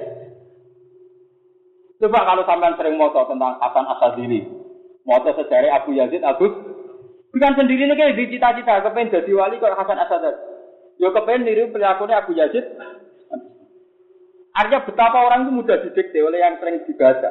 Coba 1.99 2.23
kalau 2.23 2.47
sampean 2.47 2.79
sering 2.79 2.95
moto 2.95 3.27
tentang 3.27 3.59
Hasan 3.59 3.87
Asadili, 3.91 4.47
moto 5.03 5.35
sejarah 5.35 5.83
Abu 5.83 5.99
Yazid 5.99 6.23
Agus, 6.23 6.55
bukan 7.35 7.53
sendiri 7.59 7.91
nih 7.91 7.99
kayak 7.99 8.15
cita-cita 8.31 8.87
kepengen 8.87 9.19
jadi 9.19 9.31
wali 9.35 9.59
kok 9.59 9.75
Hasan 9.75 9.99
Asadili. 9.99 10.39
Yo 11.03 11.11
kepengen 11.11 11.43
niru 11.47 11.75
perilakunya 11.75 12.23
Abu 12.23 12.39
Yazid. 12.39 12.63
Artinya 14.55 14.83
betapa 14.83 15.23
orang 15.23 15.47
itu 15.47 15.55
mudah 15.55 15.79
didikte 15.79 16.19
oleh 16.19 16.43
yang 16.43 16.59
sering 16.59 16.83
dibaca, 16.83 17.31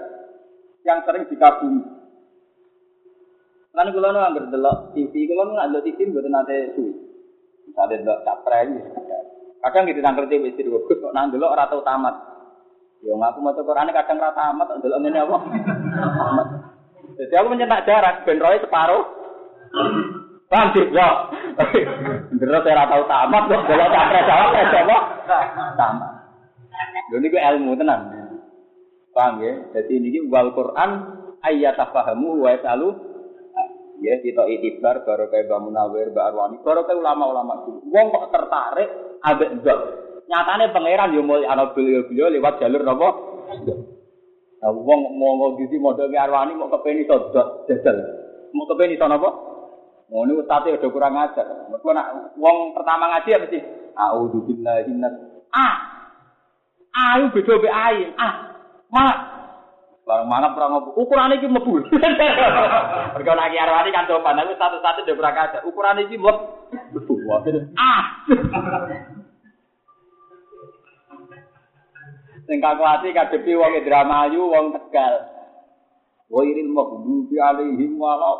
yang 0.88 1.03
sering 1.03 1.28
dikagumi. 1.28 1.84
Lan 3.76 3.91
kula 3.91 4.15
nu 4.15 4.20
anggere 4.24 4.47
TV, 4.95 5.28
kula 5.28 5.43
nu 5.43 5.59
ndelok 5.59 5.84
TV 5.84 6.07
mboten 6.07 6.32
nate 6.32 6.72
suwi. 6.72 6.91
Misalnya 7.68 7.99
delok 7.99 8.20
capres 8.24 8.72
Kadang 9.59 9.84
gitu 9.91 9.99
nangker 9.99 10.32
TV 10.32 10.55
istri 10.55 10.63
gue, 10.63 10.80
kok 10.80 11.11
nang 11.11 11.28
delok 11.28 11.51
ora 11.51 11.68
tau 11.68 11.84
tamat. 11.84 12.36
Ya 13.05 13.13
ngaku 13.13 13.39
maca 13.45 13.61
Qur'ane 13.61 13.91
kadang 13.93 14.17
ora 14.17 14.33
tamat, 14.33 14.67
delok 14.81 14.99
ngene 15.05 15.19
apa? 15.21 15.37
Jadi 17.17 17.33
aku 17.37 17.47
mencetak 17.53 17.85
jarak 17.85 18.15
ben 18.25 18.41
roe 18.41 18.57
separuh. 18.57 19.03
Paham 20.47 20.67
sih, 20.73 20.85
ya. 20.89 21.29
Bener 22.33 22.57
ora 22.57 22.89
tau 22.89 23.03
tamat 23.05 23.43
kok 23.45 23.65
delok 23.69 23.89
capres 23.93 24.25
jawab 24.25 24.49
apa? 24.57 24.97
Tamat. 25.77 26.11
Lho 27.13 27.17
niku 27.21 27.37
ilmu 27.37 27.77
tenan. 27.77 28.01
Paham 29.13 29.45
ya? 29.45 29.53
Jadi 29.77 29.93
ini 30.01 30.19
wal 30.25 30.53
Quran 30.57 30.89
ayat 31.45 31.77
tafahamu 31.77 32.41
wa 32.41 32.49
yasalu 32.53 32.93
Ya, 33.97 34.13
kita 34.21 34.45
itibar 34.45 35.01
baru 35.01 35.25
kayak 35.25 35.49
Mbak 35.49 35.61
Munawir, 35.65 36.13
baru 36.13 36.85
kayak 36.85 37.01
ulama-ulama 37.01 37.65
dulu. 37.65 37.81
Wong 37.89 38.13
kok 38.13 38.29
tertarik, 38.29 38.89
abek 39.25 39.65
zat. 39.65 40.06
Nyatane 40.28 40.75
pangeran 40.75 41.15
yo 41.15 41.23
mulai 41.23 41.47
ana 41.47 41.71
beliau 41.71 42.03
beliau 42.03 42.28
lewat 42.28 42.59
jalur 42.59 42.84
napa? 42.84 43.09
Nah, 44.57 44.73
wong 44.73 45.15
mau 45.15 45.39
mau 45.39 45.55
di 45.55 45.80
model 45.80 46.11
Arwani 46.11 46.51
mau 46.59 46.67
kepeni 46.67 47.07
zat 47.07 47.32
jajal. 47.71 47.95
Mau 48.51 48.67
kepeni 48.67 48.99
to 48.99 49.07
napa? 49.07 49.30
Mau 50.11 50.28
ini 50.28 50.36
ustadz 50.36 50.67
udah 50.67 50.89
kurang 50.91 51.15
ajar. 51.15 51.47
Mereka 51.71 51.89
nak 51.95 52.36
wong 52.36 52.75
pertama 52.75 53.07
ngaji 53.11 53.30
ya 53.32 53.39
mesti. 53.39 53.59
A'udzubillahi 53.97 54.91
Ah, 55.55 55.75
ayo 56.91 57.32
beda 57.32 57.63
be 57.63 57.71
ayin. 57.71 58.11
Ah, 58.19 58.51
malah 58.91 59.17
Barang 60.07 60.32
mana 60.32 60.55
perang 60.55 60.71
ngopo? 60.71 60.95
Ukuran 61.03 61.36
iki 61.36 61.51
mlebu. 61.51 61.84
Mergo 63.19 63.34
nek 63.36 63.51
arwani 63.59 63.91
kan 63.91 64.07
coba 64.07 64.32
aku 64.39 64.55
satu-satu 64.55 65.03
dhe 65.03 65.19
berangkat. 65.19 65.67
Ukuran 65.67 65.99
iki 65.99 66.15
mlebu. 66.15 66.47
Ah. 67.75 68.23
Sing 72.47 72.63
kalkulasi 72.63 73.11
kadepi 73.11 73.59
wong 73.59 73.75
Indramayu, 73.75 74.47
wong 74.47 74.71
Tegal. 74.71 75.27
Wa 76.31 76.41
iril 76.47 76.71
maghdubi 76.71 77.35
alaihim 77.35 77.99
wala 77.99 78.39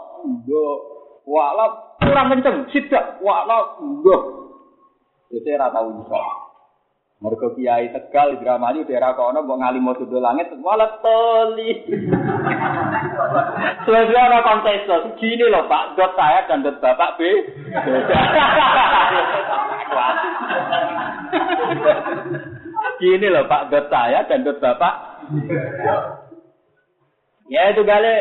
wala 1.28 1.66
kurang 2.00 2.32
kenceng, 2.32 2.72
sidak 2.72 3.20
wala 3.20 3.76
nggih. 3.84 4.22
Itu 5.36 5.50
ora 5.52 5.68
tau 5.76 5.92
iso. 5.92 6.24
Mereka 7.20 7.52
kiai 7.60 7.92
tegal 7.92 8.40
Indramayu 8.40 8.88
daerah 8.88 9.12
kono 9.12 9.44
mbok 9.44 9.60
mau 9.84 10.00
sudul 10.00 10.24
langit 10.24 10.56
malah 10.56 11.04
toli. 11.04 11.76
Selesai 13.84 14.24
ada 14.24 14.40
kontes 14.40 14.88
gini 15.20 15.52
loh 15.52 15.68
Pak, 15.68 16.00
dot 16.00 16.16
saya 16.16 16.48
dan 16.48 16.64
dot 16.64 16.80
Bapak 16.80 17.20
B. 17.20 17.28
Gini 22.98 23.28
loh 23.30 23.46
Pak, 23.46 23.70
dot 23.70 23.86
saya 23.94 24.26
dan 24.26 24.42
dot 24.42 24.58
Bapak. 24.58 24.94
Ya 27.48 27.72
itu 27.72 27.82
gale 27.88 28.14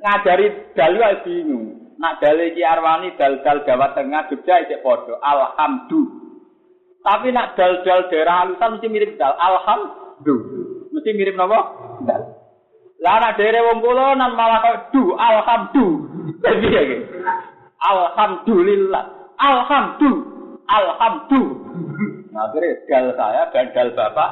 ngajari 0.00 0.46
dalu 0.78 1.00
bingung. 1.26 1.80
Nak 2.00 2.16
dalil 2.16 2.56
Ki 2.56 2.64
Arwani 2.64 3.12
dal-dal 3.20 3.60
Jawa 3.68 3.92
Tengah 3.92 4.32
Jogja 4.32 4.64
itu 4.64 4.80
podo. 4.80 5.20
Alhamdulillah. 5.20 6.32
Tapi 7.04 7.28
nak 7.28 7.60
dal-dal 7.60 8.08
daerah 8.08 8.44
halusan 8.44 8.80
mesti 8.80 8.88
mirip 8.88 9.20
dal. 9.20 9.36
Alhamdulillah. 9.36 10.88
Mesti 10.96 11.10
mirip 11.12 11.36
napa? 11.36 11.60
Dal. 12.08 12.22
Lah 13.04 13.16
nak 13.20 13.36
daerah 13.36 13.68
wong 13.68 13.84
kula 13.84 14.16
nan 14.16 14.32
malah 14.32 14.64
kok 14.64 14.96
du 14.96 15.12
alhamdulillah. 15.12 16.40
Jadi 16.40 16.68
ya 16.72 16.82
Alhamdulillah. 17.80 19.04
Alhamdulillah. 19.36 20.64
Alhamdulillah. 20.72 22.09
Akhirnya 22.40 22.72
dal 22.88 23.06
saya 23.20 23.52
dan 23.52 23.68
dal 23.76 23.92
bapak. 23.92 24.30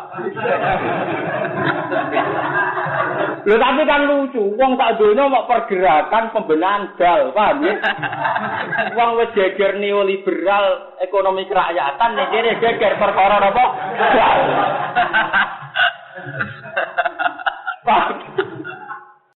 Lho 3.44 3.56
tapi 3.60 3.82
kan 3.84 4.02
lucu, 4.08 4.56
wong 4.56 4.80
tak 4.80 4.96
donya 4.96 5.28
mau 5.28 5.44
pergerakan 5.44 6.32
pembenahan 6.32 6.88
dal, 6.96 7.36
paham 7.36 7.68
ya? 7.68 7.76
Wong 8.96 9.20
wis 9.20 9.28
geger 9.36 9.76
neoliberal 9.76 10.96
ekonomi 11.04 11.44
kerakyatan 11.44 12.16
nek 12.16 12.32
kene 12.32 12.52
geger 12.64 12.96
perkara 12.96 13.44
apa? 13.44 13.64
Dal. 14.16 14.40